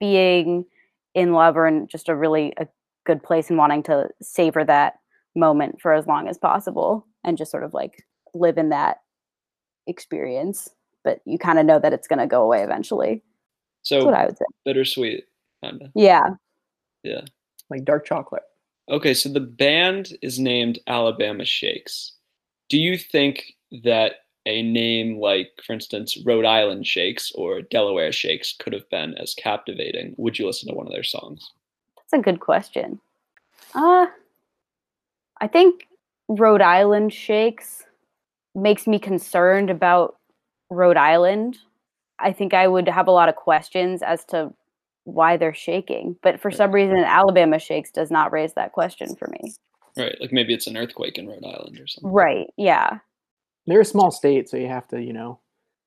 being 0.00 0.64
in 1.14 1.32
love 1.34 1.56
or 1.56 1.66
in 1.66 1.86
just 1.88 2.08
a 2.08 2.14
really 2.14 2.54
a 2.56 2.66
good 3.04 3.22
place 3.22 3.50
and 3.50 3.58
wanting 3.58 3.82
to 3.82 4.08
savor 4.22 4.64
that 4.64 4.97
moment 5.38 5.80
for 5.80 5.92
as 5.92 6.06
long 6.06 6.28
as 6.28 6.36
possible 6.38 7.06
and 7.24 7.38
just 7.38 7.50
sort 7.50 7.64
of 7.64 7.72
like 7.74 8.04
live 8.34 8.58
in 8.58 8.68
that 8.70 8.98
experience. 9.86 10.68
But 11.04 11.20
you 11.24 11.38
kind 11.38 11.58
of 11.58 11.66
know 11.66 11.78
that 11.78 11.92
it's 11.92 12.08
going 12.08 12.18
to 12.18 12.26
go 12.26 12.42
away 12.42 12.62
eventually. 12.62 13.22
That's 13.90 14.04
what 14.04 14.12
So 14.12 14.14
I 14.14 14.26
would 14.26 14.36
say. 14.36 14.44
bittersweet. 14.64 15.24
Kinda. 15.64 15.90
Yeah. 15.94 16.34
Yeah. 17.02 17.22
Like 17.70 17.84
dark 17.84 18.04
chocolate. 18.06 18.42
Okay, 18.90 19.12
so 19.14 19.28
the 19.28 19.40
band 19.40 20.16
is 20.22 20.38
named 20.38 20.78
Alabama 20.86 21.44
Shakes. 21.44 22.12
Do 22.68 22.78
you 22.78 22.96
think 22.96 23.54
that 23.84 24.16
a 24.46 24.62
name 24.62 25.18
like, 25.18 25.50
for 25.64 25.74
instance, 25.74 26.16
Rhode 26.24 26.46
Island 26.46 26.86
Shakes 26.86 27.30
or 27.34 27.60
Delaware 27.60 28.12
Shakes 28.12 28.54
could 28.58 28.72
have 28.72 28.88
been 28.88 29.14
as 29.14 29.34
captivating? 29.34 30.14
Would 30.16 30.38
you 30.38 30.46
listen 30.46 30.68
to 30.68 30.74
one 30.74 30.86
of 30.86 30.92
their 30.92 31.02
songs? 31.02 31.52
That's 31.96 32.20
a 32.20 32.22
good 32.22 32.40
question. 32.40 32.98
Uh 33.74 34.06
I 35.40 35.46
think 35.46 35.88
Rhode 36.28 36.60
Island 36.62 37.12
shakes 37.12 37.84
makes 38.54 38.86
me 38.86 38.98
concerned 38.98 39.70
about 39.70 40.16
Rhode 40.70 40.96
Island. 40.96 41.58
I 42.18 42.32
think 42.32 42.54
I 42.54 42.66
would 42.66 42.88
have 42.88 43.06
a 43.06 43.12
lot 43.12 43.28
of 43.28 43.36
questions 43.36 44.02
as 44.02 44.24
to 44.26 44.52
why 45.04 45.36
they're 45.36 45.54
shaking, 45.54 46.16
but 46.22 46.40
for 46.40 46.50
some 46.50 46.72
reason 46.72 46.98
Alabama 46.98 47.58
shakes 47.58 47.90
does 47.90 48.10
not 48.10 48.32
raise 48.32 48.54
that 48.54 48.72
question 48.72 49.14
for 49.16 49.28
me. 49.28 49.54
Right, 49.96 50.16
like 50.20 50.32
maybe 50.32 50.52
it's 50.52 50.66
an 50.66 50.76
earthquake 50.76 51.16
in 51.16 51.26
Rhode 51.26 51.44
Island 51.44 51.80
or 51.80 51.86
something. 51.86 52.12
Right. 52.12 52.52
Yeah. 52.56 52.98
They're 53.66 53.80
a 53.80 53.86
small 53.86 54.10
state, 54.10 54.48
so 54.48 54.56
you 54.56 54.68
have 54.68 54.86
to, 54.88 55.02
you 55.02 55.12
know, 55.12 55.38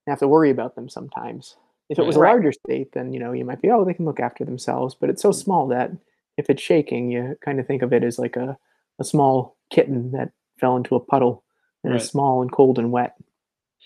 have 0.08 0.20
to 0.20 0.28
worry 0.28 0.50
about 0.50 0.76
them 0.76 0.90
sometimes. 0.90 1.56
If 1.90 2.00
it 2.00 2.06
was 2.06 2.16
a 2.16 2.20
larger 2.20 2.54
state, 2.54 2.94
then 2.94 3.12
you 3.12 3.20
know 3.20 3.34
you 3.34 3.44
might 3.44 3.62
be, 3.62 3.70
oh, 3.70 3.84
they 3.84 3.94
can 3.94 4.06
look 4.06 4.22
after 4.22 4.46
themselves. 4.46 4.96
But 4.96 5.10
it's 5.10 5.22
so 5.22 5.32
mm. 5.32 5.36
small 5.36 5.68
that 5.68 5.92
if 6.38 6.50
it's 6.50 6.62
shaking, 6.62 7.12
you 7.12 7.38
kind 7.44 7.60
of 7.60 7.68
think 7.68 7.82
of 7.82 7.92
it 7.92 8.04
as 8.04 8.18
like 8.18 8.38
a, 8.38 8.58
a 9.02 9.04
small 9.04 9.58
kitten 9.72 10.12
that 10.12 10.32
fell 10.60 10.78
into 10.78 10.96
a 10.96 11.00
puddle 11.00 11.44
and 11.84 11.92
Right. 11.94 12.02
is 12.02 12.08
small 12.08 12.42
and 12.42 12.52
cold 12.52 12.80
and 12.80 12.92
wet. 12.92 13.16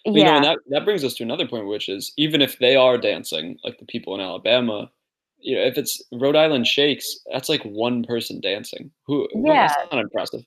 But, 0.04 0.14
You 0.14 0.24
know, 0.24 0.30
yeah. 0.32 0.36
and 0.36 0.46
that, 0.46 0.60
that 0.70 0.86
brings 0.86 1.04
us 1.04 1.16
to 1.16 1.24
another 1.24 1.48
point, 1.48 1.68
which 1.68 1.90
is 1.90 2.14
even 2.18 2.42
if 2.42 2.60
they 2.60 2.76
are 2.76 2.98
dancing, 2.98 3.58
like 3.64 3.80
the 3.80 3.86
people 3.86 4.14
in 4.14 4.22
Alabama, 4.22 4.92
you 5.40 5.56
know, 5.56 5.62
if 5.64 5.78
it's 5.78 6.04
Rhode 6.12 6.36
Island 6.36 6.68
Shakes, 6.68 7.20
that's 7.32 7.50
like 7.50 7.64
one 7.64 8.04
person 8.04 8.40
dancing. 8.42 8.92
Who? 9.08 9.28
well, 9.34 9.54
Yeah. 9.56 9.68
that's 9.68 9.92
not 9.92 10.02
impressive. 10.02 10.42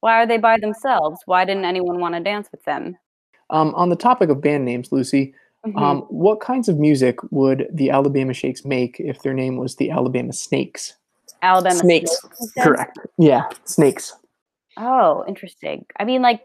Why 0.00 0.22
are 0.22 0.26
they 0.26 0.38
by 0.38 0.58
themselves? 0.58 1.20
Why 1.26 1.44
didn't 1.44 1.64
anyone 1.64 2.00
want 2.00 2.14
to 2.14 2.20
dance 2.20 2.48
with 2.50 2.62
them? 2.64 2.96
Um, 3.50 3.74
on 3.74 3.88
the 3.90 3.96
topic 3.96 4.30
of 4.30 4.40
band 4.40 4.64
names, 4.64 4.90
Lucy, 4.92 5.34
Mhm. 5.66 5.78
um, 5.80 6.00
what 6.08 6.40
kinds 6.40 6.68
of 6.68 6.78
music 6.78 7.18
would 7.30 7.68
the 7.72 7.90
Alabama 7.90 8.32
Shakes 8.34 8.64
make 8.64 8.98
if 8.98 9.22
their 9.22 9.34
name 9.34 9.58
was 9.58 9.76
the 9.76 9.90
Alabama 9.90 10.32
Snakes? 10.32 10.96
Alabama 11.42 11.74
snakes. 11.80 12.10
you 12.40 12.46
said? 12.54 12.64
Correct. 12.64 12.98
Yeah, 13.18 13.48
snakes. 13.64 14.14
Oh, 14.78 15.24
interesting. 15.28 15.84
I 15.98 16.04
mean, 16.04 16.22
like, 16.22 16.42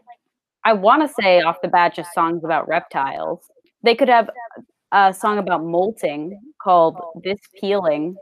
I 0.64 0.72
want 0.74 1.08
to 1.08 1.14
say 1.22 1.40
off 1.40 1.56
the 1.62 1.68
bat 1.68 1.94
just 1.94 2.12
songs 2.12 2.44
about 2.44 2.68
reptiles. 2.68 3.40
They 3.82 3.94
could 3.94 4.08
have 4.08 4.28
a 4.92 5.14
song 5.14 5.38
about 5.38 5.64
molting 5.64 6.38
called 6.60 6.96
"This 7.22 7.38
Peeling." 7.60 8.16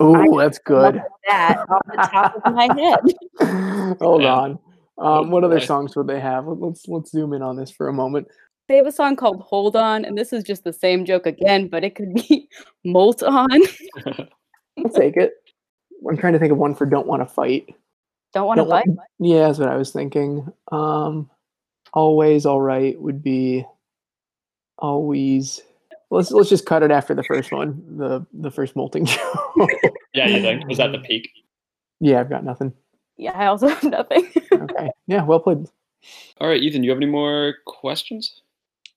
Oh, 0.00 0.38
that's 0.38 0.58
good. 0.58 1.02
That 1.28 1.56
off 1.68 1.82
the 1.86 2.08
top 2.10 2.34
of 2.44 2.54
my 2.54 2.64
head. 2.66 3.96
Hold 4.00 4.22
Yeah. 4.22 4.34
on. 4.34 4.58
Um, 4.98 5.30
what 5.30 5.42
other 5.42 5.58
songs 5.60 5.96
would 5.96 6.06
they 6.06 6.20
have? 6.20 6.46
Let- 6.46 6.60
Let's 6.60 6.86
let's 6.86 7.10
zoom 7.10 7.32
in 7.32 7.42
on 7.42 7.56
this 7.56 7.70
for 7.70 7.88
a 7.88 7.92
moment. 7.92 8.28
They 8.68 8.76
have 8.76 8.86
a 8.86 8.92
song 8.92 9.16
called 9.16 9.40
"Hold 9.40 9.74
On," 9.74 10.04
and 10.04 10.16
this 10.16 10.32
is 10.32 10.44
just 10.44 10.62
the 10.64 10.72
same 10.72 11.04
joke 11.04 11.26
again, 11.26 11.68
but 11.68 11.82
it 11.82 11.94
could 11.94 12.14
be 12.14 12.48
"Molt 12.84 13.22
On." 13.22 13.48
I'll 14.06 14.88
take 14.94 15.16
it. 15.16 15.32
I'm 16.08 16.16
trying 16.16 16.32
to 16.34 16.38
think 16.38 16.52
of 16.52 16.58
one 16.58 16.74
for 16.74 16.86
"Don't 16.86 17.06
Want 17.06 17.22
to 17.22 17.26
Fight." 17.26 17.74
Don't 18.34 18.46
want 18.46 18.58
to 18.58 18.62
Don't 18.62 18.70
wa- 18.70 18.82
bite. 18.86 18.96
Yeah, 19.18 19.46
that's 19.46 19.58
what 19.58 19.68
I 19.68 19.76
was 19.76 19.90
thinking. 19.92 20.50
Um, 20.70 21.28
always 21.92 22.46
all 22.46 22.60
right 22.60 23.00
would 23.00 23.22
be 23.22 23.64
always. 24.78 25.60
Let's 26.10 26.30
let's 26.30 26.48
just 26.50 26.66
cut 26.66 26.82
it 26.82 26.90
after 26.90 27.14
the 27.14 27.22
first 27.24 27.52
one, 27.52 27.82
the 27.96 28.26
the 28.32 28.50
first 28.50 28.76
molting 28.76 29.04
show. 29.06 29.66
yeah, 30.14 30.28
you 30.28 30.42
think? 30.42 30.66
Was 30.68 30.78
that 30.78 30.92
the 30.92 30.98
peak? 30.98 31.30
yeah, 32.00 32.20
I've 32.20 32.28
got 32.30 32.44
nothing. 32.44 32.72
Yeah, 33.16 33.32
I 33.38 33.46
also 33.46 33.68
have 33.74 33.84
nothing. 33.84 34.30
Okay. 34.52 34.90
Yeah, 35.06 35.24
well 35.24 35.40
played. 35.40 35.66
All 36.40 36.48
right, 36.48 36.60
Ethan, 36.60 36.82
do 36.82 36.86
you 36.86 36.90
have 36.90 36.98
any 36.98 37.06
more 37.10 37.54
questions? 37.66 38.40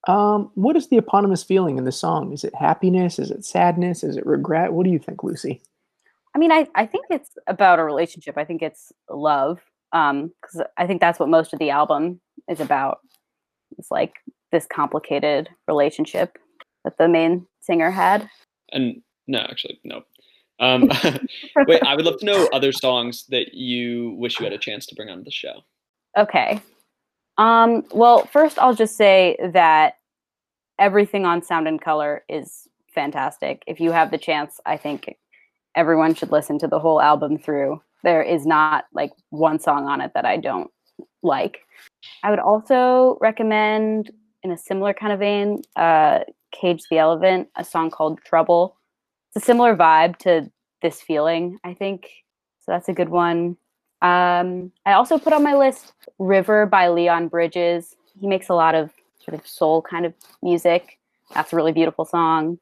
Um, 0.08 0.52
what 0.56 0.76
is 0.76 0.88
the 0.90 0.98
eponymous 0.98 1.44
feeling 1.44 1.78
in 1.78 1.84
the 1.86 1.92
song? 1.92 2.32
Is 2.34 2.44
it 2.44 2.54
happiness? 2.56 3.18
Is 3.20 3.32
it 3.32 3.46
sadness? 3.46 4.04
Is 4.04 4.18
it 4.18 4.26
regret? 4.26 4.74
What 4.74 4.84
do 4.86 4.90
you 4.92 5.00
think, 5.00 5.24
Lucy? 5.24 5.62
I 6.36 6.38
mean, 6.38 6.52
I, 6.52 6.68
I 6.76 6.86
think 6.86 7.06
it's 7.10 7.32
about 7.48 7.80
a 7.80 7.84
relationship. 7.84 8.38
I 8.38 8.44
think 8.44 8.62
it's 8.62 8.92
love. 9.10 9.62
Um, 9.94 10.34
because 10.42 10.68
I 10.78 10.86
think 10.86 11.00
that's 11.00 11.20
what 11.20 11.30
most 11.30 11.54
of 11.54 11.60
the 11.60 11.70
album 11.70 12.20
is 12.50 12.60
about. 12.60 13.00
It's 13.78 13.90
like 13.90 14.16
this 14.52 14.68
complicated 14.70 15.50
relationship 15.68 16.38
that 16.84 16.98
the 16.98 17.08
main 17.08 17.48
singer 17.62 17.90
had. 17.90 18.30
And 18.74 19.02
no, 19.28 19.40
actually, 19.40 19.80
no. 19.86 20.04
Um, 20.60 20.90
wait, 21.68 21.82
I 21.84 21.96
would 21.96 22.06
love 22.06 22.20
to 22.20 22.26
know 22.26 22.50
other 22.52 22.74
songs 22.74 23.26
that 23.30 23.54
you 23.54 24.12
wish 24.18 24.40
you 24.40 24.44
had 24.44 24.54
a 24.54 24.58
chance 24.58 24.86
to 24.88 24.96
bring 24.96 25.10
onto 25.10 25.24
the 25.24 25.32
show. 25.32 25.62
Okay. 26.18 26.62
Um, 27.38 27.84
well, 27.92 28.26
first 28.26 28.60
I'll 28.60 28.76
just 28.76 28.98
say 28.98 29.38
that 29.54 29.96
everything 30.80 31.26
on 31.26 31.42
Sound 31.42 31.68
and 31.68 31.82
Color 31.82 32.24
is 32.28 32.68
fantastic. 32.94 33.64
If 33.68 33.80
you 33.80 33.92
have 33.92 34.12
the 34.12 34.18
chance, 34.18 34.60
I 34.66 34.78
think 34.78 35.16
everyone 35.76 36.14
should 36.14 36.32
listen 36.32 36.58
to 36.60 36.68
the 36.68 36.80
whole 36.80 37.02
album 37.02 37.38
through. 37.38 37.82
There 38.04 38.22
is 38.22 38.46
not 38.46 38.86
like 38.94 39.12
one 39.30 39.60
song 39.60 39.88
on 39.88 40.02
it 40.02 40.12
that 40.14 40.26
I 40.26 40.38
don't 40.38 40.72
like. 41.24 41.60
I 42.24 42.30
would 42.30 42.40
also 42.40 43.18
recommend, 43.20 44.12
in 44.44 44.52
a 44.52 44.58
similar 44.58 44.94
kind 44.94 45.12
of 45.12 45.20
vein, 45.20 45.62
uh, 45.76 46.20
Cage 46.52 46.84
the 46.90 47.00
Elephant, 47.00 47.50
a 47.56 47.64
song 47.64 47.90
called 47.90 48.20
Trouble. 48.24 48.78
It's 49.30 49.44
a 49.44 49.46
similar 49.46 49.76
vibe 49.76 50.18
to 50.20 50.50
this 50.82 51.02
feeling, 51.02 51.58
I 51.64 51.74
think. 51.74 52.10
So 52.60 52.72
that's 52.72 52.90
a 52.90 52.94
good 52.94 53.10
one. 53.10 53.58
Um, 54.02 54.72
I 54.86 54.94
also 54.94 55.18
put 55.18 55.34
on 55.34 55.44
my 55.44 55.56
list 55.56 55.94
River 56.20 56.66
by 56.66 56.90
Leon 56.90 57.28
Bridges. 57.28 57.96
He 58.20 58.28
makes 58.28 58.50
a 58.50 58.54
lot 58.54 58.76
of 58.76 58.92
sort 59.24 59.40
of 59.40 59.48
soul 59.48 59.82
kind 59.82 60.06
of 60.06 60.14
music. 60.44 61.00
That's 61.34 61.52
a 61.52 61.56
really 61.56 61.72
beautiful 61.72 62.06
song. 62.06 62.60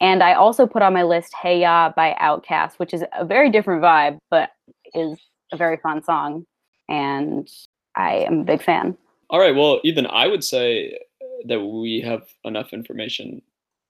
And 0.00 0.22
I 0.22 0.34
also 0.34 0.66
put 0.66 0.82
on 0.82 0.92
my 0.92 1.02
list 1.02 1.32
Hey 1.40 1.60
Ya 1.60 1.92
by 1.94 2.16
Outkast, 2.20 2.78
which 2.78 2.92
is 2.92 3.04
a 3.18 3.24
very 3.24 3.50
different 3.50 3.82
vibe, 3.82 4.18
but 4.30 4.50
is 4.94 5.18
a 5.52 5.56
very 5.56 5.76
fun 5.76 6.02
song. 6.02 6.44
And 6.88 7.48
I 7.96 8.16
am 8.16 8.40
a 8.40 8.44
big 8.44 8.62
fan. 8.62 8.96
All 9.30 9.40
right, 9.40 9.54
well, 9.54 9.80
Ethan, 9.84 10.06
I 10.08 10.26
would 10.26 10.44
say 10.44 10.98
that 11.46 11.60
we 11.60 12.00
have 12.00 12.22
enough 12.44 12.72
information 12.72 13.40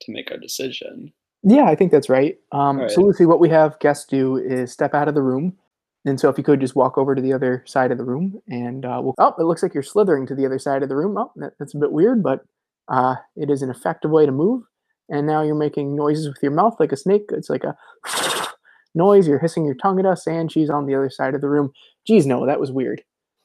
to 0.03 0.13
make 0.13 0.31
our 0.31 0.39
decision. 0.39 1.13
Yeah, 1.43 1.65
I 1.65 1.75
think 1.75 1.91
that's 1.91 2.09
right. 2.09 2.37
Um, 2.53 2.81
All 2.81 2.89
So, 2.89 2.97
right. 3.01 3.07
Lucy, 3.07 3.27
what 3.27 3.41
we 3.41 3.49
have 3.49 3.79
guests 3.81 4.05
do 4.05 4.37
is 4.37 4.71
step 4.73 4.95
out 4.95 5.09
of 5.09 5.15
the 5.15 5.23
room. 5.23 5.57
And 6.05 6.19
so, 6.21 6.29
if 6.29 6.39
you 6.39 6.45
could 6.45 6.61
just 6.61 6.77
walk 6.77 6.99
over 6.99 7.15
to 7.15 7.23
the 7.23 7.33
other 7.33 7.65
side 7.67 7.91
of 7.93 7.99
the 7.99 8.05
room, 8.05 8.41
and 8.49 8.85
uh, 8.85 9.01
we'll. 9.03 9.15
Oh, 9.19 9.35
it 9.39 9.45
looks 9.45 9.63
like 9.63 9.75
you're 9.75 9.83
slithering 9.83 10.27
to 10.27 10.35
the 10.35 10.47
other 10.47 10.59
side 10.59 10.83
of 10.83 10.89
the 10.89 10.97
room. 10.97 11.17
Oh, 11.17 11.33
that, 11.37 11.53
that's 11.59 11.75
a 11.75 11.79
bit 11.79 11.93
weird, 11.93 12.23
but 12.23 12.45
Uh, 12.89 13.15
it 13.37 13.49
is 13.51 13.63
an 13.63 13.71
effective 13.71 14.11
way 14.11 14.27
to 14.27 14.33
move, 14.33 14.65
and 15.09 15.27
now 15.27 15.43
you're 15.43 15.55
making 15.55 15.97
noises 15.97 16.29
with 16.29 16.39
your 16.43 16.53
mouth 16.53 16.77
like 16.79 16.93
a 16.93 16.97
snake. 16.97 17.25
It's 17.31 17.51
like 17.51 17.65
a 17.65 17.77
noise. 18.95 19.27
You're 19.27 19.39
hissing 19.39 19.65
your 19.65 19.75
tongue 19.75 19.99
at 19.99 20.07
us, 20.07 20.27
and 20.27 20.51
she's 20.51 20.71
on 20.71 20.87
the 20.87 20.95
other 20.95 21.11
side 21.11 21.35
of 21.35 21.41
the 21.41 21.49
room. 21.49 21.73
Geez, 22.07 22.27
no, 22.27 22.47
that 22.47 22.61
was 22.61 22.73
weird. 22.73 23.03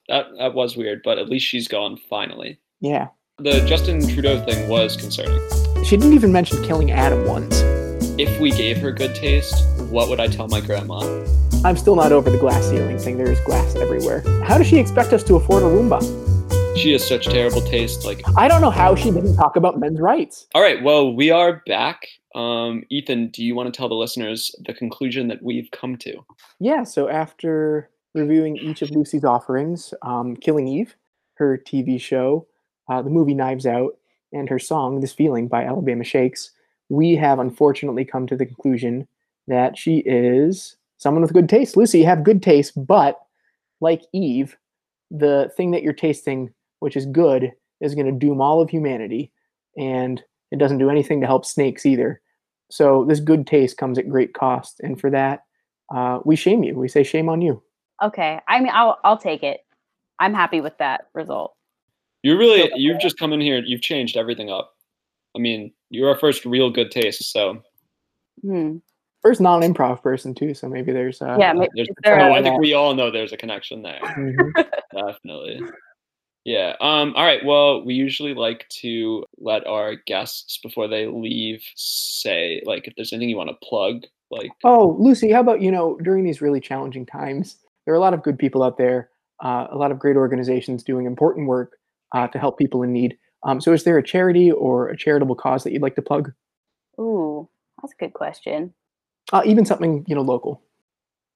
That 0.08 0.28
that 0.38 0.54
was 0.54 0.78
weird, 0.78 1.02
but 1.04 1.18
at 1.18 1.30
least 1.30 1.46
she's 1.46 1.68
gone 1.68 1.98
finally. 2.10 2.60
Yeah. 2.80 3.08
The 3.40 3.62
Justin 3.68 4.08
Trudeau 4.08 4.44
thing 4.46 4.68
was 4.68 4.98
concerning. 4.98 5.40
She 5.84 5.96
didn't 5.98 6.14
even 6.14 6.32
mention 6.32 6.64
killing 6.64 6.92
Adam 6.92 7.26
once. 7.28 7.62
If 8.20 8.40
we 8.40 8.52
gave 8.52 8.78
her 8.80 8.92
good 8.92 9.14
taste, 9.14 9.54
what 9.92 10.10
would 10.10 10.20
I 10.20 10.28
tell 10.28 10.48
my 10.48 10.60
grandma? 10.60 11.02
I'm 11.64 11.78
still 11.78 11.96
not 11.96 12.12
over 12.12 12.30
the 12.30 12.38
glass 12.38 12.68
ceiling 12.68 12.98
thing. 12.98 13.18
There's 13.18 13.40
glass 13.42 13.76
everywhere. 13.76 14.24
How 14.44 14.58
does 14.58 14.68
she 14.68 14.80
expect 14.80 15.14
us 15.14 15.24
to 15.26 15.36
afford 15.36 15.64
a 15.64 15.68
Roomba? 15.68 16.27
She 16.78 16.92
has 16.92 17.08
such 17.08 17.26
terrible 17.26 17.62
taste. 17.62 18.06
Like, 18.06 18.22
I 18.38 18.48
don't 18.48 18.62
know 18.62 18.70
how 18.70 18.94
she 18.94 19.10
didn't 19.10 19.36
talk 19.36 19.56
about 19.56 19.80
men's 19.80 20.00
rights. 20.00 20.46
all 20.54 20.62
right, 20.62 20.82
well, 20.84 21.12
we 21.12 21.32
are 21.32 21.64
back. 21.66 22.08
Um, 22.36 22.84
Ethan, 22.92 23.30
do 23.30 23.44
you 23.44 23.56
want 23.56 23.74
to 23.74 23.76
tell 23.76 23.90
the 23.90 23.96
listeners 23.96 24.54
the 24.64 24.76
conclusion 24.76 25.28
that 25.30 25.42
we've 25.42 25.72
come 25.72 25.96
to? 25.98 26.24
Yeah, 26.60 26.84
so 26.84 27.10
after 27.10 27.90
reviewing 28.14 28.58
each 28.58 28.84
of 28.84 28.92
Lucy's 28.92 29.24
offerings, 29.24 29.92
um, 30.04 30.36
Killing 30.36 30.68
Eve, 30.68 30.96
her 31.36 31.58
TV 31.58 32.00
show, 32.00 32.46
uh, 32.90 33.02
the 33.02 33.10
movie 33.10 33.34
Knives 33.34 33.66
Out, 33.66 33.98
and 34.32 34.48
her 34.48 34.60
song 34.60 35.00
This 35.00 35.14
Feeling 35.14 35.48
by 35.48 35.64
Alabama 35.64 36.04
Shakes, 36.04 36.52
we 36.90 37.16
have 37.16 37.40
unfortunately 37.40 38.06
come 38.06 38.28
to 38.28 38.36
the 38.36 38.46
conclusion 38.46 39.08
that 39.48 39.80
she 39.80 40.04
is 40.06 40.78
someone 40.98 41.24
with 41.24 41.34
good 41.34 41.50
taste. 41.50 41.76
Lucy, 41.76 42.00
you 42.00 42.06
have 42.06 42.24
good 42.24 42.44
taste, 42.44 42.74
but 42.76 43.20
like 43.82 44.04
Eve, 44.14 44.58
the 45.10 45.52
thing 45.58 45.72
that 45.72 45.82
you're 45.82 45.94
tasting, 45.94 46.54
which 46.80 46.96
is 46.96 47.06
good, 47.06 47.52
is 47.82 47.96
going 47.96 48.06
to 48.08 48.12
doom 48.28 48.42
all 48.42 48.62
of 48.62 48.70
humanity, 48.70 49.32
and 49.78 50.22
it 50.52 50.60
doesn't 50.60 50.78
do 50.80 50.90
anything 50.90 51.22
to 51.22 51.28
help 51.28 51.46
snakes 51.46 51.86
either. 51.86 52.22
So 52.70 53.06
this 53.08 53.20
good 53.20 53.48
taste 53.48 53.78
comes 53.78 53.98
at 53.98 54.10
great 54.10 54.34
cost, 54.34 54.80
and 54.82 55.00
for 55.00 55.10
that, 55.12 55.44
uh, 55.94 56.20
we 56.26 56.36
shame 56.36 56.64
you. 56.64 56.76
We 56.76 56.88
say 56.90 57.04
shame 57.04 57.30
on 57.30 57.42
you. 57.42 57.62
Okay. 58.04 58.40
I 58.48 58.60
mean, 58.60 58.72
I'll 58.74 58.98
I'll 59.04 59.18
take 59.18 59.44
it. 59.44 59.62
I'm 60.20 60.34
happy 60.34 60.62
with 60.62 60.78
that 60.80 61.08
result. 61.14 61.56
You 62.24 62.38
really, 62.38 62.70
you've 62.76 63.00
just 63.00 63.18
come 63.18 63.32
in 63.34 63.40
here, 63.40 63.62
you've 63.66 63.82
changed 63.82 64.18
everything 64.18 64.50
up. 64.50 64.74
I 65.36 65.40
mean, 65.40 65.72
you're 65.90 66.10
our 66.10 66.18
first 66.18 66.46
real 66.46 66.70
good 66.70 66.92
taste, 66.92 67.32
so 67.32 67.62
Hmm. 68.44 68.78
First 69.24 69.42
non-improv 69.42 70.02
person 70.04 70.34
too, 70.36 70.54
so 70.54 70.70
maybe 70.70 70.92
there's 70.92 71.22
uh, 71.22 71.38
Yeah, 71.40 71.54
maybe 71.54 71.72
there's, 71.76 71.88
is 71.88 71.96
there 72.04 72.20
oh, 72.20 72.34
a- 72.34 72.40
I 72.40 72.44
think 72.44 72.60
we 72.60 72.74
all 72.74 72.94
know 72.94 73.10
there's 73.10 73.34
a 73.34 73.38
connection 73.38 73.82
there. 73.82 74.00
mhm. 74.04 74.54
Definitely. 74.94 75.62
Yeah. 76.48 76.78
Um, 76.80 77.14
all 77.18 77.26
right. 77.26 77.44
Well, 77.44 77.84
we 77.84 77.94
usually 77.94 78.34
like 78.34 78.70
to 78.70 79.26
let 79.38 79.68
our 79.68 79.96
guests 80.08 80.58
before 80.64 80.88
they 80.88 81.06
leave 81.06 81.62
say 81.76 82.64
like 82.66 82.88
if 82.88 82.96
there's 82.96 83.12
anything 83.12 83.28
you 83.28 83.36
want 83.36 83.50
to 83.50 83.68
plug, 83.68 84.06
like 84.32 84.52
Oh, 84.64 84.96
Lucy, 84.98 85.30
how 85.30 85.42
about 85.42 85.62
you 85.62 85.70
know 85.70 85.98
during 86.02 86.24
these 86.24 86.42
really 86.42 86.62
challenging 86.62 87.06
times, 87.06 87.58
there 87.84 87.94
are 87.94 87.98
a 87.98 88.00
lot 88.00 88.14
of 88.14 88.24
good 88.24 88.40
people 88.40 88.64
out 88.64 88.78
there, 88.78 89.10
uh, 89.44 89.68
a 89.70 89.76
lot 89.76 89.92
of 89.92 90.00
great 90.00 90.16
organizations 90.16 90.84
doing 90.84 91.06
important 91.06 91.50
work 91.50 91.80
uh, 92.16 92.28
to 92.30 92.40
help 92.40 92.58
people 92.58 92.82
in 92.82 92.94
need. 92.94 93.18
Um, 93.44 93.60
so, 93.60 93.74
is 93.74 93.84
there 93.84 93.98
a 93.98 94.04
charity 94.04 94.50
or 94.50 94.88
a 94.88 94.96
charitable 94.96 95.36
cause 95.36 95.66
that 95.66 95.74
you'd 95.74 95.82
like 95.82 95.96
to 95.96 96.02
plug? 96.02 96.32
Ooh, 96.98 97.50
that's 97.82 97.92
a 97.92 97.98
good 97.98 98.14
question. 98.14 98.74
Uh, 99.34 99.42
even 99.46 99.66
something 99.66 100.06
you 100.08 100.16
know 100.16 100.22
local. 100.22 100.62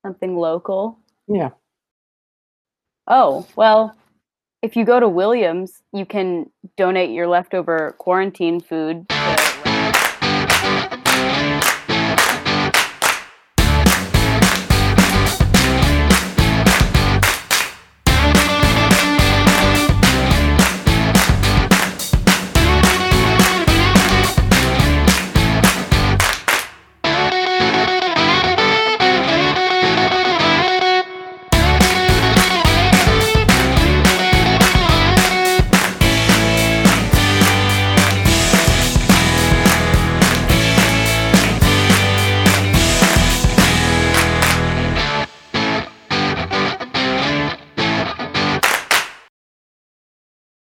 Something 0.06 0.38
local. 0.38 1.00
Yeah. 1.28 1.50
Oh, 3.08 3.46
well, 3.58 3.94
if 4.62 4.76
you 4.76 4.86
go 4.86 5.00
to 5.00 5.10
Williams, 5.10 5.82
you 5.92 6.06
can 6.06 6.50
donate 6.78 7.10
your 7.10 7.28
leftover 7.28 7.96
quarantine 7.98 8.60
food 8.60 9.08